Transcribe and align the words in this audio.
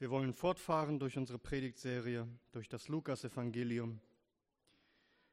Wir 0.00 0.10
wollen 0.10 0.32
fortfahren 0.32 1.00
durch 1.00 1.16
unsere 1.18 1.40
Predigtserie, 1.40 2.28
durch 2.52 2.68
das 2.68 2.86
Lukasevangelium. 2.86 4.00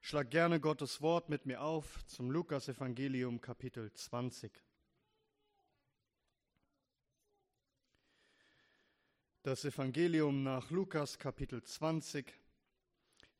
Schlag 0.02 0.32
gerne 0.32 0.60
Gottes 0.60 1.02
Wort 1.02 1.30
mit 1.30 1.46
mir 1.46 1.62
auf 1.62 2.04
zum 2.08 2.32
Lukasevangelium 2.32 3.42
Kapitel 3.42 3.94
20. 3.94 4.52
Das 9.44 9.64
Evangelium 9.66 10.42
nach 10.42 10.72
Lukas 10.72 11.20
Kapitel 11.20 11.62
20. 11.62 12.34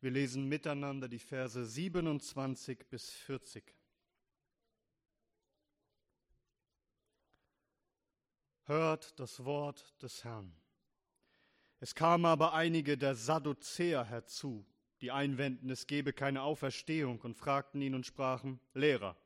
Wir 0.00 0.12
lesen 0.12 0.48
miteinander 0.48 1.08
die 1.08 1.18
Verse 1.18 1.64
27 1.64 2.88
bis 2.88 3.10
40. 3.10 3.74
Hört 8.66 9.18
das 9.18 9.44
Wort 9.44 10.00
des 10.00 10.22
Herrn. 10.22 10.54
Es 11.78 11.94
kamen 11.94 12.24
aber 12.24 12.54
einige 12.54 12.96
der 12.96 13.14
Sadduzäer 13.14 14.04
herzu, 14.04 14.64
die 15.02 15.10
einwenden, 15.10 15.68
es 15.68 15.86
gebe 15.86 16.12
keine 16.12 16.42
Auferstehung, 16.42 17.20
und 17.20 17.36
fragten 17.36 17.82
ihn 17.82 17.94
und 17.94 18.06
sprachen, 18.06 18.60
Lehrer, 18.72 19.16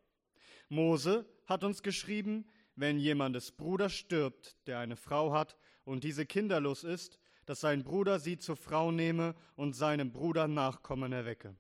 Mose 0.69 1.27
hat 1.47 1.65
uns 1.65 1.83
geschrieben, 1.83 2.47
wenn 2.75 2.99
jemandes 2.99 3.53
Bruder 3.53 3.89
stirbt, 3.89 4.57
der 4.67 4.79
eine 4.79 4.97
Frau 4.97 5.33
hat 5.33 5.57
und 5.85 6.05
diese 6.05 6.27
kinderlos 6.27 6.85
ist, 6.85 7.19
dass 7.47 7.61
sein 7.61 7.83
Bruder 7.85 8.21
sie 8.21 8.39
zur 8.39 8.57
Frau 8.57 8.91
nehme 8.91 9.35
und 9.57 9.75
seinem 9.75 10.13
Bruder 10.13 10.49
Nachkommen 10.49 11.13
erwecke. 11.13 11.57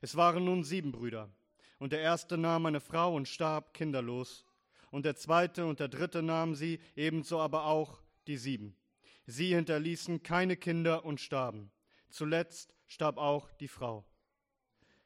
Es 0.00 0.16
waren 0.16 0.44
nun 0.44 0.64
sieben 0.64 0.92
Brüder, 0.92 1.30
und 1.78 1.92
der 1.92 2.00
erste 2.00 2.38
nahm 2.38 2.66
eine 2.66 2.80
Frau 2.80 3.14
und 3.14 3.28
starb 3.28 3.74
kinderlos, 3.74 4.44
und 4.90 5.04
der 5.04 5.16
zweite 5.16 5.66
und 5.66 5.80
der 5.80 5.88
dritte 5.88 6.22
nahmen 6.22 6.54
sie, 6.54 6.80
ebenso 6.94 7.40
aber 7.40 7.66
auch 7.66 8.00
die 8.26 8.36
sieben. 8.36 8.76
Sie 9.26 9.54
hinterließen 9.54 10.22
keine 10.22 10.56
Kinder 10.56 11.04
und 11.04 11.20
starben. 11.20 11.70
Zuletzt 12.08 12.74
starb 12.86 13.18
auch 13.18 13.50
die 13.52 13.68
Frau. 13.68 14.04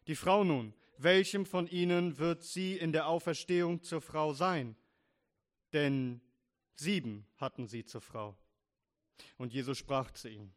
Die 0.06 0.14
Frau 0.14 0.44
nun, 0.44 0.74
welchem 0.98 1.46
von 1.46 1.66
ihnen 1.66 2.18
wird 2.18 2.42
sie 2.42 2.77
in 2.77 2.92
der 2.92 3.06
Auferstehung 3.06 3.82
zur 3.82 4.02
Frau 4.02 4.34
sein? 4.34 4.77
Denn 5.72 6.20
sieben 6.74 7.27
hatten 7.36 7.66
sie 7.66 7.84
zur 7.84 8.02
Frau. 8.02 8.36
Und 9.38 9.52
Jesus 9.52 9.78
sprach 9.78 10.10
zu 10.10 10.28
ihnen, 10.28 10.55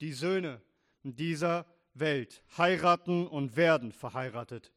die 0.00 0.12
Söhne 0.12 0.60
dieser 1.02 1.66
Welt 1.94 2.42
heiraten 2.56 3.26
und 3.26 3.56
werden 3.56 3.92
verheiratet 3.92 4.72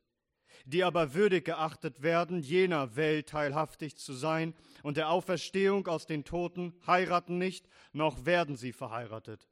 die 0.66 0.84
aber 0.84 1.14
würdig 1.14 1.46
geachtet 1.46 2.02
werden, 2.02 2.42
jener 2.42 2.96
Welt 2.96 3.30
teilhaftig 3.30 3.98
zu 3.98 4.14
sein 4.14 4.54
und 4.84 4.98
der 4.98 5.10
Auferstehung 5.10 5.88
aus 5.88 6.06
den 6.06 6.24
Toten 6.24 6.74
heiraten 6.88 7.38
nicht, 7.38 7.68
noch 7.94 8.26
werden 8.26 8.56
sie 8.56 8.74
verheiratet. 8.74 9.48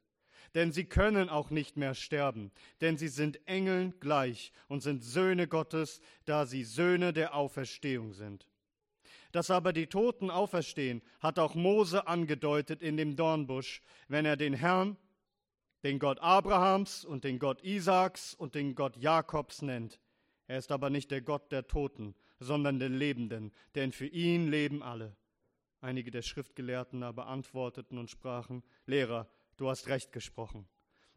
Denn 0.54 0.70
sie 0.70 0.84
können 0.84 1.28
auch 1.28 1.50
nicht 1.50 1.76
mehr 1.76 1.94
sterben, 1.94 2.52
denn 2.80 2.96
sie 2.96 3.08
sind 3.08 3.46
Engeln 3.48 3.94
gleich 3.98 4.52
und 4.68 4.82
sind 4.82 5.02
Söhne 5.02 5.48
Gottes, 5.48 6.00
da 6.24 6.46
sie 6.46 6.64
Söhne 6.64 7.12
der 7.12 7.34
Auferstehung 7.34 8.12
sind. 8.12 8.46
Dass 9.32 9.50
aber 9.50 9.72
die 9.72 9.88
Toten 9.88 10.30
auferstehen, 10.30 11.02
hat 11.18 11.40
auch 11.40 11.56
Mose 11.56 12.06
angedeutet 12.06 12.82
in 12.82 12.96
dem 12.96 13.16
Dornbusch, 13.16 13.82
wenn 14.06 14.24
er 14.24 14.36
den 14.36 14.54
Herrn, 14.54 14.96
den 15.82 15.98
Gott 15.98 16.20
Abrahams 16.20 17.04
und 17.04 17.24
den 17.24 17.40
Gott 17.40 17.60
Isaaks 17.64 18.34
und 18.34 18.54
den 18.54 18.76
Gott 18.76 18.96
Jakobs 18.96 19.60
nennt. 19.60 19.98
Er 20.46 20.58
ist 20.58 20.70
aber 20.72 20.90
nicht 20.90 21.10
der 21.10 21.22
Gott 21.22 21.50
der 21.52 21.66
Toten, 21.66 22.14
sondern 22.38 22.78
der 22.78 22.90
Lebenden, 22.90 23.52
denn 23.74 23.92
für 23.92 24.06
ihn 24.06 24.48
leben 24.48 24.82
alle. 24.82 25.16
Einige 25.80 26.10
der 26.10 26.22
Schriftgelehrten 26.22 27.02
aber 27.02 27.26
antworteten 27.26 27.98
und 27.98 28.10
sprachen, 28.10 28.62
Lehrer, 28.86 29.28
du 29.56 29.68
hast 29.68 29.88
recht 29.88 30.12
gesprochen. 30.12 30.66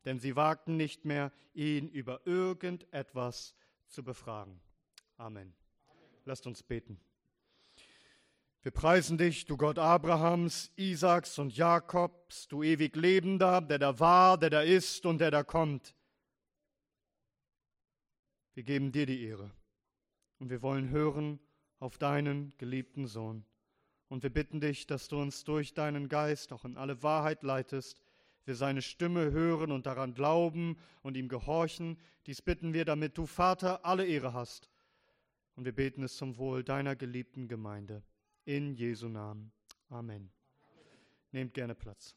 Denn 0.06 0.20
sie 0.20 0.36
wagten 0.36 0.78
nicht 0.78 1.06
mehr, 1.06 1.32
ihn 1.54 1.88
über 1.90 2.26
irgendetwas 2.26 3.56
zu 3.88 4.04
befragen. 4.04 4.60
Amen. 5.18 5.54
Lasst 6.26 6.48
uns 6.48 6.64
beten. 6.64 7.00
Wir 8.62 8.72
preisen 8.72 9.18
dich, 9.18 9.46
du 9.46 9.56
Gott 9.56 9.80
Abrahams, 9.80 10.72
Isaaks 10.76 11.40
und 11.40 11.56
Jakobs, 11.56 12.50
du 12.50 12.64
ewig 12.64 12.96
Lebender, 12.98 13.62
der 13.62 13.80
da 13.80 14.00
war, 14.00 14.38
der 14.38 14.50
da 14.50 14.62
ist 14.62 15.06
und 15.06 15.20
der 15.20 15.32
da 15.32 15.44
kommt. 15.44 15.96
Wir 18.58 18.64
geben 18.64 18.92
dir 18.92 19.06
die 19.06 19.22
Ehre 19.22 19.52
und 20.40 20.50
wir 20.50 20.64
wollen 20.64 20.90
hören 20.90 21.40
auf 21.78 22.00
deinen 22.00 22.58
geliebten 22.58 23.06
Sohn. 23.06 23.46
Und 24.08 24.24
wir 24.24 24.32
bitten 24.32 24.60
dich, 24.60 24.88
dass 24.88 25.08
du 25.08 25.22
uns 25.22 25.44
durch 25.44 25.76
deinen 25.76 26.10
Geist 26.10 26.52
auch 26.52 26.66
in 26.66 26.76
alle 26.76 27.04
Wahrheit 27.04 27.44
leitest, 27.44 28.02
wir 28.46 28.56
seine 28.56 28.82
Stimme 28.82 29.30
hören 29.30 29.72
und 29.72 29.86
daran 29.86 30.16
glauben 30.16 30.76
und 31.04 31.16
ihm 31.18 31.28
gehorchen. 31.28 32.00
Dies 32.26 32.42
bitten 32.42 32.74
wir, 32.74 32.84
damit 32.84 33.16
du, 33.20 33.28
Vater, 33.28 33.86
alle 33.86 34.08
Ehre 34.08 34.34
hast. 34.34 34.72
Und 35.54 35.66
wir 35.66 35.74
beten 35.74 36.02
es 36.02 36.18
zum 36.18 36.40
Wohl 36.40 36.64
deiner 36.64 36.96
geliebten 36.96 37.48
Gemeinde. 37.48 38.02
In 38.46 38.74
Jesu 38.74 39.08
Namen. 39.08 39.52
Amen. 39.90 40.32
Nehmt 41.32 41.54
gerne 41.54 41.76
Platz. 41.76 42.16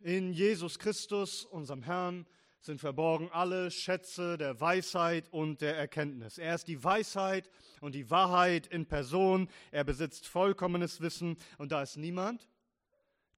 In 0.00 0.32
Jesus 0.32 0.78
Christus, 0.78 1.44
unserem 1.44 1.82
Herrn, 1.82 2.26
sind 2.60 2.80
verborgen 2.80 3.30
alle 3.30 3.70
Schätze 3.70 4.38
der 4.38 4.58
Weisheit 4.60 5.28
und 5.30 5.60
der 5.60 5.76
Erkenntnis. 5.76 6.38
Er 6.38 6.54
ist 6.54 6.66
die 6.66 6.82
Weisheit 6.82 7.50
und 7.80 7.94
die 7.94 8.10
Wahrheit 8.10 8.66
in 8.66 8.86
Person. 8.86 9.48
Er 9.70 9.84
besitzt 9.84 10.26
vollkommenes 10.26 11.00
Wissen 11.02 11.36
und 11.58 11.72
da 11.72 11.82
ist 11.82 11.96
niemand, 11.96 12.48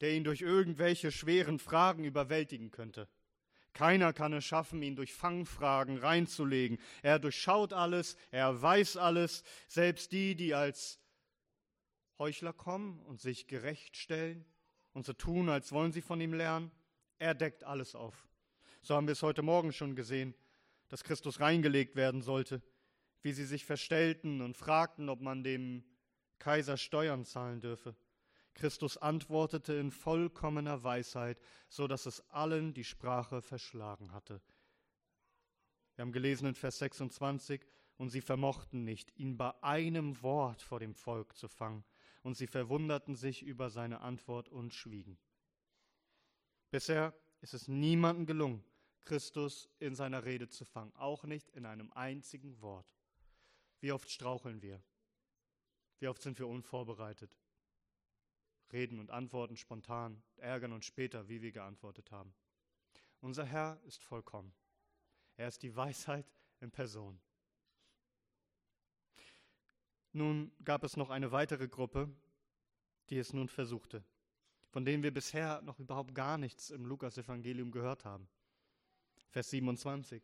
der 0.00 0.12
ihn 0.12 0.22
durch 0.22 0.42
irgendwelche 0.42 1.10
schweren 1.10 1.58
Fragen 1.58 2.04
überwältigen 2.04 2.70
könnte. 2.70 3.08
Keiner 3.72 4.12
kann 4.12 4.32
es 4.32 4.44
schaffen, 4.44 4.80
ihn 4.82 4.96
durch 4.96 5.12
Fangfragen 5.12 5.98
reinzulegen. 5.98 6.78
Er 7.02 7.18
durchschaut 7.18 7.72
alles, 7.72 8.16
er 8.30 8.62
weiß 8.62 8.96
alles, 8.96 9.42
selbst 9.68 10.12
die, 10.12 10.34
die 10.36 10.54
als 10.54 11.00
Heuchler 12.18 12.52
kommen 12.52 13.00
und 13.02 13.20
sich 13.20 13.48
gerecht 13.48 13.96
stellen 13.96 14.46
und 14.96 15.04
so 15.04 15.12
tun, 15.12 15.50
als 15.50 15.72
wollen 15.72 15.92
sie 15.92 16.00
von 16.00 16.22
ihm 16.22 16.32
lernen. 16.32 16.70
Er 17.18 17.34
deckt 17.34 17.64
alles 17.64 17.94
auf. 17.94 18.26
So 18.80 18.94
haben 18.94 19.06
wir 19.06 19.12
es 19.12 19.22
heute 19.22 19.42
Morgen 19.42 19.70
schon 19.74 19.94
gesehen, 19.94 20.34
dass 20.88 21.04
Christus 21.04 21.38
reingelegt 21.38 21.96
werden 21.96 22.22
sollte, 22.22 22.62
wie 23.20 23.32
sie 23.32 23.44
sich 23.44 23.66
verstellten 23.66 24.40
und 24.40 24.56
fragten, 24.56 25.10
ob 25.10 25.20
man 25.20 25.44
dem 25.44 25.84
Kaiser 26.38 26.78
Steuern 26.78 27.26
zahlen 27.26 27.60
dürfe. 27.60 27.94
Christus 28.54 28.96
antwortete 28.96 29.74
in 29.74 29.90
vollkommener 29.90 30.82
Weisheit, 30.82 31.38
so 31.68 31.86
dass 31.86 32.06
es 32.06 32.30
allen 32.30 32.72
die 32.72 32.84
Sprache 32.84 33.42
verschlagen 33.42 34.12
hatte. 34.12 34.40
Wir 35.94 36.04
haben 36.04 36.12
gelesen 36.12 36.46
in 36.48 36.54
Vers 36.54 36.78
26, 36.78 37.60
und 37.98 38.08
sie 38.08 38.22
vermochten 38.22 38.84
nicht, 38.84 39.14
ihn 39.18 39.36
bei 39.36 39.52
einem 39.62 40.22
Wort 40.22 40.62
vor 40.62 40.80
dem 40.80 40.94
Volk 40.94 41.36
zu 41.36 41.48
fangen 41.48 41.84
und 42.26 42.36
sie 42.36 42.48
verwunderten 42.48 43.14
sich 43.14 43.44
über 43.44 43.70
seine 43.70 44.00
Antwort 44.00 44.48
und 44.48 44.74
schwiegen. 44.74 45.16
Bisher 46.72 47.14
ist 47.40 47.54
es 47.54 47.68
niemandem 47.68 48.26
gelungen, 48.26 48.64
Christus 49.04 49.70
in 49.78 49.94
seiner 49.94 50.24
Rede 50.24 50.48
zu 50.48 50.64
fangen, 50.64 50.92
auch 50.96 51.22
nicht 51.22 51.48
in 51.50 51.64
einem 51.64 51.92
einzigen 51.92 52.60
Wort. 52.60 52.92
Wie 53.78 53.92
oft 53.92 54.10
straucheln 54.10 54.60
wir? 54.60 54.82
Wie 56.00 56.08
oft 56.08 56.20
sind 56.20 56.40
wir 56.40 56.48
unvorbereitet? 56.48 57.38
Reden 58.72 58.98
und 58.98 59.12
antworten 59.12 59.56
spontan, 59.56 60.20
ärgern 60.34 60.72
uns 60.72 60.84
später, 60.84 61.28
wie 61.28 61.42
wir 61.42 61.52
geantwortet 61.52 62.10
haben. 62.10 62.34
Unser 63.20 63.44
Herr 63.44 63.80
ist 63.84 64.02
vollkommen. 64.02 64.52
Er 65.36 65.46
ist 65.46 65.62
die 65.62 65.76
Weisheit 65.76 66.26
in 66.58 66.72
Person. 66.72 67.20
Nun 70.16 70.50
gab 70.64 70.82
es 70.82 70.96
noch 70.96 71.10
eine 71.10 71.30
weitere 71.30 71.68
Gruppe, 71.68 72.08
die 73.10 73.18
es 73.18 73.34
nun 73.34 73.48
versuchte, 73.48 74.02
von 74.70 74.82
denen 74.82 75.02
wir 75.02 75.12
bisher 75.12 75.60
noch 75.60 75.78
überhaupt 75.78 76.14
gar 76.14 76.38
nichts 76.38 76.70
im 76.70 76.86
Lukasevangelium 76.86 77.70
gehört 77.70 78.06
haben. 78.06 78.26
Vers 79.28 79.50
27. 79.50 80.22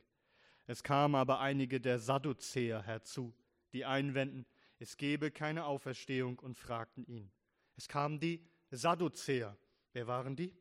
Es 0.67 0.83
kamen 0.83 1.15
aber 1.15 1.41
einige 1.41 1.79
der 1.79 1.99
Sadduzäer 1.99 2.81
herzu, 2.81 3.35
die 3.75 3.85
einwenden, 3.85 4.47
es 4.79 4.97
gebe 4.97 5.31
keine 5.31 5.67
Auferstehung 5.67 6.39
und 6.39 6.59
fragten 6.59 7.05
ihn. 7.05 7.31
Es 7.77 7.87
kamen 7.87 8.19
die 8.19 8.43
Sadduzäer. 8.71 9.59
Wer 9.93 10.07
waren 10.07 10.37
die? 10.37 10.57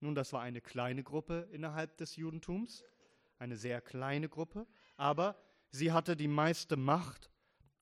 Nun, 0.00 0.14
das 0.14 0.34
war 0.34 0.42
eine 0.42 0.60
kleine 0.60 1.02
Gruppe 1.02 1.48
innerhalb 1.50 1.96
des 1.96 2.16
Judentums, 2.16 2.84
eine 3.38 3.56
sehr 3.56 3.80
kleine 3.80 4.28
Gruppe, 4.28 4.66
aber 4.98 5.34
sie 5.70 5.92
hatte 5.92 6.14
die 6.14 6.28
meiste 6.28 6.76
Macht, 6.76 7.30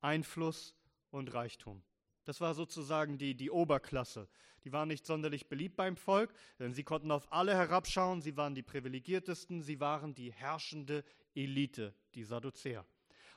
Einfluss 0.00 0.76
und 1.14 1.32
Reichtum. 1.32 1.82
Das 2.24 2.40
war 2.40 2.54
sozusagen 2.54 3.18
die, 3.18 3.34
die 3.34 3.50
Oberklasse. 3.50 4.28
Die 4.64 4.72
waren 4.72 4.88
nicht 4.88 5.06
sonderlich 5.06 5.48
beliebt 5.48 5.76
beim 5.76 5.96
Volk, 5.96 6.32
denn 6.58 6.72
sie 6.72 6.84
konnten 6.84 7.10
auf 7.10 7.30
alle 7.32 7.54
herabschauen, 7.54 8.22
sie 8.22 8.36
waren 8.36 8.54
die 8.54 8.62
privilegiertesten, 8.62 9.62
sie 9.62 9.78
waren 9.78 10.14
die 10.14 10.32
herrschende 10.32 11.04
Elite, 11.34 11.94
die 12.14 12.24
Sadduzäer. 12.24 12.86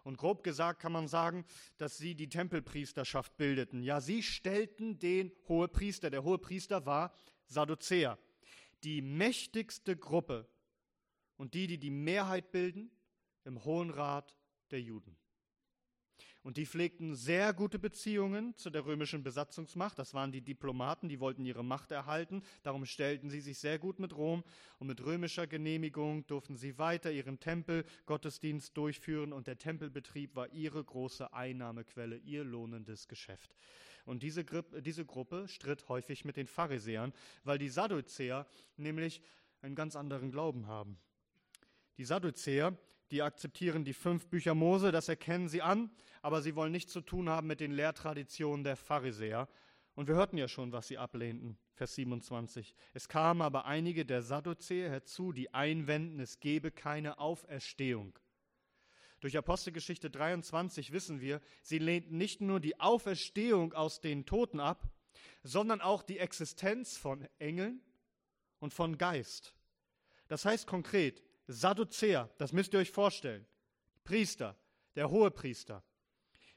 Und 0.03 0.17
grob 0.17 0.41
gesagt 0.43 0.81
kann 0.81 0.93
man 0.93 1.09
sagen, 1.09 1.45
dass 1.77 1.97
sie 1.97 2.15
die 2.15 2.29
Tempelpriesterschaft 2.29 3.35
bildeten. 3.35 3.83
Ja, 3.83 3.99
sie 3.99 4.23
stellten 4.23 4.99
den 4.99 5.33
Hohepriester. 5.49 6.09
Der 6.09 6.23
Hohepriester 6.23 6.85
war 6.85 7.13
Sadduzäer. 7.47 8.17
Die 8.85 9.01
mächtigste 9.01 9.97
Gruppe 9.97 10.47
und 11.35 11.53
die, 11.53 11.67
die 11.67 11.77
die 11.77 11.89
Mehrheit 11.89 12.51
bilden 12.51 12.89
im 13.43 13.65
Hohen 13.65 13.89
Rat 13.89 14.37
der 14.71 14.81
Juden. 14.81 15.17
Und 16.47 16.55
die 16.55 16.65
pflegten 16.65 17.13
sehr 17.13 17.53
gute 17.53 17.77
Beziehungen 17.77 18.55
zu 18.55 18.69
der 18.69 18.85
römischen 18.85 19.21
Besatzungsmacht. 19.21 19.99
Das 19.99 20.13
waren 20.13 20.31
die 20.31 20.39
Diplomaten, 20.39 21.09
die 21.09 21.19
wollten 21.19 21.45
ihre 21.45 21.61
Macht 21.61 21.91
erhalten. 21.91 22.41
Darum 22.63 22.85
stellten 22.85 23.29
sie 23.29 23.41
sich 23.41 23.59
sehr 23.59 23.77
gut 23.77 23.99
mit 23.99 24.15
Rom. 24.15 24.45
Und 24.79 24.87
mit 24.87 25.05
römischer 25.05 25.45
Genehmigung 25.45 26.25
durften 26.25 26.55
sie 26.55 26.77
weiter 26.77 27.11
ihren 27.11 27.41
Tempelgottesdienst 27.41 28.77
durchführen. 28.77 29.33
Und 29.33 29.47
der 29.47 29.57
Tempelbetrieb 29.57 30.37
war 30.37 30.47
ihre 30.53 30.81
große 30.81 31.33
Einnahmequelle, 31.33 32.15
ihr 32.15 32.45
lohnendes 32.45 33.09
Geschäft. 33.09 33.53
Und 34.05 34.23
diese, 34.23 34.45
diese 34.45 35.03
Gruppe 35.03 35.49
stritt 35.49 35.89
häufig 35.89 36.23
mit 36.23 36.37
den 36.37 36.47
Pharisäern, 36.47 37.11
weil 37.43 37.57
die 37.57 37.67
Sadduzäer 37.67 38.47
nämlich 38.77 39.21
einen 39.61 39.75
ganz 39.75 39.97
anderen 39.97 40.31
Glauben 40.31 40.67
haben. 40.67 40.97
Die 41.97 42.05
Sadduzäer, 42.05 42.77
die 43.11 43.21
akzeptieren 43.21 43.83
die 43.83 43.93
fünf 43.93 44.27
Bücher 44.27 44.55
Mose, 44.55 44.91
das 44.91 45.09
erkennen 45.09 45.47
sie 45.47 45.61
an, 45.61 45.89
aber 46.21 46.41
sie 46.41 46.55
wollen 46.55 46.71
nichts 46.71 46.91
zu 46.91 47.01
tun 47.01 47.29
haben 47.29 47.47
mit 47.47 47.59
den 47.59 47.71
Lehrtraditionen 47.71 48.63
der 48.63 48.75
Pharisäer. 48.75 49.47
Und 49.95 50.07
wir 50.07 50.15
hörten 50.15 50.37
ja 50.37 50.47
schon, 50.47 50.71
was 50.71 50.87
sie 50.87 50.97
ablehnten. 50.97 51.57
Vers 51.73 51.95
27. 51.95 52.75
Es 52.93 53.07
kamen 53.07 53.41
aber 53.41 53.65
einige 53.65 54.05
der 54.05 54.21
Sadduzäer 54.21 54.89
herzu, 54.89 55.31
die 55.31 55.53
einwenden, 55.53 56.19
es 56.19 56.39
gebe 56.39 56.71
keine 56.71 57.19
Auferstehung. 57.19 58.17
Durch 59.19 59.37
Apostelgeschichte 59.37 60.09
23 60.09 60.91
wissen 60.91 61.21
wir, 61.21 61.41
sie 61.63 61.79
lehnten 61.79 62.17
nicht 62.17 62.41
nur 62.41 62.59
die 62.59 62.79
Auferstehung 62.79 63.73
aus 63.73 63.99
den 63.99 64.25
Toten 64.25 64.59
ab, 64.59 64.87
sondern 65.43 65.81
auch 65.81 66.03
die 66.03 66.19
Existenz 66.19 66.97
von 66.97 67.27
Engeln 67.39 67.81
und 68.59 68.73
von 68.73 68.97
Geist. 68.97 69.55
Das 70.27 70.45
heißt 70.45 70.67
konkret, 70.67 71.23
Sadduzäer, 71.47 72.29
das 72.37 72.51
müsst 72.53 72.73
ihr 72.73 72.79
euch 72.79 72.91
vorstellen, 72.91 73.45
Priester, 74.03 74.57
der 74.95 75.09
hohe 75.09 75.31
Priester, 75.31 75.83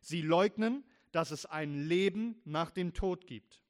sie 0.00 0.22
leugnen, 0.22 0.84
dass 1.12 1.30
es 1.30 1.46
ein 1.46 1.86
Leben 1.86 2.40
nach 2.44 2.70
dem 2.70 2.92
Tod 2.92 3.26
gibt. 3.26 3.62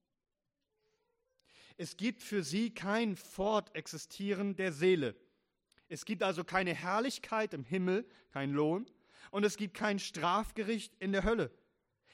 Es 1.77 1.97
gibt 1.97 2.23
für 2.23 2.43
sie 2.43 2.75
kein 2.75 3.17
Fortexistieren 3.17 4.55
der 4.57 4.73
Seele. 4.73 5.17
Es 5.89 6.05
gibt 6.05 6.23
also 6.23 6.45
keine 6.45 6.75
Herrlichkeit 6.75 7.55
im 7.55 7.65
Himmel, 7.65 8.07
kein 8.31 8.53
Lohn, 8.53 8.87
und 9.31 9.45
es 9.45 9.57
gibt 9.57 9.75
kein 9.75 9.99
Strafgericht 9.99 10.95
in 10.97 11.13
der 11.13 11.25
Hölle. 11.25 11.51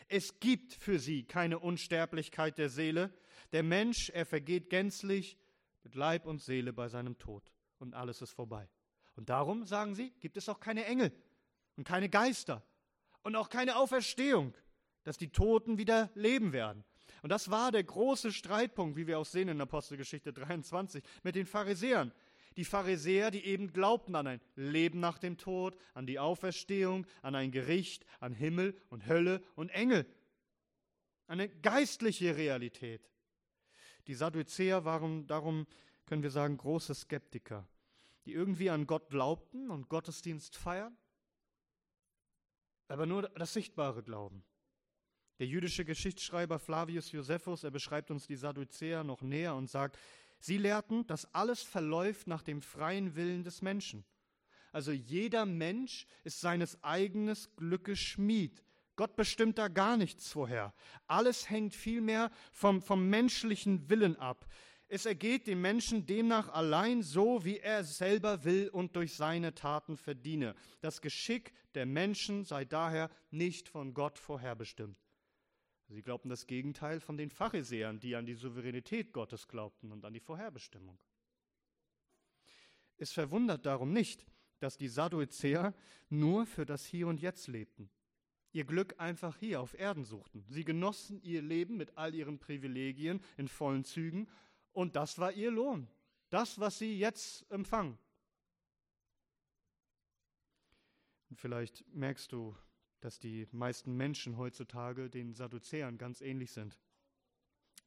Es 0.09 0.39
gibt 0.39 0.73
für 0.75 0.99
sie 0.99 1.25
keine 1.25 1.59
Unsterblichkeit 1.59 2.59
der 2.59 2.69
Seele. 2.69 3.13
Der 3.53 3.63
Mensch, 3.63 4.11
er 4.11 4.25
vergeht 4.25 4.71
gänzlich 4.71 5.37
mit 5.83 5.95
Leib 5.95 6.27
und 6.27 6.43
Seele 6.43 6.73
bei 6.73 6.89
seinem 6.89 7.19
Tod 7.19 7.53
und 7.79 7.95
alles 7.95 8.23
ist 8.23 8.33
vorbei. 8.33 8.69
Und 9.17 9.31
darum, 9.31 9.65
sagen 9.65 9.95
sie, 9.95 10.11
gibt 10.21 10.37
es 10.37 10.49
auch 10.49 10.61
keine 10.61 10.85
Engel 10.85 11.11
und 11.77 11.85
keine 11.85 12.09
Geister 12.09 12.63
und 13.23 13.35
auch 13.35 13.49
keine 13.49 13.77
Auferstehung, 13.77 14.55
dass 15.05 15.17
die 15.17 15.31
Toten 15.31 15.79
wieder 15.79 16.11
leben 16.15 16.53
werden. 16.53 16.85
Und 17.23 17.31
das 17.31 17.51
war 17.51 17.73
der 17.73 17.83
große 17.83 18.33
Streitpunkt, 18.33 18.97
wie 18.97 19.07
wir 19.07 19.19
auch 19.19 19.27
sehen 19.27 19.49
in 19.49 19.61
Apostelgeschichte 19.61 20.33
23, 20.33 21.03
mit 21.23 21.35
den 21.35 21.47
Pharisäern. 21.47 22.13
Die 22.57 22.65
Pharisäer, 22.65 23.31
die 23.31 23.45
eben 23.45 23.73
glaubten 23.73 24.15
an 24.15 24.27
ein 24.27 24.41
Leben 24.55 25.01
nach 25.01 25.19
dem 25.19 25.37
Tod, 25.37 25.77
an 25.95 26.07
die 26.07 26.19
Auferstehung, 26.19 27.07
an 27.23 27.35
ein 27.35 27.53
Gericht, 27.53 28.05
an 28.21 28.33
Himmel 28.33 28.77
und 28.89 29.07
Hölle 29.07 29.43
und 29.57 29.71
Engel. 29.71 30.07
Eine 31.27 31.49
geistliche 31.49 32.37
Realität. 32.37 33.11
Die 34.07 34.15
Sadduzäer 34.15 34.85
waren 34.85 35.27
darum, 35.27 35.67
können 36.07 36.23
wir 36.23 36.31
sagen, 36.31 36.57
große 36.57 36.95
Skeptiker 36.95 37.67
die 38.27 38.33
irgendwie 38.33 38.71
an 38.71 38.87
Gott 38.87 39.09
glaubten 39.09 39.71
und 39.71 39.89
Gottesdienst 39.89 40.57
feiern, 40.57 40.97
aber 42.89 43.07
nur 43.07 43.23
das 43.23 43.53
Sichtbare 43.53 44.03
glauben. 44.03 44.45
Der 45.39 45.47
jüdische 45.47 45.85
Geschichtsschreiber 45.85 46.59
Flavius 46.59 47.13
Josephus, 47.13 47.63
er 47.63 47.71
beschreibt 47.71 48.11
uns 48.11 48.27
die 48.27 48.37
Sadduzäer 48.37 49.05
noch 49.05 49.23
näher 49.23 49.55
und 49.55 49.69
sagt, 49.69 49.99
sie 50.41 50.59
lehrten, 50.59 51.07
dass 51.07 51.33
alles 51.35 51.63
verläuft 51.63 52.27
nach 52.27 52.43
dem 52.43 52.63
freien 52.63 53.17
Willen 53.17 53.45
des 53.45 53.63
Menschen. 53.63 54.05
Also 54.73 54.93
jeder 54.93 55.47
Mensch 55.47 56.07
ist 56.25 56.41
seines 56.41 56.83
eigenen 56.83 57.37
Glückes 57.57 57.99
Schmied. 57.99 58.63
Gott 58.97 59.15
bestimmt 59.15 59.59
da 59.59 59.69
gar 59.69 59.97
nichts 59.97 60.33
vorher. 60.33 60.75
Alles 61.07 61.51
hängt 61.51 61.75
vielmehr 61.75 62.31
vom, 62.51 62.81
vom 62.81 63.09
menschlichen 63.09 63.89
Willen 63.91 64.17
ab. 64.17 64.47
Es 64.89 65.05
ergeht 65.05 65.49
dem 65.49 65.61
Menschen 65.61 66.07
demnach 66.07 66.49
allein 66.51 67.03
so, 67.03 67.45
wie 67.45 67.59
er 67.59 67.83
selber 67.83 68.45
will 68.45 68.69
und 68.69 68.95
durch 68.95 69.15
seine 69.15 69.55
Taten 69.55 69.97
verdiene. 69.97 70.55
Das 70.81 71.01
Geschick 71.01 71.53
der 71.75 71.87
Menschen 71.87 72.45
sei 72.45 72.65
daher 72.65 73.11
nicht 73.31 73.69
von 73.69 73.95
Gott 73.95 74.19
vorherbestimmt. 74.19 74.97
Sie 75.89 76.03
glaubten 76.03 76.29
das 76.29 76.47
Gegenteil 76.47 77.01
von 77.01 77.17
den 77.17 77.31
Pharisäern, 77.31 77.99
die 77.99 78.15
an 78.15 78.27
die 78.27 78.35
Souveränität 78.35 79.13
Gottes 79.13 79.49
glaubten 79.49 79.91
und 79.91 80.05
an 80.05 80.15
die 80.15 80.21
Vorherbestimmung. 80.21 80.99
Es 82.97 83.13
verwundert 83.13 83.67
darum 83.67 83.93
nicht, 83.93 84.25
dass 84.61 84.77
die 84.77 84.89
Sadduzäer 84.89 85.75
nur 86.09 86.47
für 86.47 86.65
das 86.65 86.87
Hier 86.87 87.09
und 87.09 87.21
Jetzt 87.21 87.49
lebten 87.49 87.91
ihr 88.57 88.65
Glück 88.65 88.95
einfach 88.99 89.37
hier 89.37 89.61
auf 89.61 89.79
Erden 89.79 90.05
suchten. 90.05 90.43
Sie 90.49 90.65
genossen 90.65 91.21
ihr 91.23 91.43
Leben 91.43 91.77
mit 91.77 91.99
all 91.99 92.15
ihren 92.15 92.39
Privilegien 92.39 93.21
in 93.37 93.49
vollen 93.49 93.85
Zügen 93.85 94.29
und 94.77 94.95
das 94.95 95.19
war 95.19 95.33
ihr 95.33 95.51
Lohn. 95.51 95.89
Das, 96.29 96.61
was 96.61 96.79
sie 96.79 96.99
jetzt 96.99 97.51
empfangen. 97.51 97.99
Und 101.31 101.41
vielleicht 101.41 101.83
merkst 101.95 102.31
du, 102.31 102.55
dass 103.01 103.19
die 103.19 103.49
meisten 103.53 103.97
Menschen 103.97 104.37
heutzutage 104.37 105.09
den 105.09 105.33
Sadduzäern 105.33 105.97
ganz 105.97 106.21
ähnlich 106.21 106.53
sind. 106.53 106.79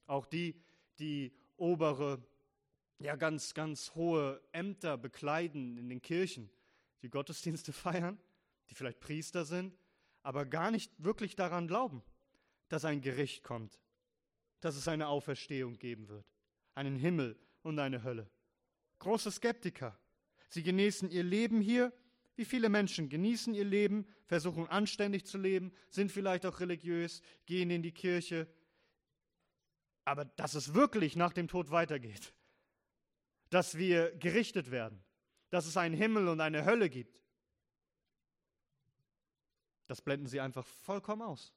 Auch 0.08 0.26
die, 0.26 0.60
die 0.98 1.32
obere, 1.58 2.24
ja 2.98 3.16
ganz, 3.16 3.54
ganz 3.54 3.94
hohe 3.94 4.42
Ämter 4.52 4.98
bekleiden 4.98 5.78
in 5.78 5.90
den 5.90 6.02
Kirchen, 6.02 6.50
die 7.04 7.10
Gottesdienste 7.12 7.72
feiern, 7.86 8.20
die 8.72 8.74
vielleicht 8.74 9.00
Priester 9.00 9.46
sind, 9.46 9.78
aber 10.24 10.44
gar 10.48 10.72
nicht 10.72 10.92
wirklich 10.98 11.36
daran 11.36 11.68
glauben, 11.68 12.02
dass 12.68 12.84
ein 12.84 13.02
Gericht 13.02 13.44
kommt, 13.44 13.80
dass 14.60 14.76
es 14.76 14.88
eine 14.88 15.08
Auferstehung 15.08 15.78
geben 15.78 16.08
wird 16.08 16.26
einen 16.80 16.96
Himmel 16.96 17.38
und 17.62 17.78
eine 17.78 18.04
Hölle. 18.04 18.30
Große 19.00 19.32
Skeptiker. 19.32 20.00
Sie 20.48 20.64
genießen 20.64 21.12
ihr 21.12 21.24
Leben 21.24 21.60
hier, 21.60 21.92
wie 22.38 22.46
viele 22.46 22.70
Menschen 22.70 23.10
genießen 23.10 23.54
ihr 23.54 23.66
Leben, 23.66 24.08
versuchen 24.26 24.66
anständig 24.68 25.26
zu 25.26 25.38
leben, 25.38 25.74
sind 25.90 26.10
vielleicht 26.10 26.46
auch 26.46 26.62
religiös, 26.62 27.22
gehen 27.46 27.70
in 27.70 27.84
die 27.84 27.92
Kirche. 27.92 28.48
Aber 30.06 30.24
dass 30.24 30.54
es 30.54 30.74
wirklich 30.74 31.18
nach 31.18 31.34
dem 31.34 31.50
Tod 31.50 31.70
weitergeht, 31.70 32.34
dass 33.50 33.78
wir 33.78 34.16
gerichtet 34.16 34.72
werden, 34.72 35.04
dass 35.50 35.66
es 35.66 35.76
einen 35.76 35.96
Himmel 35.96 36.30
und 36.30 36.40
eine 36.40 36.64
Hölle 36.64 36.90
gibt, 36.90 37.22
das 39.88 40.02
blenden 40.02 40.28
sie 40.28 40.40
einfach 40.40 40.66
vollkommen 40.66 41.24
aus. 41.24 41.54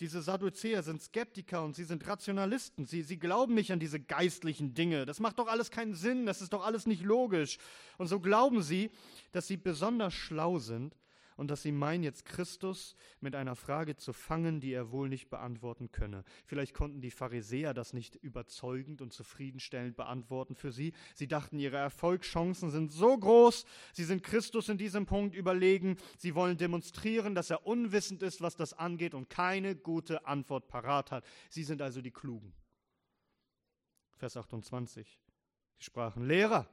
Diese 0.00 0.20
Sadduzäer 0.20 0.82
sind 0.82 1.00
Skeptiker 1.00 1.64
und 1.64 1.74
sie 1.74 1.84
sind 1.84 2.06
Rationalisten. 2.06 2.84
Sie, 2.84 3.02
sie 3.02 3.18
glauben 3.18 3.54
nicht 3.54 3.72
an 3.72 3.80
diese 3.80 3.98
geistlichen 3.98 4.74
Dinge. 4.74 5.06
Das 5.06 5.20
macht 5.20 5.38
doch 5.38 5.46
alles 5.46 5.70
keinen 5.70 5.94
Sinn. 5.94 6.26
Das 6.26 6.42
ist 6.42 6.52
doch 6.52 6.64
alles 6.64 6.86
nicht 6.86 7.02
logisch. 7.02 7.56
Und 7.96 8.08
so 8.08 8.20
glauben 8.20 8.62
sie, 8.62 8.90
dass 9.32 9.46
sie 9.46 9.56
besonders 9.56 10.12
schlau 10.12 10.58
sind 10.58 10.94
und 11.36 11.50
dass 11.50 11.62
sie 11.62 11.72
meinen, 11.72 12.02
jetzt 12.02 12.24
Christus 12.24 12.96
mit 13.20 13.34
einer 13.34 13.54
Frage 13.54 13.96
zu 13.96 14.12
fangen, 14.12 14.60
die 14.60 14.72
er 14.72 14.90
wohl 14.90 15.08
nicht 15.08 15.28
beantworten 15.28 15.92
könne. 15.92 16.24
Vielleicht 16.44 16.74
konnten 16.74 17.00
die 17.00 17.10
Pharisäer 17.10 17.74
das 17.74 17.92
nicht 17.92 18.16
überzeugend 18.16 19.02
und 19.02 19.12
zufriedenstellend 19.12 19.96
beantworten 19.96 20.54
für 20.54 20.72
sie. 20.72 20.92
Sie 21.14 21.28
dachten, 21.28 21.58
ihre 21.58 21.76
Erfolgschancen 21.76 22.70
sind 22.70 22.90
so 22.90 23.16
groß, 23.16 23.64
sie 23.92 24.04
sind 24.04 24.22
Christus 24.22 24.68
in 24.68 24.78
diesem 24.78 25.06
Punkt 25.06 25.34
überlegen, 25.34 25.96
sie 26.18 26.34
wollen 26.34 26.56
demonstrieren, 26.56 27.34
dass 27.34 27.50
er 27.50 27.66
unwissend 27.66 28.22
ist, 28.22 28.40
was 28.40 28.56
das 28.56 28.72
angeht 28.72 29.14
und 29.14 29.30
keine 29.30 29.76
gute 29.76 30.26
Antwort 30.26 30.68
parat 30.68 31.10
hat. 31.10 31.24
Sie 31.50 31.64
sind 31.64 31.82
also 31.82 32.00
die 32.00 32.10
Klugen. 32.10 32.52
Vers 34.16 34.36
28. 34.36 35.18
Sie 35.78 35.84
sprachen, 35.84 36.26
Lehrer, 36.26 36.68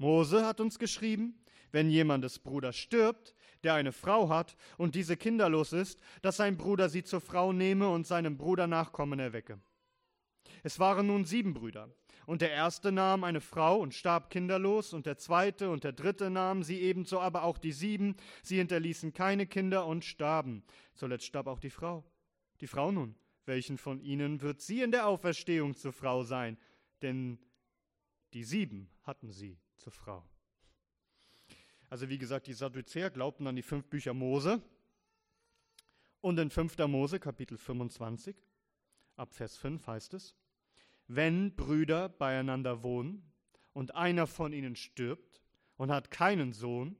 Mose 0.00 0.46
hat 0.46 0.60
uns 0.60 0.78
geschrieben, 0.78 1.38
wenn 1.72 1.90
jemand 1.90 2.24
des 2.24 2.38
Bruders 2.38 2.74
stirbt, 2.74 3.34
der 3.62 3.74
eine 3.74 3.92
Frau 3.92 4.30
hat 4.30 4.56
und 4.78 4.94
diese 4.94 5.14
kinderlos 5.14 5.74
ist, 5.74 6.00
dass 6.22 6.38
sein 6.38 6.56
Bruder 6.56 6.88
sie 6.88 7.04
zur 7.04 7.20
Frau 7.20 7.52
nehme 7.52 7.86
und 7.90 8.06
seinem 8.06 8.38
Bruder 8.38 8.66
Nachkommen 8.66 9.18
erwecke. 9.18 9.60
Es 10.62 10.78
waren 10.78 11.06
nun 11.06 11.26
sieben 11.26 11.52
Brüder. 11.52 11.94
Und 12.24 12.40
der 12.40 12.50
erste 12.50 12.92
nahm 12.92 13.24
eine 13.24 13.42
Frau 13.42 13.78
und 13.78 13.92
starb 13.92 14.30
kinderlos, 14.30 14.94
und 14.94 15.04
der 15.04 15.18
zweite 15.18 15.68
und 15.68 15.84
der 15.84 15.92
dritte 15.92 16.30
nahmen 16.30 16.62
sie 16.62 16.80
ebenso, 16.80 17.20
aber 17.20 17.42
auch 17.42 17.58
die 17.58 17.72
sieben. 17.72 18.16
Sie 18.42 18.56
hinterließen 18.56 19.12
keine 19.12 19.46
Kinder 19.46 19.84
und 19.84 20.06
starben. 20.06 20.62
Zuletzt 20.94 21.26
starb 21.26 21.46
auch 21.46 21.60
die 21.60 21.70
Frau. 21.70 22.04
Die 22.62 22.68
Frau 22.68 22.90
nun, 22.90 23.16
welchen 23.44 23.76
von 23.76 24.00
ihnen 24.00 24.40
wird 24.40 24.62
sie 24.62 24.80
in 24.80 24.92
der 24.92 25.06
Auferstehung 25.06 25.74
zur 25.74 25.92
Frau 25.92 26.22
sein? 26.22 26.56
Denn 27.02 27.38
die 28.32 28.44
sieben 28.44 28.88
hatten 29.02 29.30
sie 29.32 29.58
zur 29.80 29.92
Frau. 29.92 30.22
Also 31.88 32.08
wie 32.08 32.18
gesagt, 32.18 32.46
die 32.46 32.52
Sadduzäer 32.52 33.10
glaubten 33.10 33.46
an 33.46 33.56
die 33.56 33.62
fünf 33.62 33.86
Bücher 33.86 34.14
Mose. 34.14 34.62
Und 36.20 36.38
in 36.38 36.50
5. 36.50 36.76
Mose, 36.86 37.18
Kapitel 37.18 37.56
25, 37.56 38.36
ab 39.16 39.34
Vers 39.34 39.56
5 39.56 39.86
heißt 39.86 40.14
es, 40.14 40.34
wenn 41.08 41.56
Brüder 41.56 42.10
beieinander 42.10 42.82
wohnen 42.82 43.22
und 43.72 43.94
einer 43.94 44.26
von 44.26 44.52
ihnen 44.52 44.76
stirbt 44.76 45.42
und 45.76 45.90
hat 45.90 46.10
keinen 46.10 46.52
Sohn, 46.52 46.96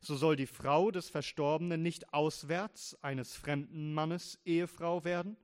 so 0.00 0.16
soll 0.16 0.34
die 0.34 0.46
Frau 0.46 0.90
des 0.90 1.10
Verstorbenen 1.10 1.82
nicht 1.82 2.12
auswärts 2.12 2.96
eines 3.02 3.36
fremden 3.36 3.94
Mannes 3.94 4.40
Ehefrau 4.44 5.04
werden. 5.04 5.36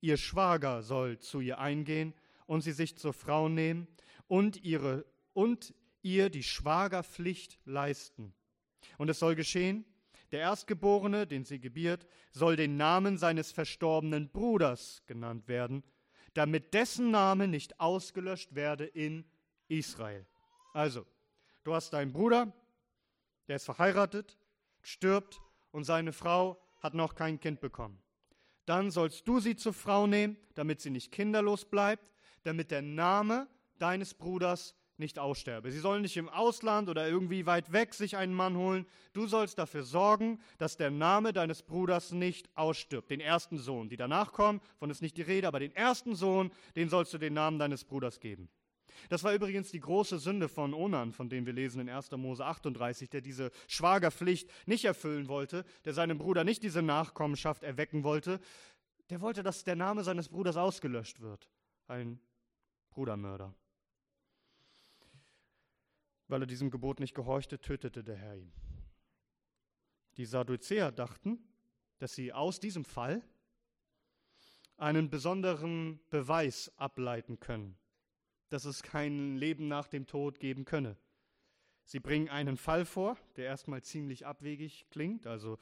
Ihr 0.00 0.16
Schwager 0.16 0.82
soll 0.82 1.18
zu 1.18 1.40
ihr 1.40 1.58
eingehen 1.58 2.14
und 2.46 2.62
sie 2.62 2.72
sich 2.72 2.96
zur 2.96 3.12
Frau 3.12 3.48
nehmen 3.48 3.86
und, 4.26 4.64
ihre, 4.64 5.04
und 5.34 5.74
ihr 6.02 6.30
die 6.30 6.42
Schwagerpflicht 6.42 7.58
leisten. 7.64 8.34
Und 8.98 9.08
es 9.08 9.18
soll 9.18 9.34
geschehen, 9.34 9.84
der 10.32 10.40
Erstgeborene, 10.40 11.26
den 11.26 11.44
sie 11.44 11.60
gebiert, 11.60 12.06
soll 12.32 12.56
den 12.56 12.76
Namen 12.76 13.18
seines 13.18 13.52
verstorbenen 13.52 14.30
Bruders 14.30 15.02
genannt 15.06 15.46
werden, 15.46 15.82
damit 16.34 16.72
dessen 16.72 17.10
Name 17.10 17.46
nicht 17.46 17.78
ausgelöscht 17.80 18.54
werde 18.54 18.86
in 18.86 19.24
Israel. 19.68 20.26
Also, 20.72 21.06
du 21.64 21.74
hast 21.74 21.92
deinen 21.92 22.12
Bruder, 22.12 22.52
der 23.48 23.56
ist 23.56 23.66
verheiratet, 23.66 24.38
stirbt 24.80 25.40
und 25.70 25.84
seine 25.84 26.12
Frau 26.12 26.58
hat 26.80 26.94
noch 26.94 27.14
kein 27.14 27.38
Kind 27.38 27.60
bekommen. 27.60 28.02
Dann 28.64 28.90
sollst 28.90 29.28
du 29.28 29.40
sie 29.40 29.56
zur 29.56 29.74
Frau 29.74 30.06
nehmen, 30.06 30.36
damit 30.54 30.80
sie 30.80 30.90
nicht 30.90 31.12
kinderlos 31.12 31.64
bleibt, 31.64 32.10
damit 32.44 32.70
der 32.70 32.82
Name 32.82 33.48
deines 33.78 34.14
Bruders 34.14 34.74
nicht 35.02 35.18
aussterbe. 35.18 35.70
Sie 35.70 35.78
sollen 35.78 36.00
nicht 36.00 36.16
im 36.16 36.30
Ausland 36.30 36.88
oder 36.88 37.06
irgendwie 37.06 37.44
weit 37.44 37.72
weg 37.72 37.92
sich 37.92 38.16
einen 38.16 38.32
Mann 38.32 38.56
holen. 38.56 38.86
Du 39.12 39.26
sollst 39.26 39.58
dafür 39.58 39.82
sorgen, 39.82 40.40
dass 40.56 40.78
der 40.78 40.90
Name 40.90 41.34
deines 41.34 41.62
Bruders 41.62 42.12
nicht 42.12 42.48
ausstirbt. 42.56 43.10
Den 43.10 43.20
ersten 43.20 43.58
Sohn. 43.58 43.90
Die 43.90 43.96
danach 43.96 44.32
kommen, 44.32 44.60
von 44.78 44.88
ist 44.88 45.02
nicht 45.02 45.16
die 45.18 45.22
Rede, 45.22 45.48
aber 45.48 45.60
den 45.60 45.74
ersten 45.76 46.14
Sohn, 46.14 46.50
den 46.76 46.88
sollst 46.88 47.12
du 47.12 47.18
den 47.18 47.34
Namen 47.34 47.58
deines 47.58 47.84
Bruders 47.84 48.20
geben. 48.20 48.48
Das 49.08 49.24
war 49.24 49.34
übrigens 49.34 49.70
die 49.70 49.80
große 49.80 50.18
Sünde 50.18 50.48
von 50.48 50.74
Onan, 50.74 51.12
von 51.12 51.28
dem 51.28 51.46
wir 51.46 51.52
lesen 51.52 51.80
in 51.80 51.88
1. 51.88 52.10
Mose 52.12 52.44
38, 52.44 53.10
der 53.10 53.20
diese 53.20 53.50
Schwagerpflicht 53.66 54.48
nicht 54.66 54.84
erfüllen 54.84 55.28
wollte, 55.28 55.64
der 55.84 55.92
seinem 55.92 56.18
Bruder 56.18 56.44
nicht 56.44 56.62
diese 56.62 56.82
Nachkommenschaft 56.82 57.62
erwecken 57.62 58.04
wollte. 58.04 58.40
Der 59.10 59.20
wollte, 59.20 59.42
dass 59.42 59.64
der 59.64 59.76
Name 59.76 60.04
seines 60.04 60.28
Bruders 60.28 60.56
ausgelöscht 60.56 61.20
wird. 61.20 61.48
Ein 61.88 62.20
Brudermörder. 62.90 63.54
Weil 66.32 66.44
er 66.44 66.46
diesem 66.46 66.70
Gebot 66.70 66.98
nicht 66.98 67.14
gehorchte, 67.14 67.60
tötete 67.60 68.02
der 68.02 68.16
Herr 68.16 68.36
ihn. 68.36 68.54
Die 70.16 70.24
Sadduzäer 70.24 70.90
dachten, 70.90 71.38
dass 71.98 72.14
sie 72.14 72.32
aus 72.32 72.58
diesem 72.58 72.86
Fall 72.86 73.22
einen 74.78 75.10
besonderen 75.10 76.00
Beweis 76.08 76.72
ableiten 76.78 77.38
können, 77.38 77.76
dass 78.48 78.64
es 78.64 78.82
kein 78.82 79.36
Leben 79.36 79.68
nach 79.68 79.88
dem 79.88 80.06
Tod 80.06 80.40
geben 80.40 80.64
könne. 80.64 80.96
Sie 81.84 82.00
bringen 82.00 82.30
einen 82.30 82.56
Fall 82.56 82.86
vor, 82.86 83.18
der 83.36 83.44
erstmal 83.44 83.82
ziemlich 83.82 84.24
abwegig 84.24 84.86
klingt, 84.88 85.26
also 85.26 85.58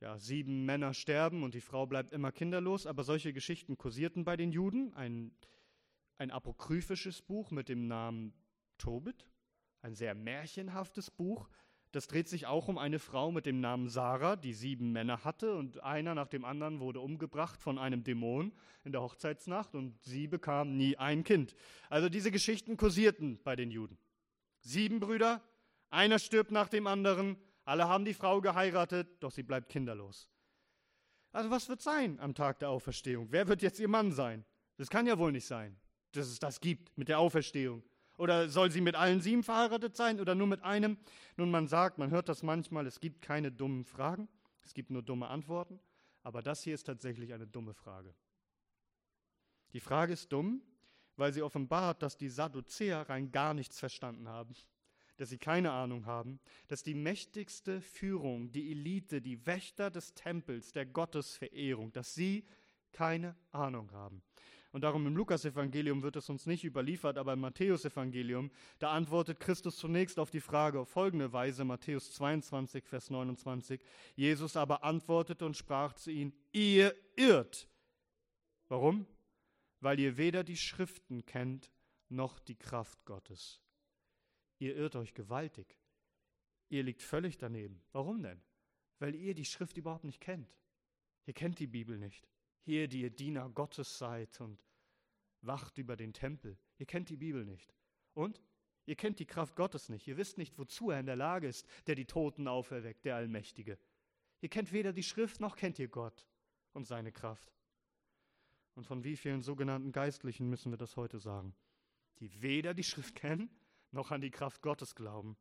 ja, 0.00 0.18
sieben 0.18 0.66
Männer 0.66 0.92
sterben 0.92 1.42
und 1.42 1.54
die 1.54 1.62
Frau 1.62 1.86
bleibt 1.86 2.12
immer 2.12 2.32
kinderlos, 2.32 2.86
aber 2.86 3.02
solche 3.02 3.32
Geschichten 3.32 3.78
kursierten 3.78 4.24
bei 4.24 4.36
den 4.36 4.52
Juden. 4.52 4.92
Ein, 4.92 5.34
ein 6.18 6.30
apokryphisches 6.30 7.22
Buch 7.22 7.50
mit 7.50 7.70
dem 7.70 7.88
Namen 7.88 8.34
Tobit, 8.76 9.26
ein 9.82 9.94
sehr 9.94 10.14
märchenhaftes 10.14 11.10
Buch. 11.10 11.48
Das 11.92 12.06
dreht 12.06 12.28
sich 12.28 12.46
auch 12.46 12.68
um 12.68 12.78
eine 12.78 13.00
Frau 13.00 13.32
mit 13.32 13.46
dem 13.46 13.60
Namen 13.60 13.88
Sarah, 13.88 14.36
die 14.36 14.52
sieben 14.52 14.92
Männer 14.92 15.24
hatte 15.24 15.56
und 15.56 15.82
einer 15.82 16.14
nach 16.14 16.28
dem 16.28 16.44
anderen 16.44 16.78
wurde 16.78 17.00
umgebracht 17.00 17.60
von 17.60 17.78
einem 17.78 18.04
Dämon 18.04 18.52
in 18.84 18.92
der 18.92 19.02
Hochzeitsnacht 19.02 19.74
und 19.74 20.00
sie 20.02 20.28
bekam 20.28 20.76
nie 20.76 20.96
ein 20.96 21.24
Kind. 21.24 21.56
Also 21.88 22.08
diese 22.08 22.30
Geschichten 22.30 22.76
kursierten 22.76 23.40
bei 23.42 23.56
den 23.56 23.72
Juden. 23.72 23.98
Sieben 24.60 25.00
Brüder, 25.00 25.42
einer 25.88 26.20
stirbt 26.20 26.52
nach 26.52 26.68
dem 26.68 26.86
anderen, 26.86 27.36
alle 27.64 27.88
haben 27.88 28.04
die 28.04 28.14
Frau 28.14 28.40
geheiratet, 28.40 29.08
doch 29.20 29.32
sie 29.32 29.42
bleibt 29.42 29.68
kinderlos. 29.68 30.28
Also 31.32 31.50
was 31.50 31.68
wird 31.68 31.80
sein 31.82 32.18
am 32.20 32.34
Tag 32.34 32.60
der 32.60 32.70
Auferstehung? 32.70 33.28
Wer 33.30 33.48
wird 33.48 33.62
jetzt 33.62 33.80
ihr 33.80 33.88
Mann 33.88 34.12
sein? 34.12 34.44
Das 34.76 34.90
kann 34.90 35.06
ja 35.06 35.18
wohl 35.18 35.32
nicht 35.32 35.46
sein, 35.46 35.76
dass 36.12 36.26
es 36.26 36.38
das 36.38 36.60
gibt 36.60 36.96
mit 36.96 37.08
der 37.08 37.18
Auferstehung. 37.18 37.82
Oder 38.20 38.50
soll 38.50 38.70
sie 38.70 38.82
mit 38.82 38.96
allen 38.96 39.22
sieben 39.22 39.42
verheiratet 39.42 39.96
sein 39.96 40.20
oder 40.20 40.34
nur 40.34 40.46
mit 40.46 40.62
einem? 40.62 40.98
Nun, 41.38 41.50
man 41.50 41.68
sagt, 41.68 41.96
man 41.96 42.10
hört 42.10 42.28
das 42.28 42.42
manchmal, 42.42 42.86
es 42.86 43.00
gibt 43.00 43.22
keine 43.22 43.50
dummen 43.50 43.86
Fragen, 43.86 44.28
es 44.62 44.74
gibt 44.74 44.90
nur 44.90 45.00
dumme 45.00 45.28
Antworten. 45.28 45.80
Aber 46.22 46.42
das 46.42 46.62
hier 46.62 46.74
ist 46.74 46.84
tatsächlich 46.84 47.32
eine 47.32 47.46
dumme 47.46 47.72
Frage. 47.72 48.14
Die 49.72 49.80
Frage 49.80 50.12
ist 50.12 50.30
dumm, 50.30 50.60
weil 51.16 51.32
sie 51.32 51.40
offenbart, 51.40 52.02
dass 52.02 52.18
die 52.18 52.28
Sadduzäer 52.28 53.08
rein 53.08 53.32
gar 53.32 53.54
nichts 53.54 53.78
verstanden 53.78 54.28
haben, 54.28 54.52
dass 55.16 55.30
sie 55.30 55.38
keine 55.38 55.72
Ahnung 55.72 56.04
haben, 56.04 56.40
dass 56.68 56.82
die 56.82 56.92
mächtigste 56.92 57.80
Führung, 57.80 58.52
die 58.52 58.70
Elite, 58.70 59.22
die 59.22 59.46
Wächter 59.46 59.90
des 59.90 60.12
Tempels, 60.12 60.72
der 60.72 60.84
Gottesverehrung, 60.84 61.90
dass 61.92 62.14
sie 62.14 62.46
keine 62.92 63.34
Ahnung 63.50 63.90
haben. 63.92 64.22
Und 64.72 64.82
darum 64.82 65.06
im 65.06 65.16
Lukasevangelium 65.16 66.02
wird 66.02 66.16
es 66.16 66.28
uns 66.28 66.46
nicht 66.46 66.62
überliefert, 66.64 67.18
aber 67.18 67.32
im 67.32 67.40
Matthäusevangelium, 67.40 68.50
da 68.78 68.92
antwortet 68.92 69.40
Christus 69.40 69.76
zunächst 69.76 70.18
auf 70.18 70.30
die 70.30 70.40
Frage 70.40 70.78
auf 70.78 70.88
folgende 70.88 71.32
Weise, 71.32 71.64
Matthäus 71.64 72.12
22, 72.12 72.86
Vers 72.86 73.10
29. 73.10 73.80
Jesus 74.14 74.56
aber 74.56 74.84
antwortete 74.84 75.44
und 75.44 75.56
sprach 75.56 75.94
zu 75.94 76.12
ihnen, 76.12 76.32
ihr 76.52 76.94
irrt. 77.16 77.68
Warum? 78.68 79.06
Weil 79.80 79.98
ihr 79.98 80.16
weder 80.16 80.44
die 80.44 80.56
Schriften 80.56 81.26
kennt, 81.26 81.72
noch 82.08 82.38
die 82.38 82.56
Kraft 82.56 83.04
Gottes. 83.04 83.60
Ihr 84.58 84.76
irrt 84.76 84.94
euch 84.94 85.14
gewaltig. 85.14 85.78
Ihr 86.68 86.84
liegt 86.84 87.02
völlig 87.02 87.38
daneben. 87.38 87.82
Warum 87.92 88.22
denn? 88.22 88.40
Weil 89.00 89.16
ihr 89.16 89.34
die 89.34 89.44
Schrift 89.44 89.76
überhaupt 89.76 90.04
nicht 90.04 90.20
kennt. 90.20 90.54
Ihr 91.26 91.34
kennt 91.34 91.58
die 91.58 91.66
Bibel 91.66 91.98
nicht. 91.98 92.28
Hier, 92.70 92.86
die 92.86 93.00
ihr 93.00 93.10
Diener 93.10 93.48
Gottes 93.48 93.98
seid 93.98 94.40
und 94.40 94.64
wacht 95.40 95.76
über 95.78 95.96
den 95.96 96.12
Tempel. 96.12 96.56
Ihr 96.78 96.86
kennt 96.86 97.08
die 97.08 97.16
Bibel 97.16 97.44
nicht. 97.44 97.74
Und 98.14 98.40
ihr 98.86 98.94
kennt 98.94 99.18
die 99.18 99.26
Kraft 99.26 99.56
Gottes 99.56 99.88
nicht. 99.88 100.06
Ihr 100.06 100.16
wisst 100.16 100.38
nicht, 100.38 100.56
wozu 100.56 100.92
er 100.92 101.00
in 101.00 101.06
der 101.06 101.16
Lage 101.16 101.48
ist, 101.48 101.66
der 101.88 101.96
die 101.96 102.04
Toten 102.04 102.46
auferweckt, 102.46 103.04
der 103.04 103.16
Allmächtige. 103.16 103.76
Ihr 104.40 104.48
kennt 104.48 104.70
weder 104.70 104.92
die 104.92 105.02
Schrift 105.02 105.40
noch 105.40 105.56
kennt 105.56 105.80
ihr 105.80 105.88
Gott 105.88 106.28
und 106.72 106.86
seine 106.86 107.10
Kraft. 107.10 107.52
Und 108.76 108.86
von 108.86 109.02
wie 109.02 109.16
vielen 109.16 109.42
sogenannten 109.42 109.90
Geistlichen 109.90 110.48
müssen 110.48 110.70
wir 110.70 110.78
das 110.78 110.96
heute 110.96 111.18
sagen? 111.18 111.56
Die 112.20 112.40
weder 112.40 112.72
die 112.72 112.84
Schrift 112.84 113.16
kennen 113.16 113.50
noch 113.90 114.12
an 114.12 114.20
die 114.20 114.30
Kraft 114.30 114.62
Gottes 114.62 114.94
glauben. 114.94 115.36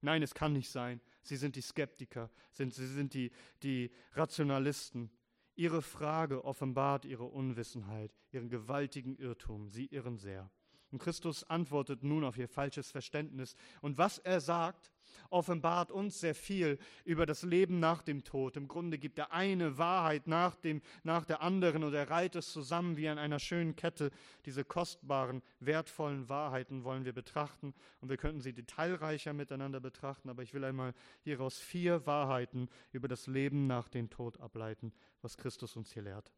Nein, 0.00 0.20
es 0.20 0.34
kann 0.34 0.52
nicht 0.52 0.70
sein. 0.70 1.00
Sie 1.22 1.36
sind 1.36 1.54
die 1.54 1.62
Skeptiker, 1.62 2.28
sind, 2.50 2.74
sie 2.74 2.88
sind 2.88 3.14
die, 3.14 3.30
die 3.62 3.92
Rationalisten, 4.14 5.12
Ihre 5.58 5.80
Frage 5.80 6.44
offenbart 6.44 7.06
ihre 7.06 7.24
Unwissenheit, 7.24 8.12
ihren 8.30 8.50
gewaltigen 8.50 9.16
Irrtum. 9.16 9.70
Sie 9.70 9.86
irren 9.86 10.18
sehr. 10.18 10.50
Und 10.96 11.02
Christus 11.02 11.44
antwortet 11.44 12.02
nun 12.02 12.24
auf 12.24 12.38
ihr 12.38 12.48
falsches 12.48 12.90
Verständnis. 12.90 13.54
Und 13.82 13.98
was 13.98 14.16
er 14.16 14.40
sagt, 14.40 14.90
offenbart 15.28 15.92
uns 15.92 16.20
sehr 16.20 16.34
viel 16.34 16.78
über 17.04 17.26
das 17.26 17.42
Leben 17.42 17.80
nach 17.80 18.00
dem 18.00 18.24
Tod. 18.24 18.56
Im 18.56 18.66
Grunde 18.66 18.96
gibt 18.96 19.18
er 19.18 19.30
eine 19.30 19.76
Wahrheit 19.76 20.26
nach, 20.26 20.56
dem, 20.56 20.80
nach 21.04 21.26
der 21.26 21.42
anderen 21.42 21.84
und 21.84 21.92
er 21.92 22.08
reiht 22.08 22.34
es 22.34 22.50
zusammen 22.50 22.96
wie 22.96 23.08
an 23.08 23.18
einer 23.18 23.38
schönen 23.38 23.76
Kette. 23.76 24.10
Diese 24.46 24.64
kostbaren, 24.64 25.42
wertvollen 25.60 26.30
Wahrheiten 26.30 26.82
wollen 26.82 27.04
wir 27.04 27.12
betrachten 27.12 27.74
und 28.00 28.08
wir 28.08 28.16
könnten 28.16 28.40
sie 28.40 28.54
detailreicher 28.54 29.34
miteinander 29.34 29.80
betrachten, 29.80 30.30
aber 30.30 30.42
ich 30.42 30.54
will 30.54 30.64
einmal 30.64 30.94
hieraus 31.20 31.58
vier 31.58 32.06
Wahrheiten 32.06 32.70
über 32.90 33.06
das 33.06 33.26
Leben 33.26 33.66
nach 33.66 33.88
dem 33.88 34.08
Tod 34.10 34.40
ableiten 34.40 34.92
was 35.20 35.36
Christus 35.36 35.76
uns 35.76 35.92
hier 35.92 36.02
lehrt. 36.02 36.32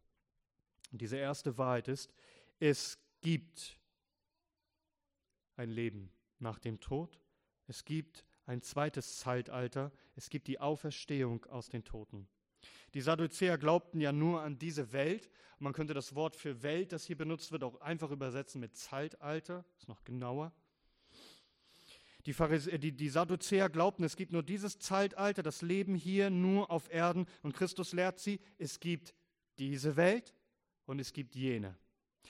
Und 0.91 1.01
diese 1.01 1.19
erste 1.19 1.59
Wahrheit 1.59 1.89
ist, 1.89 2.11
es 2.59 2.99
gibt 3.21 3.79
ein 5.59 5.71
Leben 5.71 6.11
nach 6.39 6.59
dem 6.59 6.81
Tod, 6.81 7.21
es 7.67 7.85
gibt 7.85 8.25
ein 8.47 8.63
zweites 8.63 9.19
Zeitalter, 9.19 9.93
es 10.17 10.31
gibt 10.31 10.47
die 10.47 10.59
Auferstehung 10.59 11.45
aus 11.47 11.69
den 11.69 11.85
Toten. 11.85 12.29
Die 12.95 13.03
Sadduzäer 13.03 13.59
glaubten 13.59 14.01
ja 14.01 14.13
nur 14.13 14.43
an 14.43 14.59
diese 14.59 14.93
Welt. 14.93 15.29
Man 15.59 15.75
könnte 15.75 15.93
das 15.93 16.15
Wort 16.15 16.35
für 16.35 16.63
Welt, 16.63 16.93
das 16.93 17.05
hier 17.05 17.17
benutzt 17.17 17.53
wird, 17.53 17.63
auch 17.63 17.81
einfach 17.81 18.11
übersetzen 18.11 18.61
mit 18.61 18.75
Zeitalter. 18.75 19.65
Das 19.75 19.83
ist 19.83 19.89
noch 19.89 20.05
genauer. 20.05 20.53
Die, 22.27 22.35
die, 22.79 22.93
die 22.93 23.09
Sadduzäer 23.09 23.69
glaubten, 23.69 24.05
es 24.05 24.17
gibt 24.17 24.33
nur 24.33 24.43
dieses 24.43 24.79
Zeitalter, 24.79 25.43
das 25.43 25.63
Leben 25.63 25.95
hier 25.95 26.31
nur 26.31 26.71
auf 26.71 26.93
Erden. 26.93 27.27
Und 27.43 27.55
Christus 27.55 27.93
lehrt 27.93 28.19
sie, 28.19 28.41
es 28.59 28.81
gibt 28.81 29.15
diese 29.59 29.97
Welt 29.97 30.35
und 30.87 30.99
es 30.99 31.13
gibt 31.13 31.35
jene. 31.35 31.77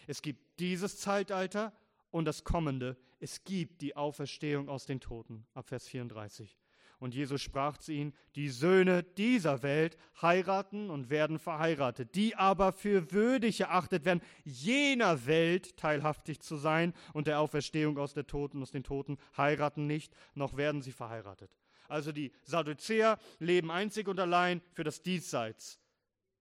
Es 0.06 0.22
gibt 0.22 0.60
dieses 0.60 0.98
Zeitalter 0.98 1.72
und 2.10 2.24
das 2.24 2.44
kommende. 2.44 2.96
Es 3.20 3.44
gibt 3.44 3.80
die 3.80 3.96
Auferstehung 3.96 4.68
aus 4.68 4.86
den 4.86 5.00
Toten. 5.00 5.46
Ab 5.54 5.68
Vers 5.68 5.88
34. 5.88 6.58
Und 6.98 7.14
Jesus 7.14 7.40
sprach 7.40 7.78
zu 7.78 7.92
ihnen, 7.92 8.12
die 8.34 8.48
Söhne 8.48 9.04
dieser 9.04 9.62
Welt 9.62 9.96
heiraten 10.20 10.90
und 10.90 11.10
werden 11.10 11.38
verheiratet, 11.38 12.16
die 12.16 12.34
aber 12.34 12.72
für 12.72 13.12
würdig 13.12 13.60
erachtet 13.60 14.04
werden, 14.04 14.20
jener 14.44 15.24
Welt 15.26 15.76
teilhaftig 15.76 16.40
zu 16.40 16.56
sein 16.56 16.92
und 17.12 17.28
der 17.28 17.38
Auferstehung 17.38 17.98
aus, 17.98 18.14
der 18.14 18.26
Toten, 18.26 18.62
aus 18.62 18.72
den 18.72 18.82
Toten, 18.82 19.16
heiraten 19.36 19.86
nicht, 19.86 20.12
noch 20.34 20.56
werden 20.56 20.82
sie 20.82 20.92
verheiratet. 20.92 21.56
Also 21.86 22.10
die 22.10 22.32
Sadduzäer 22.42 23.18
leben 23.38 23.70
einzig 23.70 24.08
und 24.08 24.18
allein 24.18 24.60
für 24.72 24.84
das 24.84 25.00
Diesseits. 25.00 25.78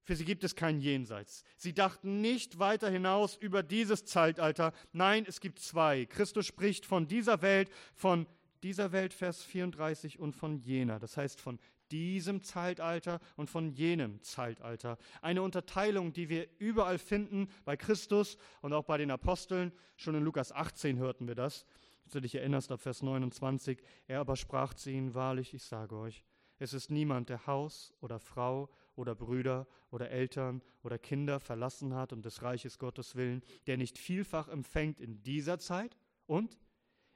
Für 0.07 0.15
sie 0.15 0.23
gibt 0.23 0.45
es 0.45 0.55
kein 0.55 0.79
Jenseits. 0.79 1.43
Sie 1.57 1.73
dachten 1.73 2.21
nicht 2.21 2.59
weiter 2.59 2.89
hinaus 2.89 3.35
über 3.35 3.61
dieses 3.61 4.05
Zeitalter. 4.05 4.71
Nein, 4.93 5.25
es 5.27 5.41
gibt 5.41 5.59
zwei. 5.59 6.05
Christus 6.05 6.45
spricht 6.45 6.85
von 6.85 7.09
dieser 7.09 7.41
Welt, 7.41 7.69
von 7.93 8.25
dieser 8.63 8.93
Welt, 8.93 9.13
Vers 9.13 9.43
34, 9.43 10.17
und 10.17 10.31
von 10.31 10.59
jener. 10.59 10.97
Das 10.97 11.17
heißt 11.17 11.41
von 11.41 11.59
diesem 11.91 12.41
Zeitalter 12.41 13.19
und 13.35 13.49
von 13.49 13.69
jenem 13.69 14.23
Zeitalter. 14.23 14.97
Eine 15.21 15.41
Unterteilung, 15.41 16.13
die 16.13 16.29
wir 16.29 16.47
überall 16.57 16.99
finden, 16.99 17.49
bei 17.65 17.75
Christus 17.75 18.37
und 18.61 18.71
auch 18.71 18.85
bei 18.85 18.97
den 18.97 19.11
Aposteln. 19.11 19.73
Schon 19.97 20.15
in 20.15 20.23
Lukas 20.23 20.53
18 20.53 20.99
hörten 20.99 21.27
wir 21.27 21.35
das. 21.35 21.65
Du 22.13 22.21
dich 22.21 22.35
erinnerst, 22.35 22.71
ab 22.71 22.79
Vers 22.79 23.03
29. 23.03 23.79
Er 24.07 24.21
aber 24.21 24.37
sprach 24.37 24.73
zu 24.73 24.89
ihnen, 24.89 25.13
wahrlich, 25.13 25.53
ich 25.53 25.63
sage 25.63 25.97
euch, 25.97 26.23
es 26.59 26.71
ist 26.71 26.91
niemand, 26.91 27.27
der 27.27 27.45
Haus 27.45 27.93
oder 27.99 28.21
Frau 28.21 28.69
oder 28.97 29.15
Brüder 29.15 29.67
oder 29.91 30.09
Eltern 30.09 30.61
oder 30.83 30.97
Kinder 30.97 31.39
verlassen 31.39 31.93
hat 31.95 32.11
um 32.11 32.21
des 32.21 32.41
Reiches 32.41 32.79
Gottes 32.79 33.15
willen, 33.15 33.43
der 33.67 33.77
nicht 33.77 33.97
vielfach 33.97 34.47
empfängt 34.47 34.99
in 34.99 35.23
dieser 35.23 35.59
Zeit 35.59 35.95
und 36.25 36.57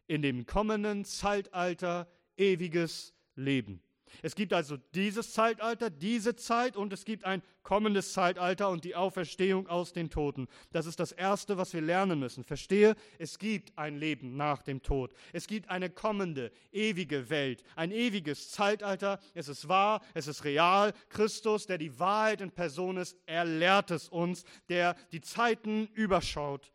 in 0.08 0.22
dem 0.22 0.46
kommenden 0.46 1.06
Zeitalter 1.06 2.08
ewiges 2.38 3.14
Leben. 3.36 3.82
Es 4.22 4.36
gibt 4.36 4.54
also 4.54 4.78
dieses 4.94 5.34
Zeitalter, 5.34 5.90
diese 5.90 6.36
Zeit 6.36 6.76
und 6.76 6.94
es 6.94 7.06
gibt 7.06 7.26
ein 7.26 7.42
kommendes 7.64 8.14
Zeitalter 8.14 8.70
und 8.70 8.84
die 8.84 8.96
Auferstehung 8.96 9.68
aus 9.68 9.94
den 9.94 10.10
Toten. 10.10 10.48
Das 10.72 10.86
ist 10.86 11.00
das 11.00 11.12
Erste, 11.12 11.58
was 11.58 11.74
wir 11.74 11.82
lernen 11.82 12.20
müssen. 12.20 12.44
Verstehe, 12.44 12.96
es 13.20 13.38
gibt 13.38 13.78
ein 13.78 13.98
Leben 13.98 14.36
nach 14.36 14.62
dem 14.64 14.82
Tod. 14.82 15.14
Es 15.34 15.48
gibt 15.48 15.70
eine 15.70 15.90
kommende, 15.90 16.52
ewige 16.72 17.30
Welt, 17.30 17.64
ein 17.76 17.92
ewiges 17.92 18.52
Zeitalter. 18.52 19.20
Es 19.34 19.48
ist 19.48 19.68
wahr, 19.68 20.02
es 20.14 20.28
ist 20.28 20.44
real. 20.44 20.94
Christus, 21.10 21.68
der 21.68 21.78
die 21.78 22.00
Wahrheit 22.00 22.42
in 22.42 22.52
Person 22.52 22.98
ist, 22.98 23.18
er 23.26 23.46
lehrt 23.46 23.92
es 23.92 24.10
uns, 24.10 24.44
der 24.70 24.96
die 25.12 25.22
Zeiten 25.22 25.88
überschaut, 25.94 26.72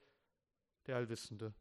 der 0.86 0.96
Allwissende 0.96 1.52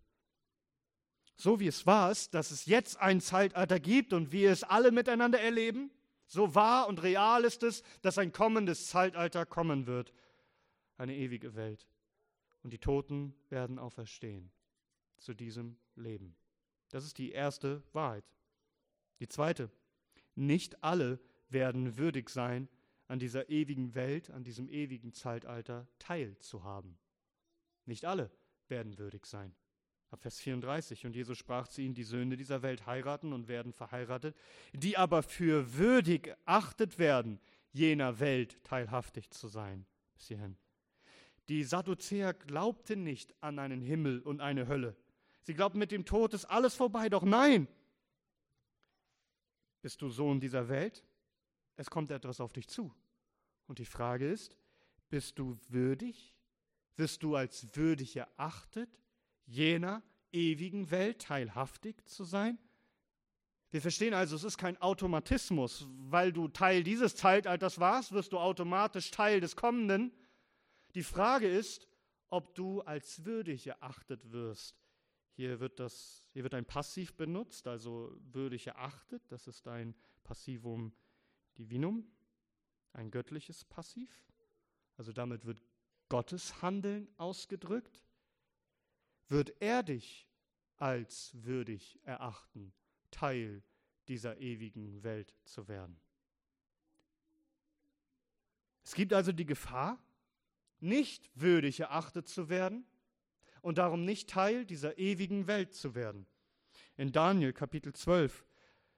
so 1.35 1.59
wie 1.59 1.67
es 1.67 1.85
war, 1.85 2.13
dass 2.31 2.51
es 2.51 2.65
jetzt 2.65 2.97
ein 2.99 3.21
Zeitalter 3.21 3.79
gibt 3.79 4.13
und 4.13 4.31
wir 4.31 4.51
es 4.51 4.63
alle 4.63 4.91
miteinander 4.91 5.39
erleben, 5.39 5.91
so 6.27 6.55
wahr 6.55 6.87
und 6.87 7.03
real 7.03 7.43
ist 7.43 7.63
es, 7.63 7.83
dass 8.01 8.17
ein 8.17 8.31
kommendes 8.31 8.87
Zeitalter 8.87 9.45
kommen 9.45 9.85
wird, 9.85 10.13
eine 10.97 11.15
ewige 11.15 11.55
Welt. 11.55 11.87
Und 12.63 12.71
die 12.73 12.79
Toten 12.79 13.35
werden 13.49 13.77
auferstehen 13.77 14.51
zu 15.17 15.33
diesem 15.33 15.77
Leben. 15.95 16.35
Das 16.89 17.05
ist 17.05 17.17
die 17.17 17.31
erste 17.31 17.83
Wahrheit. 17.93 18.25
Die 19.19 19.27
zweite, 19.27 19.69
nicht 20.35 20.83
alle 20.83 21.19
werden 21.49 21.97
würdig 21.97 22.29
sein, 22.29 22.67
an 23.07 23.19
dieser 23.19 23.49
ewigen 23.49 23.93
Welt, 23.93 24.31
an 24.31 24.43
diesem 24.43 24.67
ewigen 24.67 25.13
Zeitalter 25.13 25.87
teilzuhaben. 25.99 26.97
Nicht 27.85 28.05
alle 28.05 28.31
werden 28.67 28.97
würdig 28.97 29.25
sein. 29.27 29.55
Ab 30.11 30.21
Vers 30.21 30.39
34. 30.39 31.05
Und 31.05 31.15
Jesus 31.15 31.37
sprach 31.37 31.67
zu 31.67 31.81
ihnen, 31.81 31.93
die 31.93 32.03
Söhne 32.03 32.37
dieser 32.37 32.61
Welt 32.61 32.85
heiraten 32.85 33.33
und 33.33 33.47
werden 33.47 33.73
verheiratet, 33.73 34.35
die 34.73 34.97
aber 34.97 35.23
für 35.23 35.75
würdig 35.75 36.35
erachtet 36.45 36.99
werden, 36.99 37.39
jener 37.71 38.19
Welt 38.19 38.63
teilhaftig 38.63 39.29
zu 39.31 39.47
sein. 39.47 39.85
Bis 40.13 40.27
hierhin. 40.27 40.57
Die 41.49 41.63
Sadduzäer 41.63 42.33
glaubten 42.33 43.03
nicht 43.03 43.35
an 43.41 43.59
einen 43.59 43.81
Himmel 43.81 44.21
und 44.21 44.41
eine 44.41 44.67
Hölle. 44.67 44.95
Sie 45.43 45.53
glaubten, 45.53 45.77
mit 45.77 45.91
dem 45.91 46.05
Tod 46.05 46.33
ist 46.33 46.45
alles 46.45 46.73
vorbei. 46.73 47.09
Doch 47.09 47.23
nein! 47.23 47.67
Bist 49.81 50.01
du 50.01 50.09
Sohn 50.09 50.39
dieser 50.39 50.69
Welt? 50.69 51.03
Es 51.75 51.89
kommt 51.89 52.09
etwas 52.09 52.39
auf 52.39 52.53
dich 52.53 52.67
zu. 52.67 52.91
Und 53.67 53.77
die 53.77 53.85
Frage 53.85 54.27
ist, 54.27 54.57
bist 55.09 55.37
du 55.37 55.57
würdig? 55.69 56.33
Wirst 56.95 57.21
du 57.21 57.35
als 57.35 57.67
würdig 57.75 58.15
erachtet? 58.15 58.89
Jener 59.45 60.03
ewigen 60.31 60.91
Welt 60.91 61.21
teilhaftig 61.21 62.05
zu 62.05 62.23
sein? 62.23 62.57
Wir 63.71 63.81
verstehen 63.81 64.13
also, 64.13 64.35
es 64.35 64.43
ist 64.43 64.57
kein 64.57 64.81
Automatismus. 64.81 65.85
Weil 65.89 66.31
du 66.31 66.47
Teil 66.47 66.83
dieses 66.83 67.15
Zeitalters 67.15 67.79
warst, 67.79 68.13
wirst 68.13 68.31
du 68.31 68.39
automatisch 68.39 69.11
Teil 69.11 69.41
des 69.41 69.55
kommenden. 69.55 70.13
Die 70.93 71.03
Frage 71.03 71.49
ist, 71.49 71.87
ob 72.29 72.55
du 72.55 72.81
als 72.81 73.25
würdig 73.25 73.67
erachtet 73.67 74.31
wirst. 74.31 74.81
Hier 75.35 75.59
wird, 75.59 75.81
das, 75.81 76.25
hier 76.31 76.43
wird 76.43 76.53
ein 76.53 76.65
Passiv 76.65 77.15
benutzt, 77.15 77.67
also 77.67 78.15
würdig 78.31 78.67
erachtet. 78.67 79.21
Das 79.29 79.47
ist 79.47 79.67
ein 79.67 79.93
Passivum 80.23 80.93
divinum, 81.57 82.07
ein 82.93 83.11
göttliches 83.11 83.65
Passiv. 83.65 84.09
Also 84.95 85.11
damit 85.11 85.45
wird 85.45 85.61
Gottes 86.07 86.61
Handeln 86.61 87.09
ausgedrückt 87.17 88.01
wird 89.27 89.61
er 89.61 89.83
dich 89.83 90.27
als 90.77 91.31
würdig 91.33 91.99
erachten, 92.03 92.73
Teil 93.11 93.63
dieser 94.07 94.37
ewigen 94.37 95.03
Welt 95.03 95.33
zu 95.45 95.67
werden. 95.67 95.99
Es 98.83 98.93
gibt 98.93 99.13
also 99.13 99.31
die 99.31 99.45
Gefahr, 99.45 99.99
nicht 100.79 101.31
würdig 101.33 101.79
erachtet 101.79 102.27
zu 102.27 102.49
werden 102.49 102.85
und 103.61 103.79
darum 103.79 104.05
nicht 104.05 104.29
Teil 104.29 104.65
dieser 104.65 104.99
ewigen 104.99 105.47
Welt 105.47 105.73
zu 105.73 105.95
werden. 105.95 106.27
In 106.97 107.11
Daniel 107.11 107.53
Kapitel 107.53 107.93
12, 107.93 108.45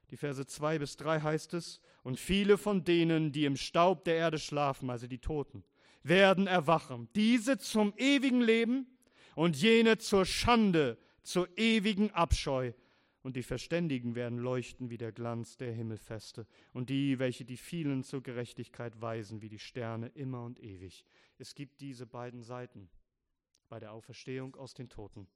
die 0.10 0.18
Verse 0.18 0.46
2 0.46 0.80
bis 0.80 0.98
3 0.98 1.22
heißt 1.22 1.54
es, 1.54 1.80
und 2.04 2.20
viele 2.20 2.58
von 2.58 2.84
denen, 2.84 3.32
die 3.32 3.46
im 3.46 3.56
Staub 3.56 4.04
der 4.04 4.16
Erde 4.16 4.40
schlafen, 4.40 4.90
also 4.90 5.08
die 5.08 5.20
Toten, 5.20 5.64
werden 6.04 6.48
erwachen, 6.48 7.10
diese 7.16 7.58
zum 7.58 7.94
ewigen 7.98 8.42
Leben 8.42 8.97
und 9.38 9.56
jene 9.56 10.00
zur 10.00 10.26
Schande, 10.26 10.98
zur 11.22 11.48
ewigen 11.60 12.10
Abscheu. 12.10 12.74
Und 13.22 13.36
die 13.36 13.44
Verständigen 13.44 14.16
werden 14.16 14.40
leuchten 14.40 14.90
wie 14.90 14.98
der 14.98 15.12
Glanz 15.12 15.58
der 15.58 15.72
Himmelfeste, 15.72 16.48
und 16.74 16.90
die, 16.90 17.20
welche 17.20 17.46
die 17.46 17.58
vielen 17.58 18.04
zur 18.04 18.24
Gerechtigkeit 18.24 19.00
weisen, 19.00 19.44
wie 19.44 19.50
die 19.50 19.60
Sterne 19.60 20.08
immer 20.16 20.44
und 20.44 20.60
ewig. 20.60 21.06
Es 21.38 21.54
gibt 21.54 21.82
diese 21.82 22.08
beiden 22.08 22.42
Seiten 22.42 22.90
bei 23.70 23.80
der 23.80 23.92
Auferstehung 23.92 24.56
aus 24.56 24.74
den 24.74 24.90
Toten. 24.90 25.28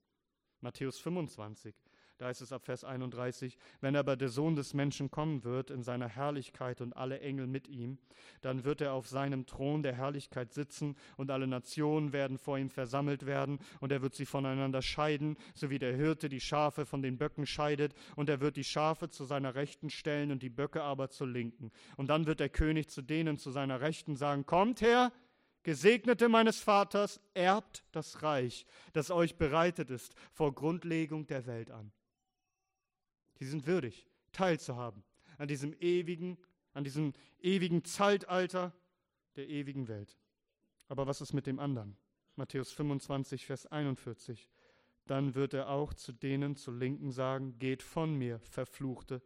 Matthäus 0.60 0.98
25. 0.98 1.72
Da 2.22 2.30
ist 2.30 2.40
es 2.40 2.52
ab 2.52 2.64
Vers 2.66 2.84
31, 2.84 3.58
wenn 3.80 3.96
aber 3.96 4.14
der 4.14 4.28
Sohn 4.28 4.54
des 4.54 4.74
Menschen 4.74 5.10
kommen 5.10 5.42
wird 5.42 5.72
in 5.72 5.82
seiner 5.82 6.06
Herrlichkeit 6.06 6.80
und 6.80 6.92
alle 6.92 7.18
Engel 7.18 7.48
mit 7.48 7.66
ihm, 7.66 7.98
dann 8.42 8.62
wird 8.62 8.80
er 8.80 8.92
auf 8.92 9.08
seinem 9.08 9.44
Thron 9.44 9.82
der 9.82 9.96
Herrlichkeit 9.96 10.52
sitzen 10.52 10.94
und 11.16 11.32
alle 11.32 11.48
Nationen 11.48 12.12
werden 12.12 12.38
vor 12.38 12.58
ihm 12.58 12.70
versammelt 12.70 13.26
werden 13.26 13.58
und 13.80 13.90
er 13.90 14.02
wird 14.02 14.14
sie 14.14 14.24
voneinander 14.24 14.82
scheiden, 14.82 15.36
so 15.52 15.68
wie 15.68 15.80
der 15.80 15.96
Hirte 15.96 16.28
die 16.28 16.38
Schafe 16.38 16.86
von 16.86 17.02
den 17.02 17.18
Böcken 17.18 17.44
scheidet 17.44 17.92
und 18.14 18.28
er 18.28 18.40
wird 18.40 18.56
die 18.56 18.62
Schafe 18.62 19.08
zu 19.08 19.24
seiner 19.24 19.56
Rechten 19.56 19.90
stellen 19.90 20.30
und 20.30 20.44
die 20.44 20.48
Böcke 20.48 20.84
aber 20.84 21.10
zur 21.10 21.26
Linken. 21.26 21.72
Und 21.96 22.06
dann 22.06 22.26
wird 22.26 22.38
der 22.38 22.50
König 22.50 22.88
zu 22.88 23.02
denen 23.02 23.36
zu 23.36 23.50
seiner 23.50 23.80
Rechten 23.80 24.14
sagen, 24.14 24.46
kommt 24.46 24.80
her, 24.80 25.10
Gesegnete 25.64 26.28
meines 26.28 26.60
Vaters, 26.60 27.20
erbt 27.34 27.84
das 27.90 28.22
Reich, 28.22 28.64
das 28.92 29.10
euch 29.10 29.38
bereitet 29.38 29.90
ist 29.90 30.14
vor 30.30 30.54
Grundlegung 30.54 31.26
der 31.26 31.46
Welt 31.46 31.72
an. 31.72 31.90
Die 33.42 33.48
sind 33.48 33.66
würdig, 33.66 34.06
teilzuhaben 34.30 35.02
an 35.36 35.48
diesem 35.48 35.74
ewigen, 35.80 36.38
an 36.74 36.84
diesem 36.84 37.12
ewigen 37.40 37.82
Zeitalter 37.82 38.72
der 39.34 39.48
ewigen 39.48 39.88
Welt. 39.88 40.16
Aber 40.86 41.08
was 41.08 41.20
ist 41.20 41.32
mit 41.32 41.48
dem 41.48 41.58
anderen? 41.58 41.96
Matthäus 42.36 42.70
25, 42.70 43.44
Vers 43.44 43.66
41. 43.66 44.48
Dann 45.08 45.34
wird 45.34 45.54
er 45.54 45.70
auch 45.70 45.92
zu 45.92 46.12
denen 46.12 46.54
zur 46.54 46.74
Linken 46.74 47.10
sagen, 47.10 47.58
geht 47.58 47.82
von 47.82 48.14
mir, 48.14 48.38
Verfluchte, 48.38 49.20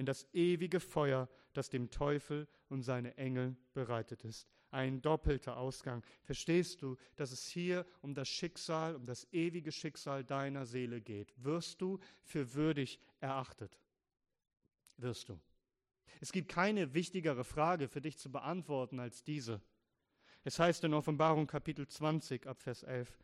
in 0.00 0.06
das 0.06 0.26
ewige 0.32 0.80
Feuer, 0.80 1.28
das 1.52 1.68
dem 1.68 1.90
Teufel 1.90 2.48
und 2.70 2.80
seine 2.80 3.18
Engel 3.18 3.54
bereitet 3.74 4.24
ist. 4.24 4.48
Ein 4.70 5.02
doppelter 5.02 5.58
Ausgang. 5.58 6.02
Verstehst 6.22 6.80
du, 6.80 6.96
dass 7.16 7.32
es 7.32 7.46
hier 7.46 7.84
um 8.00 8.14
das 8.14 8.26
Schicksal, 8.26 8.96
um 8.96 9.04
das 9.04 9.30
ewige 9.30 9.70
Schicksal 9.70 10.24
deiner 10.24 10.64
Seele 10.64 11.02
geht? 11.02 11.34
Wirst 11.36 11.82
du 11.82 11.98
für 12.22 12.54
würdig 12.54 12.98
erachtet? 13.20 13.78
Wirst 14.96 15.28
du. 15.28 15.38
Es 16.22 16.32
gibt 16.32 16.48
keine 16.48 16.94
wichtigere 16.94 17.44
Frage 17.44 17.86
für 17.86 18.00
dich 18.00 18.16
zu 18.16 18.32
beantworten 18.32 19.00
als 19.00 19.22
diese. 19.22 19.60
Es 20.44 20.58
heißt 20.58 20.82
in 20.84 20.94
Offenbarung 20.94 21.46
Kapitel 21.46 21.86
20 21.86 22.46
ab 22.46 22.62
Vers 22.62 22.84
11, 22.84 23.18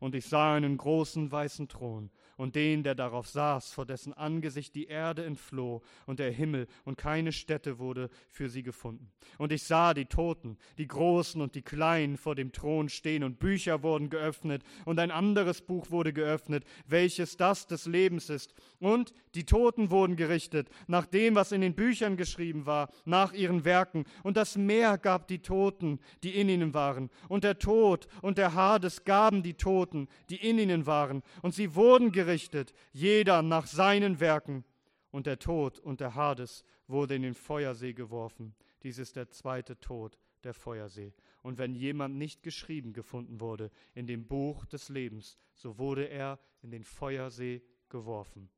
und 0.00 0.14
ich 0.14 0.26
sah 0.26 0.54
einen 0.54 0.76
großen 0.76 1.30
weißen 1.30 1.68
Thron 1.68 2.10
und 2.36 2.54
den, 2.54 2.82
der 2.82 2.94
darauf 2.94 3.26
saß, 3.28 3.72
vor 3.72 3.86
dessen 3.86 4.12
Angesicht 4.12 4.74
die 4.74 4.86
Erde 4.86 5.24
entfloh 5.24 5.82
und 6.06 6.18
der 6.18 6.30
Himmel 6.30 6.66
und 6.84 6.98
keine 6.98 7.32
Stätte 7.32 7.78
wurde 7.78 8.10
für 8.28 8.48
sie 8.48 8.62
gefunden. 8.62 9.10
Und 9.38 9.52
ich 9.52 9.62
sah 9.62 9.94
die 9.94 10.06
Toten, 10.06 10.58
die 10.78 10.86
Großen 10.86 11.40
und 11.40 11.54
die 11.54 11.62
Kleinen 11.62 12.16
vor 12.16 12.34
dem 12.34 12.52
Thron 12.52 12.88
stehen 12.88 13.24
und 13.24 13.38
Bücher 13.38 13.82
wurden 13.82 14.10
geöffnet 14.10 14.62
und 14.84 14.98
ein 14.98 15.10
anderes 15.10 15.62
Buch 15.62 15.90
wurde 15.90 16.12
geöffnet, 16.12 16.64
welches 16.86 17.36
das 17.36 17.66
des 17.66 17.86
Lebens 17.86 18.28
ist. 18.28 18.54
Und 18.78 19.12
die 19.34 19.44
Toten 19.44 19.90
wurden 19.90 20.16
gerichtet 20.16 20.68
nach 20.86 21.06
dem, 21.06 21.34
was 21.34 21.52
in 21.52 21.60
den 21.60 21.74
Büchern 21.74 22.16
geschrieben 22.16 22.66
war, 22.66 22.90
nach 23.04 23.32
ihren 23.32 23.64
Werken. 23.64 24.04
Und 24.22 24.36
das 24.36 24.56
Meer 24.56 24.98
gab 24.98 25.28
die 25.28 25.40
Toten, 25.40 26.00
die 26.22 26.38
in 26.38 26.48
ihnen 26.48 26.74
waren. 26.74 27.10
Und 27.28 27.44
der 27.44 27.58
Tod 27.58 28.08
und 28.22 28.38
der 28.38 28.54
Hades 28.54 29.04
gaben 29.04 29.42
die 29.42 29.54
Toten, 29.54 29.85
die 30.28 30.36
in 30.36 30.58
ihnen 30.58 30.86
waren. 30.86 31.22
Und 31.42 31.54
sie 31.54 31.74
wurden 31.74 32.12
gerichtet 32.12 32.26
gerichtet, 32.26 32.74
jeder 32.92 33.42
nach 33.42 33.66
seinen 33.66 34.20
Werken. 34.20 34.64
Und 35.10 35.26
der 35.26 35.38
Tod 35.38 35.78
und 35.78 36.00
der 36.00 36.14
Hades 36.14 36.64
wurde 36.88 37.14
in 37.14 37.22
den 37.22 37.34
Feuersee 37.34 37.94
geworfen. 37.94 38.54
Dies 38.82 38.98
ist 38.98 39.16
der 39.16 39.30
zweite 39.30 39.78
Tod, 39.80 40.18
der 40.44 40.52
Feuersee. 40.52 41.14
Und 41.42 41.58
wenn 41.58 41.74
jemand 41.74 42.16
nicht 42.16 42.42
geschrieben 42.42 42.92
gefunden 42.92 43.40
wurde 43.40 43.70
in 43.94 44.06
dem 44.06 44.26
Buch 44.26 44.66
des 44.66 44.88
Lebens, 44.88 45.38
so 45.54 45.78
wurde 45.78 46.04
er 46.04 46.38
in 46.62 46.70
den 46.70 46.84
Feuersee 46.84 47.62
geworfen. 47.88 48.50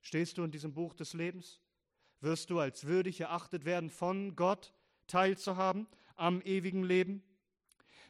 Stehst 0.00 0.38
du 0.38 0.44
in 0.44 0.50
diesem 0.50 0.72
Buch 0.72 0.94
des 0.94 1.12
Lebens? 1.12 1.60
Wirst 2.20 2.50
du 2.50 2.58
als 2.58 2.86
würdig 2.86 3.20
erachtet 3.20 3.64
werden, 3.64 3.90
von 3.90 4.34
Gott 4.34 4.74
teilzuhaben 5.06 5.86
am 6.16 6.40
ewigen 6.42 6.82
Leben? 6.82 7.22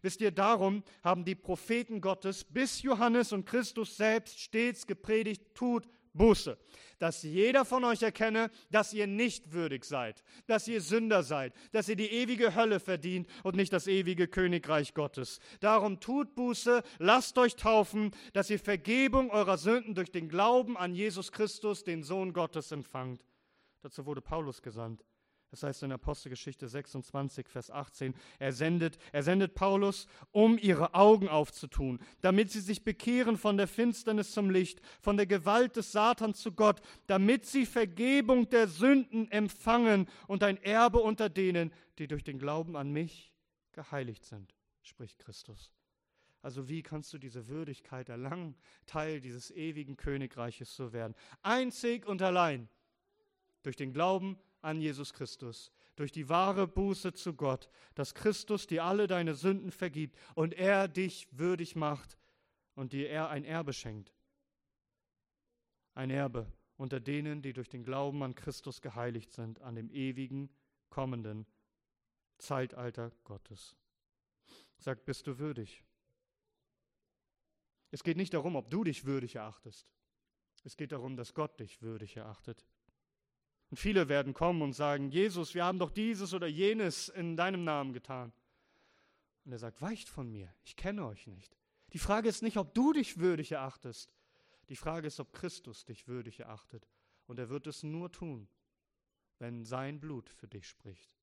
Wisst 0.03 0.21
ihr, 0.21 0.31
darum 0.31 0.83
haben 1.03 1.25
die 1.25 1.35
Propheten 1.35 2.01
Gottes 2.01 2.45
bis 2.45 2.83
Johannes 2.83 3.33
und 3.33 3.47
Christus 3.47 3.97
selbst 3.97 4.41
stets 4.41 4.87
gepredigt, 4.87 5.43
tut 5.55 5.89
Buße, 6.13 6.59
dass 6.99 7.23
jeder 7.23 7.65
von 7.65 7.85
euch 7.85 8.03
erkenne, 8.03 8.51
dass 8.71 8.93
ihr 8.93 9.07
nicht 9.07 9.53
würdig 9.53 9.85
seid, 9.85 10.25
dass 10.47 10.67
ihr 10.67 10.81
Sünder 10.81 11.23
seid, 11.23 11.55
dass 11.73 11.89
ihr 11.89 11.97
die 11.97 12.11
ewige 12.11 12.55
Hölle 12.55 12.81
verdient 12.81 13.29
und 13.45 13.55
nicht 13.57 13.73
das 13.73 13.87
ewige 13.87 14.27
Königreich 14.27 14.95
Gottes. 14.95 15.39
Darum 15.61 16.01
tut 16.01 16.35
Buße, 16.35 16.83
lasst 16.99 17.39
euch 17.39 17.55
taufen, 17.55 18.11
dass 18.33 18.51
ihr 18.51 18.59
Vergebung 18.59 19.31
eurer 19.31 19.57
Sünden 19.57 19.95
durch 19.95 20.11
den 20.11 20.29
Glauben 20.29 20.77
an 20.77 20.95
Jesus 20.95 21.31
Christus, 21.31 21.85
den 21.85 22.03
Sohn 22.03 22.33
Gottes, 22.33 22.73
empfangt. 22.73 23.25
Dazu 23.83 24.05
wurde 24.05 24.21
Paulus 24.21 24.63
gesandt. 24.63 25.05
Das 25.51 25.65
heißt 25.65 25.83
in 25.83 25.91
Apostelgeschichte 25.91 26.69
26, 26.69 27.49
Vers 27.49 27.71
18, 27.71 28.15
er 28.39 28.53
sendet, 28.53 28.99
er 29.13 29.25
sendet 29.25 29.55
Paulus, 29.55 30.07
um 30.31 30.57
ihre 30.59 30.95
Augen 30.95 31.29
aufzutun, 31.29 31.99
damit 32.21 32.53
sie 32.53 32.61
sich 32.61 32.85
bekehren 32.85 33.37
von 33.37 33.57
der 33.57 33.67
Finsternis 33.67 34.31
zum 34.33 34.49
Licht, 34.49 34.81
von 35.01 35.17
der 35.17 35.27
Gewalt 35.27 35.75
des 35.75 35.91
Satans 35.91 36.41
zu 36.41 36.53
Gott, 36.53 36.81
damit 37.09 37.47
sie 37.47 37.67
Vergebung 37.67 38.49
der 38.49 38.69
Sünden 38.69 39.31
empfangen 39.33 40.09
und 40.29 40.45
ein 40.45 40.57
Erbe 40.63 41.01
unter 41.01 41.29
denen, 41.29 41.73
die 41.99 42.07
durch 42.07 42.23
den 42.23 42.39
Glauben 42.39 42.77
an 42.77 42.93
mich 42.93 43.33
geheiligt 43.73 44.25
sind, 44.25 44.55
spricht 44.83 45.19
Christus. 45.19 45.73
Also 46.43 46.69
wie 46.69 46.83
kannst 46.83 47.13
du 47.13 47.19
diese 47.19 47.49
Würdigkeit 47.49 48.09
erlangen, 48.09 48.55
Teil 48.87 49.21
dieses 49.21 49.51
ewigen 49.51 49.97
Königreiches 49.97 50.73
zu 50.75 50.93
werden? 50.93 51.15
Einzig 51.43 52.07
und 52.07 52.23
allein 52.23 52.69
durch 53.63 53.77
den 53.77 53.93
Glauben 53.93 54.39
an 54.63 54.81
Jesus 54.81 55.13
Christus, 55.13 55.71
durch 55.97 56.13
die 56.13 56.29
wahre 56.29 56.67
Buße 56.67 57.13
zu 57.13 57.35
Gott, 57.35 57.69
dass 57.95 58.15
Christus 58.15 58.67
dir 58.67 58.85
alle 58.85 59.07
deine 59.07 59.35
Sünden 59.35 59.71
vergibt 59.71 60.17
und 60.35 60.55
er 60.55 60.89
dich 60.89 61.29
würdig 61.31 61.77
macht 61.77 62.19
und 62.75 62.93
dir 62.93 63.09
er 63.11 63.31
ein 63.31 63.45
Erbe 63.45 63.73
schenkt. 63.73 64.13
Ein 65.95 66.11
Erbe 66.11 66.51
unter 66.77 66.99
denen, 66.99 67.43
die 67.43 67.53
durch 67.53 67.69
den 67.69 67.85
Glauben 67.85 68.23
an 68.23 68.35
Christus 68.35 68.81
geheiligt 68.81 69.33
sind, 69.33 69.61
an 69.61 69.75
dem 69.75 69.91
ewigen, 69.91 70.49
kommenden 70.89 71.47
Zeitalter 72.39 73.13
Gottes. 73.25 73.77
Sagt, 74.79 75.05
bist 75.05 75.27
du 75.27 75.39
würdig? 75.39 75.85
Es 77.91 78.03
geht 78.03 78.17
nicht 78.17 78.33
darum, 78.33 78.57
ob 78.57 78.71
du 78.71 78.83
dich 78.83 79.05
würdig 79.05 79.37
erachtest. 79.37 79.93
Es 80.65 80.77
geht 80.77 80.93
darum, 80.93 81.17
dass 81.17 81.35
Gott 81.35 81.61
dich 81.61 81.83
würdig 81.83 82.17
erachtet. 82.17 82.65
Und 83.71 83.77
viele 83.77 84.09
werden 84.09 84.35
kommen 84.35 84.63
und 84.63 84.73
sagen, 84.73 85.11
Jesus, 85.11 85.55
wir 85.55 85.65
haben 85.65 85.79
doch 85.79 85.91
dieses 85.91 86.35
oder 86.35 86.49
jenes 86.49 87.09
in 87.09 87.37
deinem 87.37 87.63
Namen 87.65 87.93
getan. 87.93 88.33
Und 89.45 89.53
er 89.53 89.59
sagt, 89.59 89.81
weicht 89.81 90.09
von 90.09 90.31
mir, 90.31 90.53
ich 90.65 90.77
kenne 90.77 91.07
euch 91.07 91.27
nicht. 91.29 91.57
Die 91.93 91.99
Frage 91.99 92.29
ist 92.29 92.43
nicht, 92.43 92.57
ob 92.57 92.75
du 92.75 92.93
dich 92.93 93.19
würdig 93.19 93.53
erachtest. 93.53 94.13
Die 94.69 94.77
Frage 94.77 95.07
ist, 95.07 95.21
ob 95.21 95.33
Christus 95.33 95.85
dich 95.85 96.09
würdig 96.09 96.41
erachtet. 96.41 96.89
Und 97.27 97.39
er 97.39 97.49
wird 97.49 97.67
es 97.67 97.83
nur 97.83 98.11
tun, 98.11 98.49
wenn 99.39 99.65
sein 99.65 100.01
Blut 100.01 100.29
für 100.29 100.49
dich 100.49 100.69
spricht. 100.69 101.17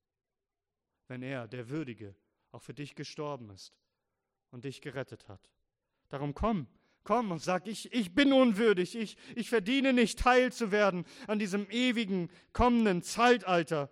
Wenn 1.08 1.22
er, 1.22 1.48
der 1.48 1.70
Würdige, 1.70 2.16
auch 2.52 2.62
für 2.62 2.74
dich 2.74 2.96
gestorben 2.96 3.50
ist 3.50 3.74
und 4.52 4.64
dich 4.64 4.82
gerettet 4.82 5.28
hat. 5.28 5.52
Darum 6.10 6.34
komm, 6.34 6.68
Komm 7.08 7.32
und 7.32 7.42
sag, 7.42 7.68
ich, 7.68 7.94
ich 7.94 8.14
bin 8.14 8.34
unwürdig, 8.34 8.94
ich, 8.94 9.16
ich 9.34 9.50
verdiene 9.50 9.94
nicht 9.94 10.20
teil 10.20 10.52
zu 10.52 10.74
werden 10.74 11.06
an 11.28 11.40
diesem 11.40 11.70
ewigen, 11.70 12.30
kommenden 12.52 13.02
Zeitalter. 13.02 13.90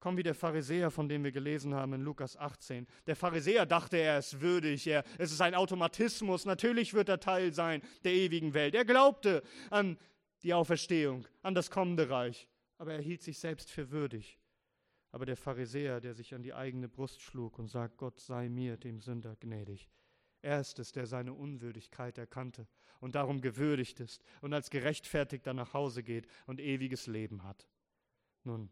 Komm 0.00 0.16
wie 0.16 0.24
der 0.24 0.34
Pharisäer, 0.34 0.90
von 0.90 1.08
dem 1.08 1.22
wir 1.22 1.30
gelesen 1.30 1.74
haben 1.74 1.92
in 1.92 2.00
Lukas 2.00 2.36
18. 2.36 2.88
Der 3.06 3.14
Pharisäer 3.14 3.66
dachte, 3.66 3.98
er 3.98 4.18
ist 4.18 4.40
würdig, 4.40 4.84
er, 4.88 5.04
es 5.16 5.30
ist 5.30 5.40
ein 5.42 5.54
Automatismus, 5.54 6.44
natürlich 6.44 6.92
wird 6.92 7.08
er 7.08 7.20
Teil 7.20 7.52
sein 7.52 7.82
der 8.02 8.14
ewigen 8.14 8.52
Welt. 8.52 8.74
Er 8.74 8.84
glaubte 8.84 9.44
an 9.70 9.96
die 10.42 10.52
Auferstehung, 10.52 11.24
an 11.42 11.54
das 11.54 11.70
kommende 11.70 12.10
Reich, 12.10 12.48
aber 12.78 12.94
er 12.94 13.00
hielt 13.00 13.22
sich 13.22 13.38
selbst 13.38 13.70
für 13.70 13.92
würdig. 13.92 14.40
Aber 15.12 15.24
der 15.24 15.36
Pharisäer, 15.36 16.00
der 16.00 16.14
sich 16.14 16.34
an 16.34 16.42
die 16.42 16.52
eigene 16.52 16.88
Brust 16.88 17.22
schlug 17.22 17.60
und 17.60 17.68
sagt, 17.68 17.96
Gott 17.96 18.18
sei 18.18 18.48
mir, 18.48 18.76
dem 18.76 19.00
Sünder, 19.00 19.36
gnädig, 19.36 19.88
er 20.46 20.60
ist 20.60 20.94
der 20.94 21.06
seine 21.06 21.34
Unwürdigkeit 21.34 22.16
erkannte 22.18 22.68
und 23.00 23.16
darum 23.16 23.40
gewürdigt 23.40 23.98
ist 23.98 24.24
und 24.40 24.54
als 24.54 24.70
gerechtfertigter 24.70 25.52
nach 25.52 25.74
Hause 25.74 26.04
geht 26.04 26.28
und 26.46 26.60
ewiges 26.60 27.08
Leben 27.08 27.42
hat. 27.42 27.68
Nun, 28.44 28.70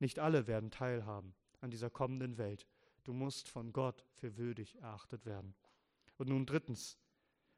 nicht 0.00 0.18
alle 0.18 0.48
werden 0.48 0.72
teilhaben 0.72 1.32
an 1.60 1.70
dieser 1.70 1.90
kommenden 1.90 2.38
Welt. 2.38 2.66
Du 3.04 3.12
musst 3.12 3.48
von 3.48 3.72
Gott 3.72 4.04
für 4.14 4.36
würdig 4.36 4.76
erachtet 4.76 5.26
werden. 5.26 5.54
Und 6.18 6.28
nun 6.28 6.44
drittens, 6.44 6.98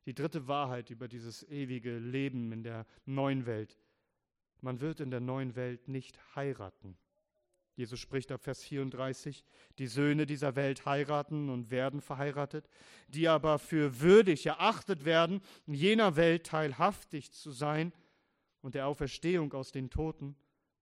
die 0.04 0.14
dritte 0.14 0.46
Wahrheit 0.46 0.90
über 0.90 1.08
dieses 1.08 1.42
ewige 1.48 1.98
Leben 1.98 2.52
in 2.52 2.62
der 2.62 2.86
neuen 3.06 3.46
Welt. 3.46 3.78
Man 4.60 4.80
wird 4.80 5.00
in 5.00 5.10
der 5.10 5.20
neuen 5.20 5.56
Welt 5.56 5.88
nicht 5.88 6.18
heiraten. 6.36 6.98
Jesus 7.74 8.00
spricht 8.00 8.30
ab 8.30 8.42
Vers 8.42 8.62
34, 8.62 9.44
die 9.78 9.86
Söhne 9.86 10.26
dieser 10.26 10.56
Welt 10.56 10.84
heiraten 10.84 11.48
und 11.48 11.70
werden 11.70 12.00
verheiratet, 12.00 12.68
die 13.08 13.28
aber 13.28 13.58
für 13.58 14.00
würdig 14.00 14.46
erachtet 14.46 15.04
werden, 15.04 15.40
in 15.66 15.74
jener 15.74 16.16
Welt 16.16 16.46
teilhaftig 16.46 17.32
zu 17.32 17.50
sein 17.50 17.92
und 18.60 18.74
der 18.74 18.86
Auferstehung 18.86 19.52
aus 19.54 19.72
den 19.72 19.88
Toten, 19.88 20.36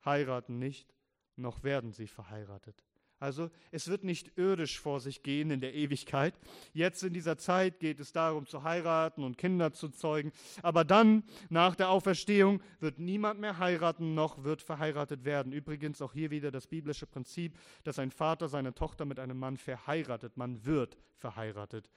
heiraten 0.05 0.59
nicht, 0.59 0.95
noch 1.37 1.63
werden 1.63 1.93
sie 1.93 2.09
verheiratet. 2.09 2.85
Also 3.21 3.51
es 3.71 3.89
wird 3.89 4.03
nicht 4.03 4.33
irdisch 4.37 4.81
vor 4.81 4.99
sich 4.99 5.23
gehen 5.23 5.51
in 5.51 5.61
der 5.61 5.75
Ewigkeit. 5.75 6.35
Jetzt 6.73 7.03
in 7.03 7.13
dieser 7.13 7.37
Zeit 7.37 7.79
geht 7.79 8.01
es 8.01 8.13
darum 8.13 8.47
zu 8.47 8.63
heiraten 8.63 9.23
und 9.23 9.37
Kinder 9.37 9.75
zu 9.75 9.91
zeugen. 9.91 10.33
Aber 10.63 10.85
dann, 10.85 11.23
nach 11.51 11.77
der 11.77 11.91
Auferstehung, 11.91 12.63
wird 12.81 12.99
niemand 12.99 13.39
mehr 13.39 13.59
heiraten, 13.59 14.15
noch 14.15 14.43
wird 14.43 14.63
verheiratet 14.63 15.27
werden. 15.27 15.53
Übrigens 15.53 16.01
auch 16.01 16.15
hier 16.15 16.31
wieder 16.31 16.51
das 16.51 16.67
biblische 16.67 17.07
Prinzip, 17.07 17.59
dass 17.85 17.99
ein 17.99 18.11
Vater 18.11 18.49
seine 18.49 18.75
Tochter 18.75 19.05
mit 19.05 19.19
einem 19.19 19.39
Mann 19.39 19.59
verheiratet. 19.59 20.39
Man 20.39 20.65
wird 20.65 20.97
verheiratet. 21.19 21.91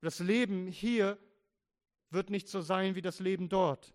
Das 0.00 0.20
Leben 0.20 0.68
hier 0.68 1.18
wird 2.08 2.30
nicht 2.30 2.48
so 2.48 2.62
sein 2.62 2.94
wie 2.94 3.02
das 3.02 3.20
Leben 3.20 3.50
dort. 3.50 3.92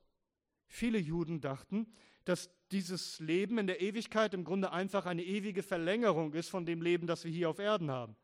Viele 0.67 0.99
Juden 0.99 1.41
dachten, 1.41 1.87
dass 2.25 2.49
dieses 2.71 3.19
Leben 3.19 3.57
in 3.57 3.67
der 3.67 3.81
Ewigkeit 3.81 4.33
im 4.33 4.43
Grunde 4.43 4.71
einfach 4.71 5.05
eine 5.05 5.23
ewige 5.23 5.63
Verlängerung 5.63 6.33
ist 6.33 6.49
von 6.49 6.65
dem 6.65 6.81
Leben, 6.81 7.07
das 7.07 7.23
wir 7.23 7.31
hier 7.31 7.49
auf 7.49 7.59
Erden 7.59 7.91
haben. 7.91 8.15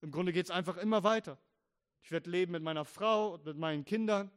Im 0.00 0.10
Grunde 0.10 0.32
geht 0.32 0.46
es 0.46 0.50
einfach 0.50 0.78
immer 0.78 1.04
weiter. 1.04 1.38
Ich 2.02 2.10
werde 2.10 2.30
leben 2.30 2.52
mit 2.52 2.62
meiner 2.62 2.84
Frau 2.84 3.34
und 3.34 3.44
mit 3.44 3.56
meinen 3.56 3.84
Kindern. 3.84 4.30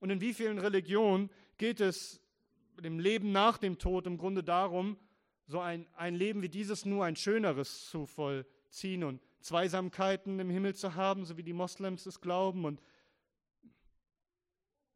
Und 0.00 0.10
in 0.10 0.20
wie 0.20 0.34
vielen 0.34 0.58
Religionen 0.58 1.30
geht 1.56 1.80
es 1.80 2.20
dem 2.80 2.98
Leben 2.98 3.32
nach 3.32 3.58
dem 3.58 3.78
Tod 3.78 4.06
im 4.06 4.18
Grunde 4.18 4.42
darum, 4.42 4.98
so 5.46 5.60
ein, 5.60 5.86
ein 5.94 6.14
Leben 6.14 6.42
wie 6.42 6.48
dieses 6.48 6.84
nur 6.84 7.04
ein 7.04 7.16
schöneres 7.16 7.88
zu 7.90 8.06
vollziehen 8.06 9.04
und 9.04 9.20
Zweisamkeiten 9.40 10.38
im 10.38 10.50
Himmel 10.50 10.74
zu 10.74 10.94
haben, 10.94 11.24
so 11.24 11.36
wie 11.36 11.42
die 11.42 11.52
Moslems 11.52 12.06
es 12.06 12.20
glauben. 12.20 12.64
Und 12.64 12.82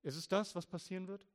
ist 0.02 0.16
es 0.16 0.28
das, 0.28 0.54
was 0.54 0.66
passieren 0.66 1.08
wird? 1.08 1.26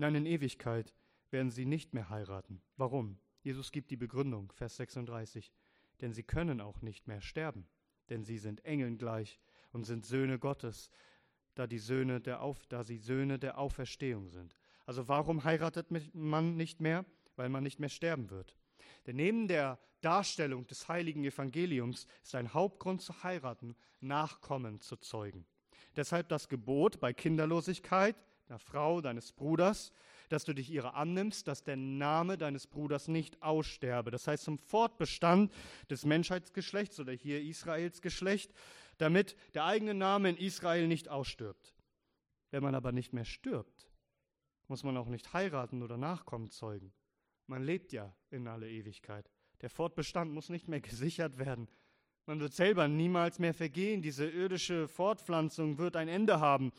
Nein, 0.00 0.14
in 0.14 0.24
Ewigkeit 0.24 0.94
werden 1.28 1.50
sie 1.50 1.66
nicht 1.66 1.92
mehr 1.92 2.08
heiraten. 2.08 2.62
Warum? 2.78 3.18
Jesus 3.42 3.70
gibt 3.70 3.90
die 3.90 3.98
Begründung, 3.98 4.50
Vers 4.50 4.76
36. 4.76 5.52
Denn 6.00 6.14
sie 6.14 6.22
können 6.22 6.62
auch 6.62 6.80
nicht 6.80 7.06
mehr 7.06 7.20
sterben, 7.20 7.68
denn 8.08 8.24
sie 8.24 8.38
sind 8.38 8.64
Engeln 8.64 8.96
gleich 8.96 9.38
und 9.72 9.84
sind 9.84 10.06
Söhne 10.06 10.38
Gottes, 10.38 10.88
da, 11.54 11.66
die 11.66 11.78
Söhne 11.78 12.18
der 12.18 12.40
Auf, 12.40 12.66
da 12.68 12.82
sie 12.82 12.96
Söhne 12.96 13.38
der 13.38 13.58
Auferstehung 13.58 14.30
sind. 14.30 14.56
Also 14.86 15.06
warum 15.06 15.44
heiratet 15.44 15.88
man 16.14 16.56
nicht 16.56 16.80
mehr? 16.80 17.04
Weil 17.36 17.50
man 17.50 17.62
nicht 17.62 17.78
mehr 17.78 17.90
sterben 17.90 18.30
wird. 18.30 18.56
Denn 19.06 19.16
neben 19.16 19.48
der 19.48 19.78
Darstellung 20.00 20.66
des 20.66 20.88
heiligen 20.88 21.24
Evangeliums 21.24 22.06
ist 22.22 22.34
ein 22.34 22.54
Hauptgrund 22.54 23.02
zu 23.02 23.22
heiraten, 23.22 23.76
Nachkommen 24.00 24.80
zu 24.80 24.96
zeugen. 24.96 25.44
Deshalb 25.94 26.30
das 26.30 26.48
Gebot 26.48 27.00
bei 27.00 27.12
Kinderlosigkeit, 27.12 28.16
einer 28.50 28.58
Frau 28.58 29.00
deines 29.00 29.32
Bruders, 29.32 29.92
dass 30.28 30.44
du 30.44 30.52
dich 30.52 30.70
ihrer 30.70 30.94
annimmst, 30.94 31.48
dass 31.48 31.62
der 31.62 31.76
Name 31.76 32.36
deines 32.36 32.66
Bruders 32.66 33.08
nicht 33.08 33.42
aussterbe. 33.42 34.10
Das 34.10 34.26
heißt 34.26 34.44
zum 34.44 34.58
Fortbestand 34.58 35.52
des 35.88 36.04
Menschheitsgeschlechts 36.04 37.00
oder 37.00 37.12
hier 37.12 37.40
Israels 37.40 38.02
Geschlecht, 38.02 38.52
damit 38.98 39.36
der 39.54 39.64
eigene 39.64 39.94
Name 39.94 40.30
in 40.30 40.36
Israel 40.36 40.86
nicht 40.86 41.08
ausstirbt. 41.08 41.74
Wenn 42.50 42.62
man 42.62 42.74
aber 42.74 42.92
nicht 42.92 43.12
mehr 43.12 43.24
stirbt, 43.24 43.88
muss 44.68 44.82
man 44.82 44.96
auch 44.96 45.08
nicht 45.08 45.32
heiraten 45.32 45.82
oder 45.82 45.96
Nachkommen 45.96 46.50
zeugen. 46.50 46.92
Man 47.46 47.62
lebt 47.62 47.92
ja 47.92 48.14
in 48.30 48.46
alle 48.46 48.68
Ewigkeit. 48.68 49.30
Der 49.60 49.70
Fortbestand 49.70 50.32
muss 50.32 50.48
nicht 50.48 50.68
mehr 50.68 50.80
gesichert 50.80 51.38
werden. 51.38 51.68
Man 52.26 52.38
wird 52.38 52.52
selber 52.52 52.86
niemals 52.86 53.38
mehr 53.38 53.54
vergehen. 53.54 54.02
Diese 54.02 54.28
irdische 54.28 54.86
Fortpflanzung 54.86 55.78
wird 55.78 55.96
ein 55.96 56.06
Ende 56.06 56.38
haben. 56.38 56.72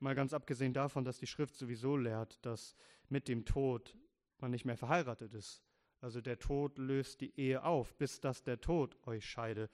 Mal 0.00 0.14
ganz 0.14 0.32
abgesehen 0.32 0.72
davon, 0.72 1.04
dass 1.04 1.18
die 1.18 1.26
Schrift 1.26 1.54
sowieso 1.56 1.96
lehrt, 1.96 2.44
dass 2.44 2.74
mit 3.08 3.28
dem 3.28 3.44
Tod 3.44 3.96
man 4.38 4.50
nicht 4.50 4.64
mehr 4.64 4.78
verheiratet 4.78 5.34
ist. 5.34 5.62
Also 6.00 6.22
der 6.22 6.38
Tod 6.38 6.78
löst 6.78 7.20
die 7.20 7.38
Ehe 7.38 7.62
auf, 7.62 7.94
bis 7.96 8.20
dass 8.20 8.42
der 8.42 8.60
Tod 8.60 8.96
euch 9.06 9.26
scheide. 9.26 9.68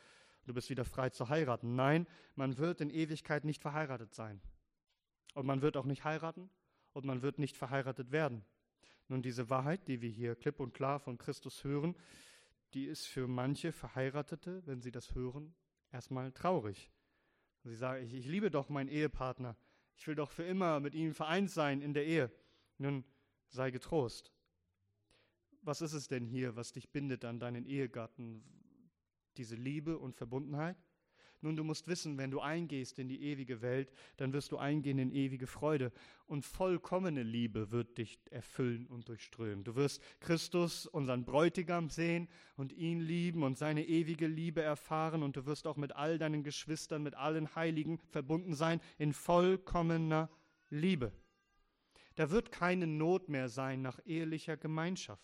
Du 0.45 0.53
bist 0.53 0.69
wieder 0.69 0.85
frei 0.85 1.11
zu 1.11 1.29
heiraten. 1.29 1.77
Nein, 1.77 2.09
man 2.35 2.59
wird 2.59 2.81
in 2.81 2.91
Ewigkeit 2.91 3.45
nicht 3.45 3.63
verheiratet 3.63 4.15
sein. 4.15 4.41
Und 5.35 5.47
man 5.47 5.63
wird 5.63 5.77
auch 5.77 5.85
nicht 5.85 6.05
heiraten 6.05 6.51
und 6.93 7.05
man 7.05 7.23
wird 7.23 7.39
nicht 7.39 7.57
verheiratet 7.57 8.11
werden. 8.11 8.45
Nun, 9.07 9.23
diese 9.23 9.49
Wahrheit, 9.49 9.87
die 9.87 10.03
wir 10.03 10.11
hier 10.11 10.35
klipp 10.35 10.59
und 10.59 10.75
klar 10.75 10.99
von 10.99 11.19
Christus 11.19 11.63
hören, 11.63 11.95
die 12.75 12.87
ist 12.87 13.07
für 13.07 13.29
manche 13.29 13.71
Verheiratete, 13.71 14.67
wenn 14.67 14.81
sie 14.81 14.91
das 14.91 15.15
hören, 15.15 15.55
erstmal 15.93 16.33
traurig. 16.33 16.91
Sie 17.63 17.77
sagen, 17.77 18.05
ich, 18.05 18.15
ich 18.15 18.27
liebe 18.27 18.51
doch 18.51 18.69
meinen 18.69 18.89
Ehepartner, 18.89 19.57
ich 19.97 20.07
will 20.07 20.15
doch 20.15 20.31
für 20.31 20.45
immer 20.45 20.81
mit 20.81 20.95
ihm 20.95 21.15
vereint 21.15 21.51
sein 21.51 21.81
in 21.81 21.95
der 21.95 22.07
Ehe. 22.07 22.31
Nun, 22.79 23.05
sei 23.49 23.71
getrost. 23.71 24.33
Was 25.63 25.81
ist 25.81 25.95
es 25.95 26.07
denn 26.07 26.25
hier, 26.25 26.55
was 26.55 26.73
dich 26.73 26.91
bindet 26.91 27.25
an 27.25 27.41
deinen 27.41 27.67
Ehegatten? 27.67 28.45
Diese 29.37 29.57
Liebe 29.57 29.99
und 29.99 30.15
Verbundenheit? 30.15 30.77
Nun, 31.47 31.55
du 31.55 31.63
musst 31.63 31.87
wissen, 31.87 32.19
wenn 32.19 32.33
du 32.33 32.41
eingehst 32.41 32.99
in 32.99 33.07
die 33.07 33.23
ewige 33.23 33.63
Welt, 33.63 33.93
dann 34.17 34.33
wirst 34.33 34.51
du 34.51 34.57
eingehen 34.57 34.99
in 34.99 35.13
ewige 35.13 35.47
Freude. 35.47 35.93
Und 36.27 36.45
vollkommene 36.45 37.23
Liebe 37.23 37.71
wird 37.71 37.99
dich 37.99 38.19
erfüllen 38.33 38.89
und 38.89 39.09
durchströmen. 39.09 39.63
Du 39.63 39.77
wirst 39.77 40.03
Christus, 40.19 40.87
unseren 40.87 41.25
Bräutigam, 41.25 41.89
sehen 41.89 42.27
und 42.57 42.73
ihn 42.73 42.99
lieben 42.99 43.45
und 43.45 43.59
seine 43.59 43.87
ewige 43.87 44.27
Liebe 44.27 44.61
erfahren. 44.61 45.23
Und 45.23 45.37
du 45.37 45.47
wirst 45.47 45.69
auch 45.69 45.77
mit 45.77 45.95
all 45.95 46.19
deinen 46.19 46.43
Geschwistern, 46.43 47.05
mit 47.05 47.15
allen 47.15 47.55
Heiligen 47.55 48.01
verbunden 48.11 48.57
sein 48.57 48.81
in 48.99 49.13
vollkommener 49.13 50.29
Liebe. 50.69 51.13
Da 52.17 52.33
wird 52.33 52.51
keine 52.51 52.89
Not 52.89 53.29
mehr 53.29 53.49
sein 53.49 53.83
nach 53.83 54.01
ehelicher 54.05 54.57
Gemeinschaft 54.57 55.23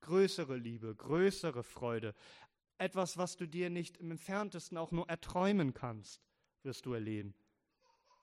größere 0.00 0.56
Liebe, 0.56 0.94
größere 0.94 1.62
Freude, 1.62 2.14
etwas, 2.80 3.18
was 3.18 3.36
du 3.36 3.46
dir 3.46 3.70
nicht 3.70 3.98
im 3.98 4.10
entferntesten 4.10 4.78
auch 4.78 4.90
nur 4.90 5.08
erträumen 5.08 5.74
kannst, 5.74 6.20
wirst 6.62 6.86
du 6.86 6.94
erleben. 6.94 7.34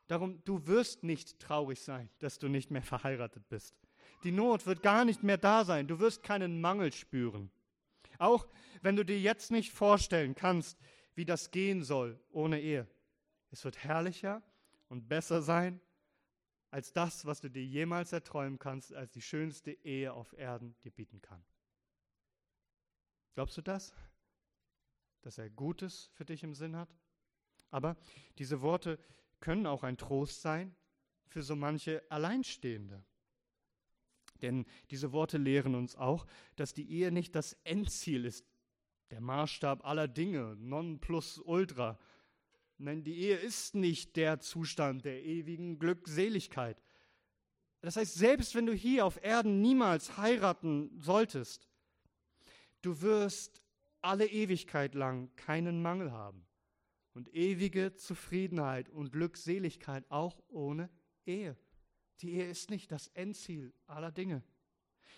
Darum, 0.08 0.43
du 0.46 0.65
wirst 0.67 1.04
nicht 1.04 1.39
traurig 1.39 1.82
sein, 1.82 2.10
dass 2.20 2.39
du 2.39 2.48
nicht 2.48 2.72
mehr 2.72 2.82
verheiratet 2.82 3.48
bist. 3.50 3.76
Die 4.24 4.32
Not 4.32 4.65
wird 4.65 4.82
gar 4.82 5.06
nicht 5.06 5.22
mehr 5.22 5.38
da 5.38 5.65
sein. 5.65 5.88
Du 5.88 6.00
wirst 6.00 6.24
keinen 6.24 6.62
Mangel 6.62 6.93
spüren. 6.93 7.52
Auch 8.17 8.48
wenn 8.82 8.96
du 8.96 9.04
dir 9.04 9.20
jetzt 9.20 9.52
nicht 9.52 9.72
vorstellen 9.72 10.34
kannst, 10.34 10.80
wie 11.13 11.26
das 11.26 11.52
gehen 11.52 11.84
soll 11.84 12.20
ohne 12.32 12.60
Ehe. 12.62 12.88
Es 13.52 13.63
wird 13.63 13.78
herrlicher 13.78 14.41
und 14.88 15.08
besser 15.08 15.41
sein 15.41 15.82
als 16.72 16.93
das, 16.93 17.26
was 17.26 17.41
du 17.41 17.50
dir 17.50 17.63
jemals 17.63 18.12
erträumen 18.12 18.60
kannst, 18.60 18.93
als 18.93 19.12
die 19.12 19.22
schönste 19.22 19.72
Ehe 19.72 20.13
auf 20.13 20.34
Erden 20.38 20.76
dir 20.84 20.91
bieten 20.91 21.22
kann. 21.22 21.43
Glaubst 23.36 23.58
du 23.58 23.62
das? 23.62 23.93
Dass 25.28 25.40
er 25.40 25.50
Gutes 25.50 26.10
für 26.13 26.24
dich 26.24 26.42
im 26.44 26.54
Sinn 26.54 26.78
hat. 26.78 26.88
Aber 27.70 27.98
diese 28.38 28.62
Worte 28.62 28.98
können 29.42 29.68
auch 29.68 29.84
ein 29.84 29.98
Trost 29.98 30.42
sein 30.42 30.74
für 31.28 31.44
so 31.44 31.54
manche 31.54 32.02
Alleinstehende. 32.10 33.04
Denn 34.42 34.66
diese 34.90 35.12
Worte 35.12 35.38
lehren 35.38 35.76
uns 35.76 35.98
auch, 35.98 36.28
dass 36.56 36.74
die 36.74 36.90
Ehe 36.90 37.12
nicht 37.12 37.36
das 37.36 37.58
Endziel 37.66 38.24
ist, 38.24 38.46
der 39.12 39.20
Maßstab 39.20 39.86
aller 39.86 40.08
Dinge, 40.08 40.56
non 40.60 41.02
plus 41.02 41.40
ultra. 41.40 42.00
Nein, 42.78 43.04
die 43.04 43.18
Ehe 43.18 43.36
ist 43.36 43.76
nicht 43.76 44.16
der 44.16 44.40
Zustand 44.40 45.04
der 45.04 45.26
ewigen 45.26 45.78
Glückseligkeit. 45.78 46.82
Das 47.82 47.98
heißt, 47.98 48.16
selbst 48.16 48.56
wenn 48.56 48.66
du 48.66 48.72
hier 48.72 49.06
auf 49.06 49.22
Erden 49.22 49.60
niemals 49.60 50.16
heiraten 50.16 50.98
solltest, 51.02 51.68
du 52.82 53.02
wirst 53.02 53.62
alle 54.08 54.26
Ewigkeit 54.26 54.96
lang 54.96 55.36
keinen 55.36 55.82
Mangel 55.82 56.13
haben 56.13 56.48
und 57.13 57.34
ewige 57.36 57.93
Zufriedenheit 57.93 58.88
und 58.88 59.12
Glückseligkeit 59.12 60.10
auch 60.10 60.41
ohne 60.48 60.89
Ehe. 61.26 61.58
Die 62.22 62.32
Ehe 62.32 62.48
ist 62.50 62.70
nicht 62.70 62.89
das 62.89 63.10
Endziel 63.10 63.74
aller 63.86 64.13
Dinge. 64.13 64.43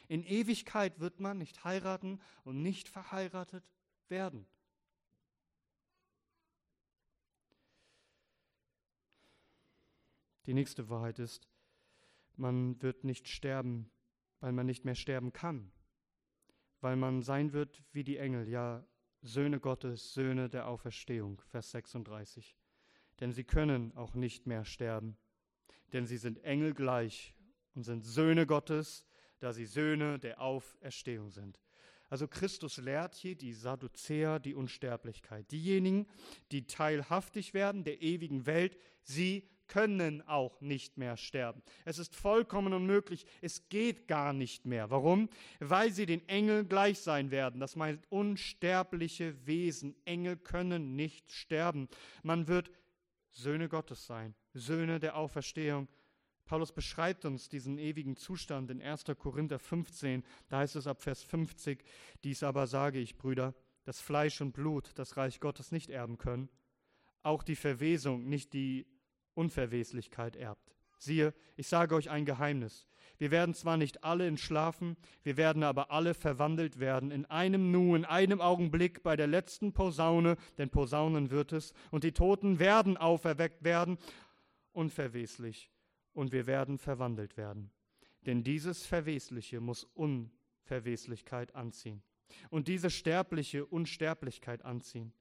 In 0.08 0.24
Ewigkeit 0.24 1.00
wird 1.00 1.20
man 1.20 1.38
nicht 1.38 1.64
heiraten 1.64 2.20
und 2.44 2.64
nicht 2.64 2.90
verheiratet 2.90 3.64
werden. 4.08 4.48
Die 10.48 10.56
nächste 10.56 10.90
Wahrheit 10.90 11.20
ist, 11.20 11.48
man 12.38 12.82
wird 12.82 13.04
nicht 13.04 13.28
sterben, 13.28 13.92
weil 14.40 14.52
man 14.52 14.66
nicht 14.66 14.84
mehr 14.84 14.96
sterben 14.96 15.32
kann 15.32 15.72
weil 16.82 16.96
man 16.96 17.22
sein 17.22 17.54
wird 17.54 17.84
wie 17.92 18.04
die 18.04 18.18
Engel, 18.18 18.48
ja, 18.48 18.86
Söhne 19.22 19.60
Gottes, 19.60 20.14
Söhne 20.14 20.50
der 20.50 20.68
Auferstehung, 20.68 21.42
Vers 21.42 21.72
36. 21.72 22.56
Denn 23.20 23.32
sie 23.32 23.44
können 23.44 23.96
auch 23.96 24.14
nicht 24.14 24.48
mehr 24.48 24.64
sterben, 24.64 25.18
denn 25.92 26.06
sie 26.06 26.18
sind 26.18 26.44
Engel 26.44 26.74
gleich 26.74 27.36
und 27.76 27.84
sind 27.84 28.06
Söhne 28.06 28.46
Gottes, 28.46 29.06
da 29.40 29.52
sie 29.52 29.66
Söhne 29.66 30.20
der 30.20 30.42
Auferstehung 30.42 31.32
sind. 31.32 31.60
Also 32.10 32.28
Christus 32.28 32.78
lehrt 32.78 33.16
hier 33.16 33.36
die 33.36 33.54
Sadduzäer 33.54 34.40
die 34.40 34.56
Unsterblichkeit. 34.56 35.52
Diejenigen, 35.52 36.08
die 36.52 36.66
teilhaftig 36.66 37.54
werden 37.54 37.84
der 37.84 38.02
ewigen 38.02 38.46
Welt, 38.46 38.78
sie 39.04 39.48
können 39.70 40.22
auch 40.28 40.60
nicht 40.60 40.98
mehr 40.98 41.16
sterben. 41.16 41.62
Es 41.86 41.98
ist 41.98 42.14
vollkommen 42.16 42.74
unmöglich. 42.74 43.26
Es 43.42 43.70
geht 43.70 44.10
gar 44.10 44.34
nicht 44.34 44.66
mehr. 44.66 44.90
Warum? 44.90 45.30
Weil 45.60 45.92
sie 45.92 46.06
den 46.06 46.28
Engeln 46.28 46.68
gleich 46.68 47.00
sein 47.00 47.32
werden. 47.32 47.62
Das 47.62 47.78
meint 47.78 48.06
unsterbliche 48.12 49.48
Wesen. 49.48 49.96
Engel 50.04 50.36
können 50.36 50.98
nicht 50.98 51.32
sterben. 51.32 51.88
Man 52.24 52.48
wird 52.48 52.70
Söhne 53.32 53.70
Gottes 53.70 54.06
sein, 54.06 54.36
Söhne 54.54 55.00
der 55.00 55.16
Auferstehung. 55.16 55.88
Paulus 56.46 56.72
beschreibt 56.72 57.26
uns 57.26 57.48
diesen 57.48 57.78
ewigen 57.78 58.16
Zustand 58.18 58.72
in 58.72 58.82
1. 58.82 59.06
Korinther 59.18 59.60
15. 59.60 60.24
Da 60.50 60.58
heißt 60.58 60.76
es 60.76 60.88
ab 60.88 61.02
Vers 61.02 61.22
50, 61.22 61.84
dies 62.24 62.42
aber 62.42 62.66
sage 62.66 63.00
ich, 63.00 63.18
Brüder, 63.18 63.54
dass 63.84 64.02
Fleisch 64.02 64.42
und 64.42 64.52
Blut 64.52 64.92
das 64.96 65.16
Reich 65.16 65.40
Gottes 65.40 65.72
nicht 65.72 65.92
erben 65.92 66.18
können, 66.18 66.50
auch 67.22 67.44
die 67.44 67.56
Verwesung 67.56 68.28
nicht 68.28 68.54
die 68.54 68.88
Unverweslichkeit 69.40 70.36
erbt. 70.36 70.76
Siehe, 70.98 71.34
ich 71.56 71.70
sage 71.70 71.96
euch 71.96 72.10
ein 72.10 72.26
Geheimnis. 72.26 72.90
Wir 73.18 73.32
werden 73.32 73.54
zwar 73.54 73.78
nicht 73.78 74.04
alle 74.04 74.28
entschlafen, 74.28 74.98
wir 75.24 75.38
werden 75.38 75.64
aber 75.64 75.92
alle 75.92 76.14
verwandelt 76.14 76.80
werden, 76.82 77.10
in 77.10 77.26
einem 77.26 77.72
Nu, 77.72 77.96
in 77.96 78.04
einem 78.04 78.42
Augenblick 78.42 79.02
bei 79.02 79.16
der 79.16 79.28
letzten 79.28 79.72
Posaune, 79.72 80.36
denn 80.58 80.70
Posaunen 80.70 81.32
wird 81.32 81.54
es, 81.54 81.74
und 81.90 82.04
die 82.04 82.12
Toten 82.12 82.60
werden 82.60 82.98
auferweckt 82.98 83.64
werden, 83.64 83.98
unverweslich, 84.74 85.72
und 86.12 86.34
wir 86.34 86.46
werden 86.46 86.78
verwandelt 86.78 87.38
werden. 87.38 87.72
Denn 88.26 88.44
dieses 88.44 88.86
Verwesliche 88.86 89.62
muss 89.62 89.86
Unverweslichkeit 89.86 91.56
anziehen 91.56 92.04
und 92.50 92.68
diese 92.68 92.90
Sterbliche 92.90 93.66
Unsterblichkeit 93.66 94.66
anziehen. 94.66 95.14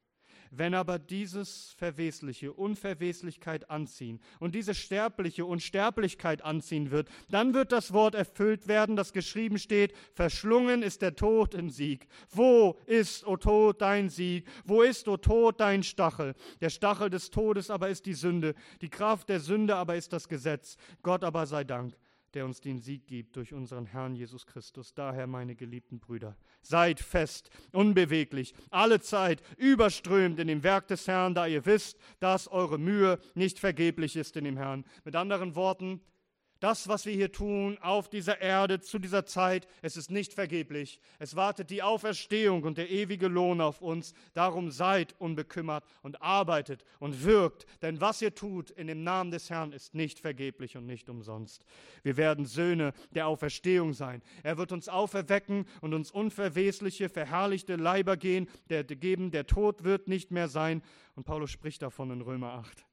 Wenn 0.50 0.74
aber 0.74 0.98
dieses 0.98 1.74
Verwesliche 1.76 2.52
Unverweslichkeit 2.52 3.70
anziehen 3.70 4.20
und 4.40 4.54
diese 4.54 4.74
Sterbliche 4.74 5.44
Unsterblichkeit 5.44 6.42
anziehen 6.42 6.90
wird, 6.90 7.08
dann 7.28 7.54
wird 7.54 7.72
das 7.72 7.92
Wort 7.92 8.14
erfüllt 8.14 8.68
werden, 8.68 8.96
das 8.96 9.12
geschrieben 9.12 9.58
steht, 9.58 9.94
verschlungen 10.14 10.82
ist 10.82 11.02
der 11.02 11.16
Tod 11.16 11.54
im 11.54 11.70
Sieg. 11.70 12.08
Wo 12.30 12.78
ist, 12.86 13.26
o 13.26 13.36
Tod, 13.36 13.80
dein 13.80 14.08
Sieg? 14.08 14.46
Wo 14.64 14.82
ist, 14.82 15.08
o 15.08 15.16
Tod, 15.16 15.60
dein 15.60 15.82
Stachel? 15.82 16.34
Der 16.60 16.70
Stachel 16.70 17.10
des 17.10 17.30
Todes 17.30 17.70
aber 17.70 17.88
ist 17.88 18.06
die 18.06 18.14
Sünde, 18.14 18.54
die 18.80 18.88
Kraft 18.88 19.28
der 19.28 19.40
Sünde 19.40 19.76
aber 19.76 19.96
ist 19.96 20.12
das 20.12 20.28
Gesetz. 20.28 20.76
Gott 21.02 21.24
aber 21.24 21.46
sei 21.46 21.64
Dank 21.64 21.94
der 22.34 22.44
uns 22.44 22.60
den 22.60 22.78
Sieg 22.78 23.06
gibt 23.06 23.36
durch 23.36 23.52
unseren 23.52 23.86
Herrn 23.86 24.14
Jesus 24.14 24.46
Christus. 24.46 24.94
Daher, 24.94 25.26
meine 25.26 25.54
geliebten 25.54 25.98
Brüder, 25.98 26.36
seid 26.62 27.00
fest, 27.00 27.50
unbeweglich, 27.72 28.54
alle 28.70 29.00
Zeit 29.00 29.42
überströmt 29.56 30.38
in 30.38 30.48
dem 30.48 30.62
Werk 30.62 30.88
des 30.88 31.08
Herrn, 31.08 31.34
da 31.34 31.46
ihr 31.46 31.64
wisst, 31.66 31.98
dass 32.20 32.48
eure 32.48 32.78
Mühe 32.78 33.18
nicht 33.34 33.58
vergeblich 33.58 34.16
ist 34.16 34.36
in 34.36 34.44
dem 34.44 34.56
Herrn. 34.56 34.84
Mit 35.04 35.16
anderen 35.16 35.54
Worten, 35.54 36.00
das, 36.60 36.88
was 36.88 37.06
wir 37.06 37.12
hier 37.12 37.30
tun 37.30 37.78
auf 37.80 38.08
dieser 38.08 38.40
Erde 38.40 38.80
zu 38.80 38.98
dieser 38.98 39.24
Zeit, 39.24 39.68
es 39.80 39.96
ist 39.96 40.10
nicht 40.10 40.34
vergeblich. 40.34 41.00
Es 41.18 41.36
wartet 41.36 41.70
die 41.70 41.82
Auferstehung 41.82 42.64
und 42.64 42.78
der 42.78 42.90
ewige 42.90 43.28
Lohn 43.28 43.60
auf 43.60 43.80
uns. 43.80 44.12
Darum 44.34 44.70
seid 44.70 45.14
unbekümmert 45.20 45.84
und 46.02 46.20
arbeitet 46.20 46.84
und 46.98 47.24
wirkt. 47.24 47.66
Denn 47.82 48.00
was 48.00 48.20
ihr 48.22 48.34
tut 48.34 48.70
in 48.70 48.88
dem 48.88 49.04
Namen 49.04 49.30
des 49.30 49.50
Herrn 49.50 49.72
ist 49.72 49.94
nicht 49.94 50.18
vergeblich 50.18 50.76
und 50.76 50.86
nicht 50.86 51.08
umsonst. 51.08 51.64
Wir 52.02 52.16
werden 52.16 52.44
Söhne 52.44 52.92
der 53.12 53.28
Auferstehung 53.28 53.92
sein. 53.92 54.22
Er 54.42 54.58
wird 54.58 54.72
uns 54.72 54.88
auferwecken 54.88 55.64
und 55.80 55.94
uns 55.94 56.10
unverwesliche, 56.10 57.08
verherrlichte 57.08 57.76
Leiber 57.76 58.16
gehen, 58.16 58.48
der, 58.68 58.82
geben. 58.82 59.30
Der 59.30 59.46
Tod 59.46 59.84
wird 59.84 60.08
nicht 60.08 60.32
mehr 60.32 60.48
sein. 60.48 60.82
Und 61.14 61.24
Paulus 61.24 61.50
spricht 61.50 61.82
davon 61.82 62.10
in 62.10 62.20
Römer 62.20 62.54
8. 62.54 62.84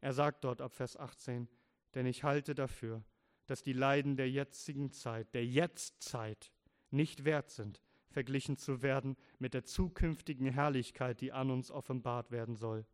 Er 0.00 0.12
sagt 0.12 0.44
dort 0.44 0.60
ab 0.60 0.74
Vers 0.74 0.96
18, 0.96 1.48
denn 1.96 2.06
ich 2.06 2.22
halte 2.22 2.54
dafür, 2.54 3.02
dass 3.46 3.62
die 3.62 3.72
Leiden 3.72 4.16
der 4.16 4.30
jetzigen 4.30 4.92
Zeit, 4.92 5.34
der 5.34 5.44
Jetztzeit, 5.44 6.52
nicht 6.90 7.24
wert 7.24 7.50
sind, 7.50 7.80
verglichen 8.10 8.56
zu 8.56 8.82
werden 8.82 9.16
mit 9.38 9.54
der 9.54 9.64
zukünftigen 9.64 10.46
Herrlichkeit, 10.46 11.20
die 11.20 11.32
an 11.32 11.50
uns 11.50 11.70
offenbart 11.70 12.30
werden 12.30 12.54
soll 12.54 12.86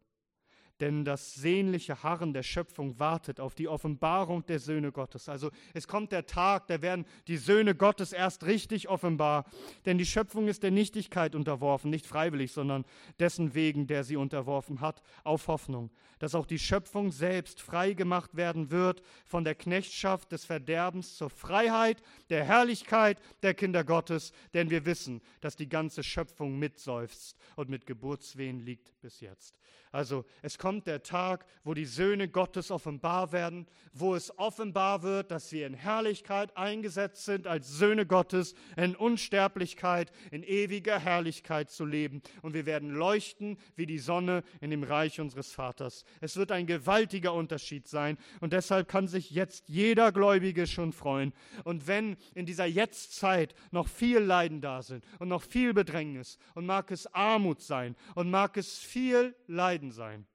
denn 0.83 1.05
das 1.05 1.35
sehnliche 1.35 2.03
Harren 2.03 2.33
der 2.33 2.43
Schöpfung 2.43 2.99
wartet 2.99 3.39
auf 3.39 3.55
die 3.55 3.69
Offenbarung 3.69 4.45
der 4.47 4.59
Söhne 4.59 4.91
Gottes. 4.91 5.29
Also 5.29 5.53
es 5.75 5.87
kommt 5.87 6.11
der 6.11 6.27
Tag, 6.27 6.67
da 6.67 6.83
werden 6.83 7.07
die 7.29 7.37
Söhne 7.37 7.77
Gottes 7.77 8.13
erst 8.13 8.47
richtig 8.47 8.89
offenbar, 8.89 9.45
denn 9.87 9.97
die 9.97 10.05
Schöpfung 10.05 10.49
ist 10.49 10.65
der 10.65 10.73
Nichtigkeit 10.73 11.37
unterworfen, 11.37 11.89
nicht 11.89 12.05
freiwillig, 12.05 12.51
sondern 12.51 12.85
dessen 13.21 13.55
wegen, 13.55 13.87
der 13.87 14.03
sie 14.03 14.17
unterworfen 14.17 14.81
hat, 14.81 15.05
auf 15.23 15.47
Hoffnung, 15.47 15.93
dass 16.19 16.35
auch 16.35 16.47
die 16.47 16.59
Schöpfung 16.59 17.13
selbst 17.13 17.61
frei 17.61 17.93
gemacht 17.93 18.37
werden 18.37 18.73
wird 18.73 19.03
von 19.25 19.45
der 19.45 19.55
Knechtschaft 19.55 20.33
des 20.33 20.45
Verderbens 20.45 21.17
zur 21.17 21.31
Freiheit 21.31 22.03
der 22.29 22.45
Herrlichkeit 22.45 23.21
der 23.45 23.55
Kinder 23.55 23.85
Gottes, 23.85 24.33
denn 24.53 24.69
wir 24.69 24.85
wissen, 24.85 25.23
dass 25.41 25.55
die 25.55 25.69
ganze 25.69 26.03
Schöpfung 26.03 26.59
mitseufzt 26.59 27.39
und 27.55 27.69
mit 27.69 27.87
Geburtswehen 27.87 28.59
liegt 28.59 29.01
bis 29.01 29.21
jetzt. 29.21 29.61
Also 29.93 30.25
es 30.41 30.57
kommt 30.57 30.72
der 30.81 31.03
Tag, 31.03 31.45
wo 31.65 31.75
die 31.75 31.85
Söhne 31.85 32.29
Gottes 32.29 32.71
offenbar 32.71 33.33
werden, 33.33 33.67
wo 33.93 34.15
es 34.15 34.37
offenbar 34.39 35.03
wird, 35.03 35.31
dass 35.31 35.53
wir 35.53 35.67
in 35.67 35.75
Herrlichkeit 35.75 36.57
eingesetzt 36.57 37.25
sind 37.25 37.47
als 37.47 37.69
Söhne 37.69 38.07
Gottes, 38.07 38.55
in 38.77 38.97
Unsterblichkeit, 38.97 40.13
in 40.31 40.43
ewiger 40.43 40.99
Herrlichkeit 40.99 41.71
zu 41.71 41.85
leben. 41.85 42.23
Und 42.41 42.55
wir 42.55 42.65
werden 42.65 42.91
leuchten 42.91 43.59
wie 43.77 43.87
die 43.87 43.99
Sonne 43.99 44.43
in 44.61 44.71
dem 44.71 44.83
Reich 44.83 45.21
unseres 45.21 45.53
Vaters. 45.53 46.05
Es 46.21 46.37
wird 46.37 46.51
ein 46.51 46.67
gewaltiger 46.67 47.35
Unterschied 47.35 47.87
sein. 47.87 48.17
Und 48.41 48.53
deshalb 48.53 48.89
kann 48.89 49.07
sich 49.07 49.31
jetzt 49.31 49.69
jeder 49.69 50.13
Gläubige 50.13 50.67
schon 50.67 50.93
freuen. 50.93 51.33
Und 51.65 51.87
wenn 51.87 52.17
in 52.35 52.47
dieser 52.47 52.67
Jetztzeit 52.67 53.55
noch 53.71 53.89
viel 53.89 54.19
Leiden 54.19 54.61
da 54.61 54.83
sind 54.83 55.05
und 55.19 55.29
noch 55.29 55.43
viel 55.43 55.75
Bedrängnis 55.75 56.39
und 56.55 56.67
mag 56.67 56.91
es 56.91 57.07
Armut 57.15 57.61
sein 57.61 57.97
und 58.15 58.31
mag 58.31 58.57
es 58.57 58.79
viel 58.79 59.35
Leiden 59.47 59.91
sein. 59.91 60.27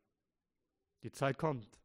Die 1.07 1.13
Zeit 1.13 1.37
kommt. 1.37 1.79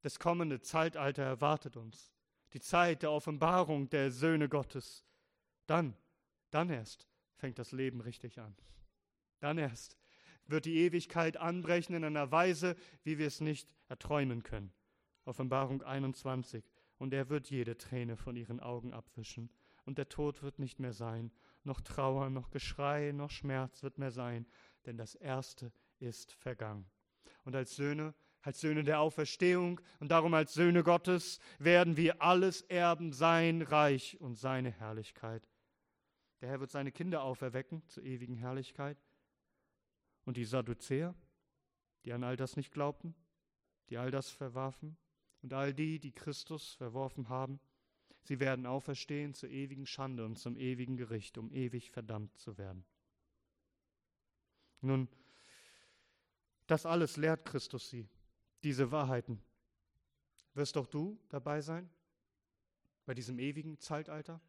Das 0.00 0.18
kommende 0.18 0.62
Zeitalter 0.62 1.22
erwartet 1.22 1.76
uns. 1.76 2.14
Die 2.54 2.60
Zeit 2.60 3.02
der 3.02 3.12
Offenbarung 3.12 3.90
der 3.90 4.10
Söhne 4.10 4.48
Gottes. 4.48 5.04
Dann, 5.66 5.94
dann 6.50 6.70
erst 6.70 7.06
fängt 7.34 7.58
das 7.58 7.72
Leben 7.72 8.00
richtig 8.00 8.40
an. 8.40 8.56
Dann 9.40 9.58
erst 9.58 9.98
wird 10.46 10.64
die 10.64 10.78
Ewigkeit 10.78 11.36
anbrechen 11.36 11.94
in 11.94 12.04
einer 12.04 12.32
Weise, 12.32 12.74
wie 13.02 13.18
wir 13.18 13.26
es 13.26 13.42
nicht 13.42 13.68
erträumen 13.88 14.42
können. 14.42 14.72
Offenbarung 15.26 15.82
21. 15.82 16.64
Und 16.96 17.12
er 17.12 17.28
wird 17.28 17.50
jede 17.50 17.76
Träne 17.76 18.16
von 18.16 18.34
ihren 18.34 18.60
Augen 18.60 18.94
abwischen. 18.94 19.50
Und 19.84 19.98
der 19.98 20.08
Tod 20.08 20.42
wird 20.42 20.58
nicht 20.58 20.80
mehr 20.80 20.94
sein. 20.94 21.30
Noch 21.64 21.82
Trauer, 21.82 22.30
noch 22.30 22.50
Geschrei, 22.50 23.12
noch 23.12 23.30
Schmerz 23.30 23.82
wird 23.82 23.98
mehr 23.98 24.10
sein. 24.10 24.46
Denn 24.86 24.96
das 24.96 25.16
Erste 25.16 25.70
ist 25.98 26.32
vergangen. 26.32 26.90
Und 27.44 27.56
als 27.56 27.76
Söhne, 27.76 28.14
als 28.42 28.60
Söhne 28.60 28.84
der 28.84 29.00
Auferstehung 29.00 29.80
und 30.00 30.10
darum 30.10 30.34
als 30.34 30.54
Söhne 30.54 30.82
Gottes 30.82 31.38
werden 31.58 31.96
wir 31.96 32.22
alles 32.22 32.62
erben, 32.62 33.12
sein 33.12 33.62
Reich 33.62 34.20
und 34.20 34.36
seine 34.36 34.70
Herrlichkeit. 34.70 35.48
Der 36.40 36.48
Herr 36.48 36.60
wird 36.60 36.70
seine 36.70 36.90
Kinder 36.90 37.22
auferwecken 37.22 37.86
zur 37.86 38.02
ewigen 38.04 38.36
Herrlichkeit. 38.36 38.98
Und 40.24 40.36
die 40.36 40.44
Sadduzäer, 40.44 41.14
die 42.04 42.12
an 42.12 42.24
all 42.24 42.36
das 42.36 42.56
nicht 42.56 42.72
glaubten, 42.72 43.14
die 43.88 43.96
all 43.96 44.10
das 44.10 44.30
verwarfen, 44.30 44.96
und 45.42 45.52
all 45.52 45.74
die, 45.74 45.98
die 45.98 46.12
Christus 46.12 46.74
verworfen 46.74 47.28
haben, 47.28 47.60
sie 48.22 48.38
werden 48.38 48.66
auferstehen 48.66 49.34
zur 49.34 49.50
ewigen 49.50 49.86
Schande 49.86 50.24
und 50.24 50.38
zum 50.38 50.56
ewigen 50.56 50.96
Gericht, 50.96 51.36
um 51.36 51.50
ewig 51.52 51.90
verdammt 51.90 52.36
zu 52.38 52.58
werden. 52.58 52.84
Nun, 54.80 55.08
das 56.72 56.86
alles 56.86 57.18
lehrt 57.18 57.44
Christus 57.44 57.90
sie, 57.90 58.08
diese 58.62 58.90
Wahrheiten. 58.90 59.42
Wirst 60.54 60.76
doch 60.76 60.86
du 60.86 61.20
dabei 61.28 61.60
sein 61.60 61.90
bei 63.04 63.12
diesem 63.12 63.38
ewigen 63.38 63.78
Zeitalter? 63.78 64.40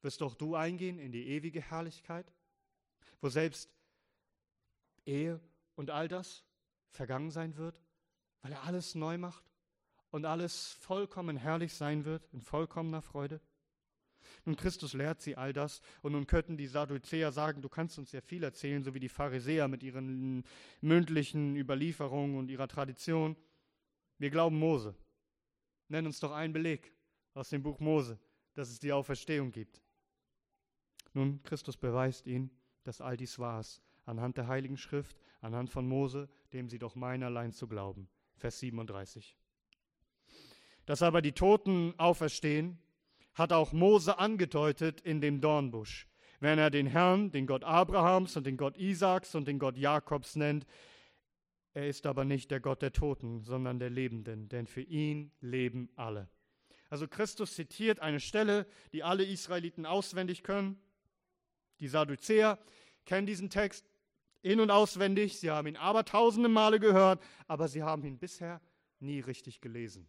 Wirst 0.00 0.20
doch 0.20 0.36
du 0.36 0.54
eingehen 0.54 1.00
in 1.00 1.10
die 1.10 1.26
ewige 1.26 1.60
Herrlichkeit, 1.60 2.32
wo 3.20 3.28
selbst 3.28 3.68
Ehe 5.06 5.40
und 5.74 5.90
all 5.90 6.06
das 6.06 6.44
vergangen 6.88 7.32
sein 7.32 7.56
wird, 7.56 7.82
weil 8.42 8.52
er 8.52 8.62
alles 8.62 8.94
neu 8.94 9.18
macht 9.18 9.50
und 10.12 10.24
alles 10.24 10.68
vollkommen 10.74 11.36
herrlich 11.36 11.74
sein 11.74 12.04
wird, 12.04 12.28
in 12.32 12.42
vollkommener 12.42 13.02
Freude? 13.02 13.40
Nun, 14.44 14.56
Christus 14.56 14.92
lehrt 14.92 15.20
sie 15.20 15.36
all 15.36 15.52
das. 15.52 15.80
Und 16.02 16.12
nun 16.12 16.26
könnten 16.26 16.56
die 16.56 16.66
Sadduzäer 16.66 17.32
sagen, 17.32 17.62
du 17.62 17.68
kannst 17.68 17.98
uns 17.98 18.12
ja 18.12 18.20
viel 18.20 18.42
erzählen, 18.42 18.82
so 18.82 18.94
wie 18.94 19.00
die 19.00 19.08
Pharisäer 19.08 19.68
mit 19.68 19.82
ihren 19.82 20.44
mündlichen 20.80 21.56
Überlieferungen 21.56 22.36
und 22.36 22.50
ihrer 22.50 22.68
Tradition. 22.68 23.36
Wir 24.18 24.30
glauben 24.30 24.58
Mose. 24.58 24.94
Nenn 25.88 26.06
uns 26.06 26.20
doch 26.20 26.32
einen 26.32 26.52
Beleg 26.52 26.92
aus 27.34 27.50
dem 27.50 27.62
Buch 27.62 27.80
Mose, 27.80 28.18
dass 28.54 28.70
es 28.70 28.78
die 28.78 28.92
Auferstehung 28.92 29.52
gibt. 29.52 29.80
Nun, 31.12 31.42
Christus 31.44 31.76
beweist 31.76 32.26
ihnen, 32.26 32.50
dass 32.82 33.00
all 33.00 33.16
dies 33.16 33.38
wahr 33.38 33.60
ist, 33.60 33.82
anhand 34.04 34.36
der 34.36 34.48
Heiligen 34.48 34.76
Schrift, 34.76 35.16
anhand 35.40 35.70
von 35.70 35.86
Mose, 35.86 36.28
dem 36.52 36.68
sie 36.68 36.78
doch 36.78 36.94
meinen 36.94 37.22
allein 37.22 37.52
zu 37.52 37.68
glauben. 37.68 38.08
Vers 38.36 38.58
37. 38.60 39.36
Dass 40.84 41.02
aber 41.02 41.22
die 41.22 41.32
Toten 41.32 41.94
auferstehen, 41.98 42.78
hat 43.36 43.52
auch 43.52 43.72
Mose 43.72 44.18
angedeutet 44.18 45.00
in 45.02 45.20
dem 45.20 45.40
Dornbusch. 45.40 46.08
Wenn 46.40 46.58
er 46.58 46.70
den 46.70 46.86
Herrn, 46.86 47.30
den 47.30 47.46
Gott 47.46 47.64
Abrahams 47.64 48.36
und 48.36 48.46
den 48.46 48.56
Gott 48.56 48.76
Isaaks 48.76 49.34
und 49.34 49.46
den 49.46 49.58
Gott 49.58 49.76
Jakobs 49.76 50.36
nennt, 50.36 50.66
er 51.74 51.86
ist 51.86 52.06
aber 52.06 52.24
nicht 52.24 52.50
der 52.50 52.60
Gott 52.60 52.80
der 52.80 52.92
Toten, 52.92 53.42
sondern 53.42 53.78
der 53.78 53.90
Lebenden, 53.90 54.48
denn 54.48 54.66
für 54.66 54.80
ihn 54.80 55.30
leben 55.40 55.90
alle. 55.94 56.28
Also 56.88 57.06
Christus 57.06 57.54
zitiert 57.54 58.00
eine 58.00 58.20
Stelle, 58.20 58.66
die 58.92 59.02
alle 59.02 59.24
Israeliten 59.24 59.84
auswendig 59.84 60.42
können. 60.42 60.80
Die 61.80 61.88
Sadduzäer 61.88 62.58
kennen 63.04 63.26
diesen 63.26 63.50
Text 63.50 63.86
in 64.40 64.60
und 64.60 64.70
auswendig, 64.70 65.38
sie 65.38 65.50
haben 65.50 65.66
ihn 65.66 65.76
aber 65.76 66.04
tausende 66.04 66.48
Male 66.48 66.80
gehört, 66.80 67.22
aber 67.48 67.68
sie 67.68 67.82
haben 67.82 68.04
ihn 68.04 68.18
bisher 68.18 68.62
nie 69.00 69.20
richtig 69.20 69.60
gelesen. 69.60 70.08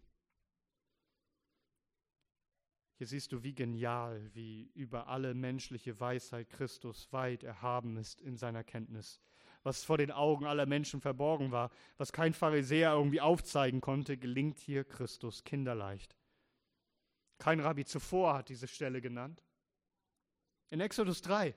Hier 2.98 3.06
siehst 3.06 3.32
du, 3.32 3.44
wie 3.44 3.54
genial, 3.54 4.28
wie 4.34 4.72
über 4.74 5.08
alle 5.08 5.36
menschliche 5.36 6.00
Weisheit 6.00 6.50
Christus 6.50 7.14
weit 7.14 7.44
erhaben 7.44 7.96
ist 7.96 8.22
in 8.22 8.38
seiner 8.38 8.64
Kenntnis. 8.64 9.20
Was 9.62 9.84
vor 9.84 10.00
den 10.00 10.12
Augen 10.12 10.46
aller 10.46 10.66
Menschen 10.66 11.00
verborgen 11.00 11.52
war, 11.52 11.70
was 11.98 12.12
kein 12.12 12.34
Pharisäer 12.34 12.94
irgendwie 12.94 13.22
aufzeigen 13.22 13.82
konnte, 13.82 14.18
gelingt 14.18 14.60
hier 14.60 14.84
Christus 14.84 15.44
kinderleicht. 15.44 16.16
Kein 17.38 17.60
Rabbi 17.60 17.86
zuvor 17.86 18.34
hat 18.34 18.50
diese 18.50 18.68
Stelle 18.68 19.00
genannt. 19.00 19.44
In 20.70 20.80
Exodus 20.80 21.22
3, 21.22 21.54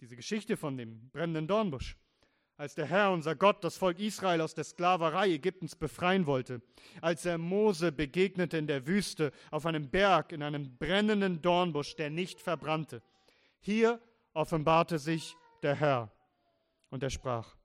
diese 0.00 0.16
Geschichte 0.16 0.56
von 0.56 0.76
dem 0.76 1.10
brennenden 1.10 1.46
Dornbusch, 1.46 1.96
als 2.56 2.74
der 2.74 2.86
Herr, 2.86 3.12
unser 3.12 3.34
Gott, 3.34 3.62
das 3.64 3.76
Volk 3.76 3.98
Israel 3.98 4.40
aus 4.40 4.54
der 4.54 4.64
Sklaverei 4.64 5.30
Ägyptens 5.30 5.76
befreien 5.76 6.26
wollte, 6.26 6.62
als 7.02 7.26
er 7.26 7.38
Mose 7.38 7.92
begegnete 7.92 8.56
in 8.56 8.66
der 8.66 8.86
Wüste 8.86 9.32
auf 9.50 9.66
einem 9.66 9.90
Berg 9.90 10.32
in 10.32 10.42
einem 10.42 10.76
brennenden 10.78 11.42
Dornbusch, 11.42 11.96
der 11.96 12.10
nicht 12.10 12.40
verbrannte. 12.40 13.02
Hier 13.60 14.00
offenbarte 14.32 14.98
sich 14.98 15.36
der 15.62 15.74
Herr 15.74 16.12
und 16.90 17.02
er 17.02 17.10
sprach, 17.10 17.56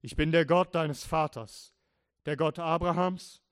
ich 0.00 0.16
bin 0.16 0.32
der 0.32 0.46
Gott 0.46 0.74
deines 0.74 1.04
Vaters, 1.04 1.74
der 2.26 2.36
Gott 2.36 2.58
Abrahams, 2.58 3.42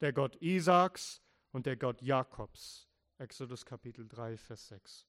der 0.00 0.12
Gott 0.12 0.36
Isaaks 0.40 1.22
und 1.52 1.66
der 1.66 1.76
Gott 1.76 2.00
Jakobs. 2.02 2.88
Exodus 3.18 3.64
Kapitel 3.64 4.08
3, 4.08 4.36
Vers 4.36 4.68
6. 4.68 5.06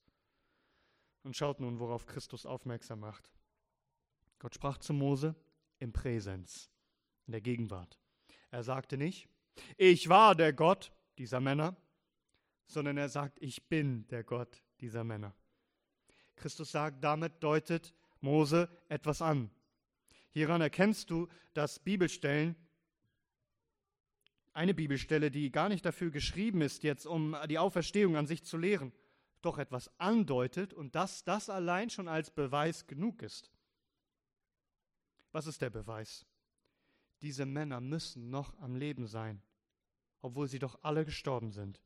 Und 1.24 1.36
schaut 1.36 1.60
nun, 1.60 1.80
worauf 1.80 2.06
Christus 2.06 2.46
aufmerksam 2.46 3.00
macht. 3.00 3.32
Gott 4.44 4.56
sprach 4.56 4.78
zu 4.78 4.92
Mose 4.92 5.38
im 5.80 5.94
Präsens, 5.94 6.70
in 7.28 7.32
der 7.32 7.40
Gegenwart. 7.40 7.98
Er 8.52 8.62
sagte 8.62 8.98
nicht, 8.98 9.30
ich 9.78 10.10
war 10.10 10.36
der 10.36 10.52
Gott 10.52 10.92
dieser 11.18 11.40
Männer, 11.40 11.78
sondern 12.66 12.98
er 12.98 13.08
sagt, 13.08 13.42
ich 13.42 13.70
bin 13.70 14.06
der 14.10 14.26
Gott 14.26 14.62
dieser 14.82 15.06
Männer. 15.06 15.34
Christus 16.36 16.72
sagt, 16.72 17.02
damit 17.06 17.42
deutet 17.42 17.94
Mose 18.20 18.68
etwas 18.90 19.22
an. 19.22 19.50
Hieran 20.32 20.60
erkennst 20.60 21.10
du, 21.10 21.30
dass 21.54 21.80
Bibelstellen, 21.80 22.58
eine 24.52 24.74
Bibelstelle, 24.74 25.32
die 25.32 25.54
gar 25.54 25.70
nicht 25.70 25.86
dafür 25.86 26.12
geschrieben 26.12 26.60
ist, 26.60 26.84
jetzt 26.84 27.06
um 27.06 27.38
die 27.48 27.60
Auferstehung 27.60 28.18
an 28.18 28.28
sich 28.28 28.44
zu 28.44 28.58
lehren, 28.58 28.92
doch 29.42 29.58
etwas 29.58 29.90
andeutet 30.02 30.74
und 30.74 30.96
dass 30.96 31.24
das 31.24 31.50
allein 31.50 31.90
schon 31.90 32.10
als 32.10 32.30
Beweis 32.30 32.88
genug 32.88 33.22
ist. 33.22 33.53
Was 35.34 35.48
ist 35.48 35.62
der 35.62 35.72
Beweis? 35.72 36.26
Diese 37.22 37.46
Männer 37.46 37.82
müssen 37.82 38.30
noch 38.30 38.58
am 38.60 38.76
Leben 38.76 39.08
sein, 39.08 39.42
obwohl 40.22 40.48
sie 40.48 40.60
doch 40.60 40.78
alle 40.84 41.06
gestorben 41.06 41.52
sind. 41.52 41.82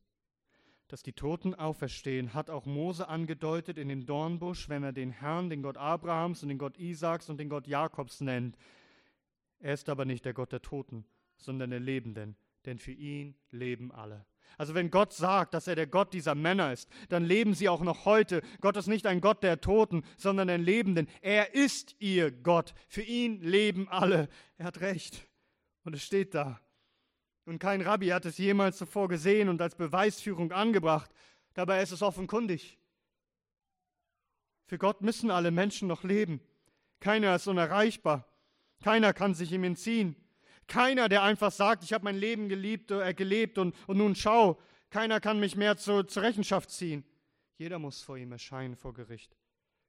Dass 0.86 1.02
die 1.02 1.14
Toten 1.14 1.54
auferstehen, 1.54 2.34
hat 2.34 2.50
auch 2.50 2.66
Mose 2.66 3.08
angedeutet 3.08 3.78
in 3.78 3.88
dem 3.88 4.04
Dornbusch, 4.04 4.68
wenn 4.68 4.82
er 4.82 4.92
den 4.92 5.10
Herrn, 5.10 5.48
den 5.48 5.62
Gott 5.62 5.78
Abrahams 5.78 6.42
und 6.42 6.50
den 6.50 6.58
Gott 6.58 6.78
Isaaks 6.78 7.30
und 7.30 7.38
den 7.38 7.48
Gott 7.48 7.66
Jakobs 7.66 8.20
nennt. 8.20 8.56
Er 9.60 9.74
ist 9.74 9.88
aber 9.88 10.04
nicht 10.04 10.26
der 10.26 10.34
Gott 10.34 10.52
der 10.52 10.62
Toten, 10.62 11.06
sondern 11.36 11.70
der 11.70 11.80
Lebenden, 11.80 12.36
denn 12.66 12.78
für 12.78 12.92
ihn 12.92 13.34
leben 13.50 13.92
alle. 13.92 14.26
Also 14.56 14.74
wenn 14.74 14.90
Gott 14.90 15.12
sagt, 15.12 15.54
dass 15.54 15.66
er 15.66 15.76
der 15.76 15.86
Gott 15.86 16.12
dieser 16.12 16.34
Männer 16.34 16.72
ist, 16.72 16.88
dann 17.08 17.24
leben 17.24 17.54
sie 17.54 17.68
auch 17.68 17.82
noch 17.82 18.04
heute. 18.04 18.42
Gott 18.60 18.76
ist 18.76 18.86
nicht 18.86 19.06
ein 19.06 19.20
Gott 19.20 19.42
der 19.42 19.60
Toten, 19.60 20.04
sondern 20.16 20.48
der 20.48 20.58
Lebenden. 20.58 21.08
Er 21.20 21.54
ist 21.54 21.94
ihr 21.98 22.30
Gott. 22.30 22.74
Für 22.88 23.02
ihn 23.02 23.40
leben 23.40 23.88
alle. 23.88 24.28
Er 24.56 24.66
hat 24.66 24.80
recht. 24.80 25.28
Und 25.84 25.94
es 25.94 26.02
steht 26.02 26.34
da. 26.34 26.60
Und 27.44 27.58
kein 27.58 27.80
Rabbi 27.80 28.08
hat 28.08 28.26
es 28.26 28.36
jemals 28.38 28.78
zuvor 28.78 29.08
gesehen 29.08 29.48
und 29.48 29.62
als 29.62 29.74
Beweisführung 29.74 30.52
angebracht. 30.52 31.10
Dabei 31.54 31.82
ist 31.82 31.92
es 31.92 32.02
offenkundig. 32.02 32.78
Für 34.66 34.76
Gott 34.76 35.00
müssen 35.00 35.30
alle 35.30 35.50
Menschen 35.50 35.88
noch 35.88 36.04
leben. 36.04 36.40
Keiner 37.00 37.34
ist 37.34 37.46
unerreichbar. 37.46 38.26
Keiner 38.82 39.14
kann 39.14 39.34
sich 39.34 39.50
ihm 39.52 39.64
entziehen. 39.64 40.14
Keiner, 40.68 41.08
der 41.08 41.22
einfach 41.22 41.50
sagt, 41.50 41.82
ich 41.82 41.94
habe 41.94 42.04
mein 42.04 42.16
Leben 42.16 42.48
geliebt, 42.48 42.90
äh, 42.90 43.14
gelebt 43.14 43.56
und, 43.56 43.74
und 43.88 43.96
nun 43.96 44.14
schau, 44.14 44.60
keiner 44.90 45.18
kann 45.18 45.40
mich 45.40 45.56
mehr 45.56 45.76
zu, 45.78 46.02
zur 46.04 46.22
Rechenschaft 46.22 46.70
ziehen. 46.70 47.04
Jeder 47.56 47.78
muss 47.78 48.02
vor 48.02 48.18
ihm 48.18 48.32
erscheinen 48.32 48.76
vor 48.76 48.92
Gericht. 48.92 49.34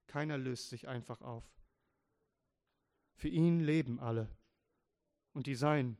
Keiner 0.08 0.38
löst 0.38 0.70
sich 0.70 0.88
einfach 0.88 1.22
auf. 1.22 1.44
Für 3.16 3.28
ihn 3.28 3.60
leben 3.60 4.00
alle. 4.00 4.30
Und 5.34 5.48
die 5.48 5.56
Seinen, 5.56 5.98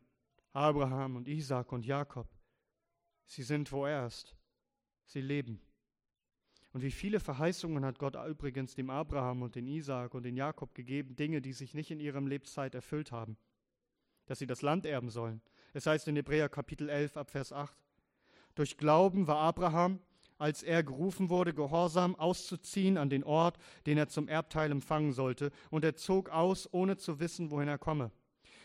Abraham 0.54 1.18
und 1.18 1.28
Isaac 1.28 1.72
und 1.74 1.86
Jakob, 1.86 2.28
sie 3.26 3.44
sind, 3.44 3.72
wo 3.72 3.86
er 3.86 4.08
ist. 4.08 4.36
Sie 5.06 5.22
leben. 5.22 5.62
Und 6.72 6.84
wie 6.84 6.92
viele 6.92 7.20
Verheißungen 7.20 7.84
hat 7.84 8.00
Gott 8.00 8.16
übrigens 8.16 8.76
dem 8.76 8.90
Abraham 8.90 9.42
und 9.42 9.56
den 9.56 9.68
Isaac 9.68 10.14
und 10.14 10.24
den 10.24 10.38
Jakob 10.38 10.74
gegeben, 10.74 11.16
Dinge, 11.16 11.42
die 11.42 11.54
sich 11.54 11.74
nicht 11.74 11.92
in 11.92 12.00
ihrem 12.00 12.28
Lebenszeit 12.28 12.76
erfüllt 12.76 13.12
haben 13.12 13.38
dass 14.30 14.38
sie 14.38 14.48
das 14.48 14.62
Land 14.62 14.86
erben 14.86 15.10
sollen. 15.10 15.42
Es 15.74 15.88
heißt 15.88 16.08
in 16.08 16.16
Hebräer 16.16 16.50
Kapitel 16.50 16.88
11 16.88 17.18
ab 17.18 17.32
Vers 17.32 17.52
8, 17.52 17.76
durch 18.54 18.78
Glauben 18.78 19.26
war 19.26 19.38
Abraham, 19.38 20.00
als 20.38 20.62
er 20.62 20.84
gerufen 20.84 21.30
wurde, 21.30 21.52
gehorsam 21.54 22.16
auszuziehen 22.16 22.98
an 22.98 23.10
den 23.10 23.24
Ort, 23.24 23.58
den 23.88 23.98
er 23.98 24.08
zum 24.08 24.28
Erbteil 24.28 24.72
empfangen 24.72 25.14
sollte, 25.14 25.52
und 25.72 25.84
er 25.84 25.96
zog 25.96 26.30
aus, 26.30 26.72
ohne 26.72 26.98
zu 26.98 27.20
wissen, 27.20 27.50
wohin 27.50 27.68
er 27.68 27.80
komme. 27.80 28.12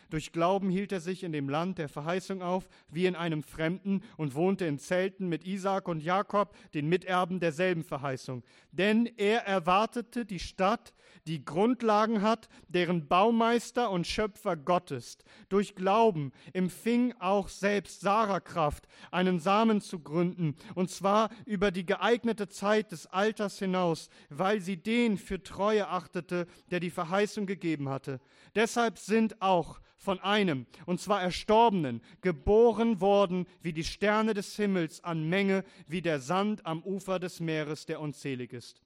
Durch 0.09 0.31
Glauben 0.31 0.69
hielt 0.69 0.91
er 0.91 0.99
sich 0.99 1.23
in 1.23 1.31
dem 1.31 1.49
Land 1.49 1.77
der 1.77 1.89
Verheißung 1.89 2.41
auf, 2.41 2.67
wie 2.89 3.05
in 3.05 3.15
einem 3.15 3.43
Fremden, 3.43 4.01
und 4.17 4.35
wohnte 4.35 4.65
in 4.65 4.79
Zelten 4.79 5.27
mit 5.27 5.45
Isaak 5.45 5.87
und 5.87 6.01
Jakob, 6.01 6.55
den 6.73 6.87
Miterben 6.87 7.39
derselben 7.39 7.83
Verheißung. 7.83 8.43
Denn 8.71 9.05
er 9.17 9.45
erwartete 9.45 10.25
die 10.25 10.39
Stadt, 10.39 10.93
die 11.27 11.43
Grundlagen 11.43 12.21
hat, 12.21 12.49
deren 12.67 13.07
Baumeister 13.07 13.89
und 13.89 14.05
Schöpfer 14.05 14.55
Gott 14.55 14.91
ist. 14.91 15.23
Durch 15.49 15.75
Glauben 15.75 16.31
empfing 16.53 17.13
auch 17.19 17.49
selbst 17.49 18.01
Sarah 18.01 18.39
Kraft, 18.39 18.87
einen 19.11 19.39
Samen 19.39 19.81
zu 19.81 19.99
gründen, 19.99 20.55
und 20.75 20.89
zwar 20.89 21.29
über 21.45 21.71
die 21.71 21.85
geeignete 21.85 22.47
Zeit 22.47 22.91
des 22.91 23.07
Alters 23.07 23.57
hinaus, 23.59 24.09
weil 24.29 24.61
sie 24.61 24.77
den 24.77 25.17
für 25.17 25.41
Treue 25.41 25.87
achtete, 25.87 26.45
der 26.69 26.79
die 26.79 26.91
Verheißung 26.91 27.45
gegeben 27.45 27.89
hatte. 27.89 28.19
Deshalb 28.53 28.99
sind 28.99 29.41
auch 29.41 29.79
von 30.05 30.19
einem, 30.19 30.65
und 30.85 31.01
zwar 31.01 31.21
Erstorbenen, 31.21 32.01
geboren 32.21 33.01
worden 33.01 33.47
wie 33.61 33.73
die 33.73 33.83
Sterne 33.83 34.33
des 34.33 34.55
Himmels 34.55 35.03
an 35.03 35.27
Menge, 35.27 35.65
wie 35.87 36.01
der 36.01 36.21
Sand 36.21 36.65
am 36.65 36.81
Ufer 36.83 37.19
des 37.19 37.41
Meeres, 37.41 37.85
der 37.85 37.99
unzählig 37.99 38.53
ist. 38.53 38.81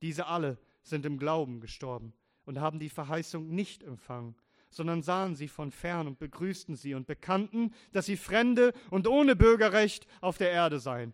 Diese 0.00 0.26
alle 0.26 0.56
sind 0.82 1.04
im 1.04 1.18
Glauben 1.18 1.60
gestorben 1.60 2.14
und 2.46 2.58
haben 2.58 2.78
die 2.78 2.88
Verheißung 2.88 3.48
nicht 3.48 3.82
empfangen, 3.82 4.34
sondern 4.70 5.02
sahen 5.02 5.34
sie 5.34 5.48
von 5.48 5.72
fern 5.72 6.06
und 6.06 6.18
begrüßten 6.18 6.76
sie 6.76 6.94
und 6.94 7.06
bekannten, 7.06 7.74
dass 7.92 8.06
sie 8.06 8.16
Fremde 8.16 8.72
und 8.88 9.06
ohne 9.06 9.36
Bürgerrecht 9.36 10.06
auf 10.20 10.38
der 10.38 10.52
Erde 10.52 10.80
seien. 10.80 11.12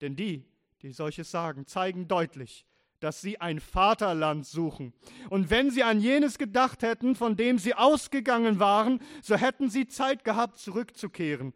Denn 0.00 0.16
die, 0.16 0.44
die 0.82 0.92
solches 0.92 1.30
sagen, 1.30 1.66
zeigen 1.66 2.08
deutlich, 2.08 2.66
dass 3.06 3.20
sie 3.20 3.40
ein 3.40 3.60
Vaterland 3.60 4.44
suchen. 4.44 4.92
Und 5.30 5.48
wenn 5.48 5.70
sie 5.70 5.84
an 5.84 6.00
jenes 6.00 6.38
gedacht 6.38 6.82
hätten, 6.82 7.14
von 7.14 7.36
dem 7.36 7.56
sie 7.56 7.72
ausgegangen 7.72 8.58
waren, 8.58 9.00
so 9.22 9.36
hätten 9.36 9.70
sie 9.70 9.86
Zeit 9.86 10.24
gehabt, 10.24 10.58
zurückzukehren. 10.58 11.54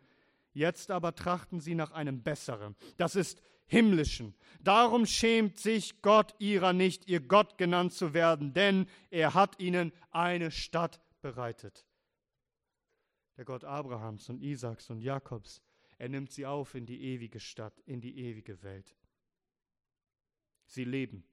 Jetzt 0.52 0.92
aber 0.92 1.12
trachten 1.12 1.58
sie 1.58 1.74
nach 1.74 1.90
einem 1.90 2.22
besseren, 2.22 2.76
das 2.98 3.16
ist 3.16 3.42
himmlischen. 3.66 4.36
Darum 4.60 5.06
schämt 5.06 5.58
sich 5.58 6.02
Gott 6.02 6.36
ihrer 6.38 6.72
nicht, 6.72 7.08
ihr 7.08 7.18
Gott 7.18 7.58
genannt 7.58 7.94
zu 7.94 8.14
werden, 8.14 8.52
denn 8.52 8.86
er 9.10 9.34
hat 9.34 9.58
ihnen 9.58 9.90
eine 10.12 10.52
Stadt 10.52 11.00
bereitet. 11.20 11.84
Der 13.38 13.44
Gott 13.44 13.64
Abrahams 13.64 14.28
und 14.28 14.40
Isaaks 14.40 14.88
und 14.88 15.00
Jakobs, 15.00 15.60
er 15.98 16.10
nimmt 16.10 16.30
sie 16.30 16.46
auf 16.46 16.76
in 16.76 16.86
die 16.86 17.02
ewige 17.02 17.40
Stadt, 17.40 17.76
in 17.86 18.00
die 18.00 18.16
ewige 18.18 18.62
Welt. 18.62 18.94
Sie 20.66 20.84
leben. 20.84 21.24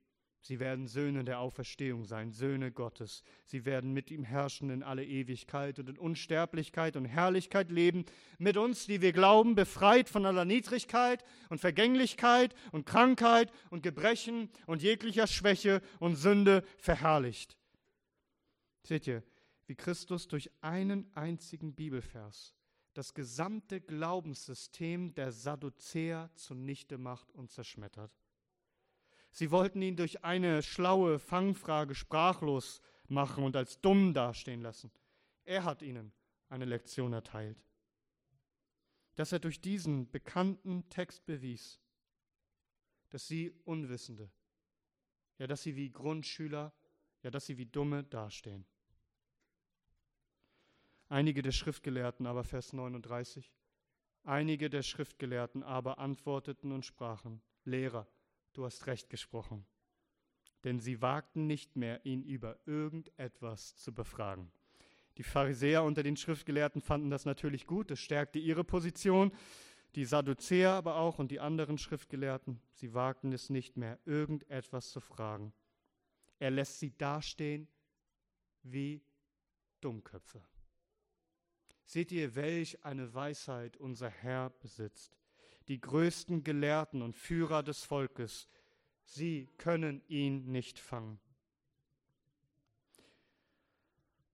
Sie 0.48 0.62
werden 0.62 0.88
Söhne 0.88 1.26
der 1.26 1.42
Auferstehung 1.42 2.06
sein, 2.06 2.32
Söhne 2.32 2.72
Gottes. 2.72 3.22
Sie 3.44 3.66
werden 3.66 3.92
mit 3.92 4.10
ihm 4.12 4.24
herrschen 4.24 4.70
in 4.70 4.82
alle 4.82 5.04
Ewigkeit 5.04 5.78
und 5.78 5.90
in 5.90 5.98
Unsterblichkeit 5.98 6.96
und 6.96 7.04
Herrlichkeit 7.04 7.70
leben. 7.70 8.06
Mit 8.38 8.56
uns, 8.56 8.86
die 8.86 9.02
wir 9.02 9.12
glauben, 9.12 9.56
befreit 9.56 10.08
von 10.08 10.26
aller 10.26 10.46
Niedrigkeit 10.46 11.26
und 11.50 11.60
Vergänglichkeit 11.60 12.56
und 12.72 12.86
Krankheit 12.86 13.52
und 13.72 13.84
Gebrechen 13.84 14.50
und 14.68 14.82
jeglicher 14.82 15.28
Schwäche 15.28 15.82
und 16.00 16.16
Sünde 16.16 16.64
verherrlicht. 16.78 17.58
Seht 18.84 19.06
ihr, 19.06 19.24
wie 19.66 19.76
Christus 19.76 20.30
durch 20.30 20.50
einen 20.62 21.12
einzigen 21.14 21.76
Bibelvers 21.76 22.56
das 22.94 23.14
gesamte 23.14 23.82
Glaubenssystem 23.82 25.14
der 25.14 25.34
Sadduzäer 25.34 26.32
zunichte 26.36 26.98
macht 26.98 27.34
und 27.34 27.52
zerschmettert. 27.52 28.18
Sie 29.38 29.52
wollten 29.52 29.84
ihn 29.84 29.96
durch 29.96 30.24
eine 30.24 30.64
schlaue 30.64 31.20
Fangfrage 31.20 31.94
sprachlos 31.94 32.82
machen 33.08 33.44
und 33.44 33.56
als 33.56 33.80
dumm 33.80 34.16
dastehen 34.16 34.62
lassen. 34.62 34.90
Er 35.44 35.64
hat 35.64 35.84
ihnen 35.84 36.12
eine 36.50 36.66
Lektion 36.66 37.14
erteilt. 37.14 37.64
Dass 39.14 39.32
er 39.32 39.38
durch 39.38 39.62
diesen 39.62 40.10
bekannten 40.10 40.90
Text 40.90 41.24
bewies, 41.28 41.80
dass 43.10 43.28
sie 43.28 43.52
Unwissende, 43.64 44.32
ja, 45.38 45.46
dass 45.46 45.62
sie 45.62 45.76
wie 45.76 45.92
Grundschüler, 45.92 46.74
ja, 47.22 47.30
dass 47.30 47.46
sie 47.46 47.60
wie 47.60 47.68
Dumme 47.68 48.06
dastehen. 48.06 48.66
Einige 51.10 51.44
der 51.44 51.52
Schriftgelehrten 51.52 52.26
aber, 52.26 52.44
Vers 52.44 52.74
39, 52.74 53.54
Einige 54.24 54.72
der 54.72 54.82
Schriftgelehrten 54.82 55.62
aber 55.62 56.00
antworteten 56.00 56.72
und 56.72 56.88
sprachen, 56.88 57.40
Lehrer, 57.66 58.08
du 58.58 58.66
hast 58.66 58.88
recht 58.88 59.10
gesprochen. 59.10 59.66
Denn 60.64 60.80
sie 60.80 61.02
wagten 61.02 61.46
nicht 61.46 61.76
mehr, 61.76 62.04
ihn 62.06 62.24
über 62.24 62.58
irgendetwas 62.66 63.76
zu 63.78 63.94
befragen. 63.94 64.52
Die 65.18 65.24
Pharisäer 65.24 65.84
unter 65.84 66.04
den 66.04 66.18
Schriftgelehrten 66.18 66.82
fanden 66.82 67.10
das 67.10 67.26
natürlich 67.26 67.68
gut, 67.68 67.92
es 67.92 68.00
stärkte 68.00 68.40
ihre 68.40 68.64
Position, 68.64 69.32
die 69.96 70.06
Sadduzäer 70.06 70.72
aber 70.72 70.96
auch 70.96 71.18
und 71.20 71.32
die 71.32 71.40
anderen 71.40 71.78
Schriftgelehrten, 71.78 72.60
sie 72.72 72.94
wagten 72.94 73.32
es 73.32 73.50
nicht 73.50 73.78
mehr, 73.78 74.00
irgendetwas 74.06 74.92
zu 74.92 75.00
fragen. 75.00 75.54
Er 76.40 76.52
lässt 76.52 76.80
sie 76.80 76.96
dastehen 76.98 77.68
wie 78.64 79.02
Dummköpfe. 79.82 80.44
Seht 81.86 82.12
ihr, 82.12 82.36
welch 82.36 82.84
eine 82.84 83.14
Weisheit 83.14 83.78
unser 83.78 84.10
Herr 84.10 84.50
besitzt. 84.50 85.18
Die 85.68 85.80
größten 85.82 86.44
Gelehrten 86.44 87.02
und 87.02 87.16
Führer 87.16 87.64
des 87.64 87.84
Volkes, 87.84 88.48
sie 89.04 89.50
können 89.58 90.02
ihn 90.08 90.52
nicht 90.52 90.80
fangen. 90.80 91.20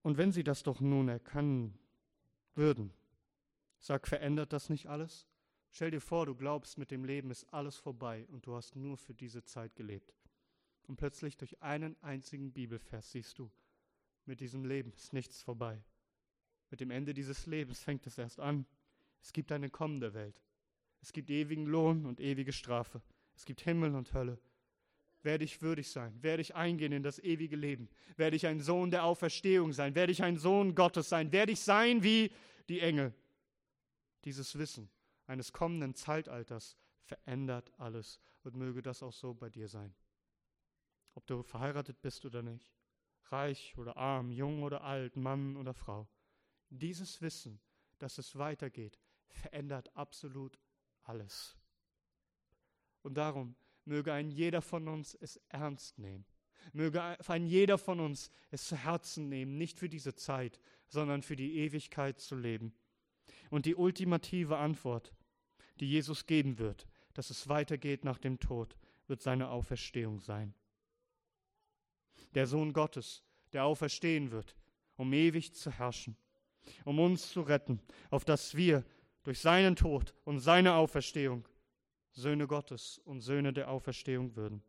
Und 0.04 0.18
wenn 0.18 0.32
sie 0.32 0.44
das 0.44 0.64
doch 0.64 0.82
nun 0.82 1.08
erkennen 1.08 1.78
würden, 2.56 2.94
sag, 3.80 4.08
verändert 4.08 4.54
das 4.54 4.70
nicht 4.70 4.88
alles? 4.88 5.28
Stell 5.72 5.90
dir 5.90 6.02
vor, 6.02 6.28
du 6.28 6.36
glaubst, 6.36 6.78
mit 6.78 6.92
dem 6.92 7.04
Leben 7.04 7.32
ist 7.32 7.52
alles 7.52 7.78
vorbei 7.78 8.28
und 8.30 8.46
du 8.46 8.56
hast 8.56 8.76
nur 8.76 8.98
für 8.98 9.16
diese 9.16 9.44
Zeit 9.44 9.76
gelebt. 9.76 10.14
Und 10.88 10.98
plötzlich 10.98 11.38
durch 11.38 11.62
einen 11.64 11.96
einzigen 12.04 12.52
Bibelvers 12.52 13.12
siehst 13.12 13.40
du, 13.40 13.50
mit 14.26 14.40
diesem 14.40 14.66
Leben 14.66 14.92
ist 14.94 15.14
nichts 15.14 15.42
vorbei. 15.42 15.82
Mit 16.70 16.80
dem 16.80 16.92
Ende 16.92 17.14
dieses 17.14 17.46
Lebens 17.46 17.82
fängt 17.82 18.06
es 18.08 18.18
erst 18.18 18.40
an. 18.40 18.66
Es 19.22 19.34
gibt 19.34 19.52
eine 19.52 19.70
kommende 19.70 20.14
Welt. 20.14 20.42
Es 21.04 21.12
gibt 21.12 21.30
ewigen 21.30 21.66
Lohn 21.66 22.06
und 22.06 22.22
ewige 22.22 22.54
Strafe. 22.54 23.02
Es 23.36 23.44
gibt 23.44 23.60
Himmel 23.60 23.94
und 23.94 24.14
Hölle. 24.14 24.40
Werde 25.22 25.44
ich 25.44 25.62
würdig 25.62 25.90
sein? 25.90 26.18
Werde 26.24 26.42
ich 26.42 26.56
eingehen 26.56 26.94
in 26.94 27.04
das 27.04 27.20
ewige 27.20 27.58
Leben? 27.58 27.90
Werde 28.16 28.38
ich 28.38 28.48
ein 28.48 28.62
Sohn 28.62 28.90
der 28.90 29.04
Auferstehung 29.04 29.74
sein? 29.74 29.96
Werde 29.96 30.14
ich 30.14 30.24
ein 30.24 30.38
Sohn 30.38 30.76
Gottes 30.76 31.10
sein? 31.10 31.34
Werde 31.34 31.52
ich 31.52 31.60
sein 31.60 32.04
wie 32.04 32.32
die 32.70 32.80
Engel? 32.80 33.14
Dieses 34.24 34.58
Wissen 34.58 34.90
eines 35.28 35.52
kommenden 35.52 35.94
Zeitalters 35.94 36.78
verändert 37.02 37.74
alles 37.78 38.22
und 38.44 38.56
möge 38.56 38.82
das 38.82 39.04
auch 39.04 39.12
so 39.12 39.34
bei 39.34 39.50
dir 39.50 39.68
sein. 39.68 39.94
Ob 41.16 41.28
du 41.28 41.44
verheiratet 41.44 42.02
bist 42.02 42.26
oder 42.26 42.42
nicht, 42.42 42.74
reich 43.26 43.78
oder 43.78 43.98
arm, 43.98 44.32
jung 44.32 44.64
oder 44.64 44.86
alt, 44.86 45.18
Mann 45.18 45.58
oder 45.58 45.74
Frau. 45.74 46.08
Dieses 46.70 47.22
Wissen, 47.22 47.60
dass 48.00 48.18
es 48.18 48.38
weitergeht, 48.38 48.98
verändert 49.28 49.94
absolut 49.98 50.58
alles. 51.04 51.56
Und 53.02 53.16
darum 53.16 53.56
möge 53.86 54.14
ein 54.14 54.30
jeder 54.30 54.62
von 54.62 54.88
uns 54.88 55.16
es 55.16 55.40
ernst 55.50 56.00
nehmen. 56.00 56.26
Möge 56.72 57.02
ein 57.02 57.46
jeder 57.46 57.78
von 57.78 58.00
uns 58.00 58.32
es 58.50 58.68
zu 58.68 58.78
Herzen 58.78 59.28
nehmen, 59.28 59.58
nicht 59.58 59.80
für 59.80 59.90
diese 59.90 60.16
Zeit, 60.16 60.60
sondern 60.88 61.22
für 61.22 61.36
die 61.36 61.58
Ewigkeit 61.58 62.22
zu 62.22 62.36
leben. 62.36 62.74
Und 63.50 63.66
die 63.66 63.76
ultimative 63.76 64.58
Antwort, 64.58 65.14
die 65.80 65.90
Jesus 65.90 66.26
geben 66.26 66.60
wird, 66.60 66.88
dass 67.14 67.30
es 67.30 67.50
weitergeht 67.50 68.06
nach 68.06 68.18
dem 68.18 68.40
Tod, 68.40 68.78
wird 69.08 69.22
seine 69.22 69.50
Auferstehung 69.50 70.22
sein. 70.22 70.54
Der 72.34 72.48
Sohn 72.48 72.72
Gottes, 72.72 73.24
der 73.52 73.66
auferstehen 73.66 74.32
wird, 74.32 74.56
um 74.96 75.12
ewig 75.12 75.54
zu 75.54 75.70
herrschen 75.70 76.16
um 76.86 77.00
uns 77.00 77.30
zu 77.32 77.42
retten, 77.42 77.80
auf 78.10 78.26
dass 78.26 78.56
wir 78.56 78.84
durch 79.24 79.40
seinen 79.40 79.76
Tod 79.76 80.14
und 80.26 80.40
seine 80.40 80.74
Auferstehung 80.74 81.48
Söhne 82.12 82.48
Gottes 82.48 83.00
und 83.06 83.22
Söhne 83.22 83.54
der 83.54 83.70
Auferstehung 83.70 84.36
würden. 84.36 84.62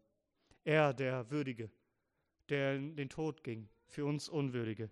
Er, 0.65 0.95
der 0.95 1.31
Würdige, 1.31 1.71
der 2.49 2.77
in 2.77 2.97
den 2.97 3.09
Tod 3.09 3.45
ging, 3.45 3.69
für 3.87 4.07
uns 4.07 4.29
Unwürdige, 4.29 4.89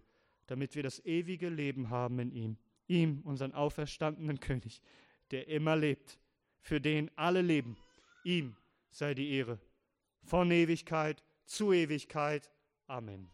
damit 0.46 0.74
wir 0.74 0.82
das 0.82 1.04
ewige 1.04 1.48
Leben 1.48 1.88
haben 1.88 2.18
in 2.18 2.30
ihm, 2.30 2.56
ihm, 2.88 3.20
unseren 3.22 3.52
auferstandenen 3.52 4.38
König, 4.38 4.82
der 5.30 5.48
immer 5.48 5.76
lebt, 5.76 6.18
für 6.60 6.80
den 6.80 7.10
alle 7.16 7.40
leben. 7.40 7.76
Ihm 8.22 8.56
sei 8.90 9.14
die 9.14 9.30
Ehre, 9.30 9.58
von 10.22 10.50
Ewigkeit 10.50 11.22
zu 11.46 11.72
Ewigkeit. 11.72 12.50
Amen. 12.86 13.30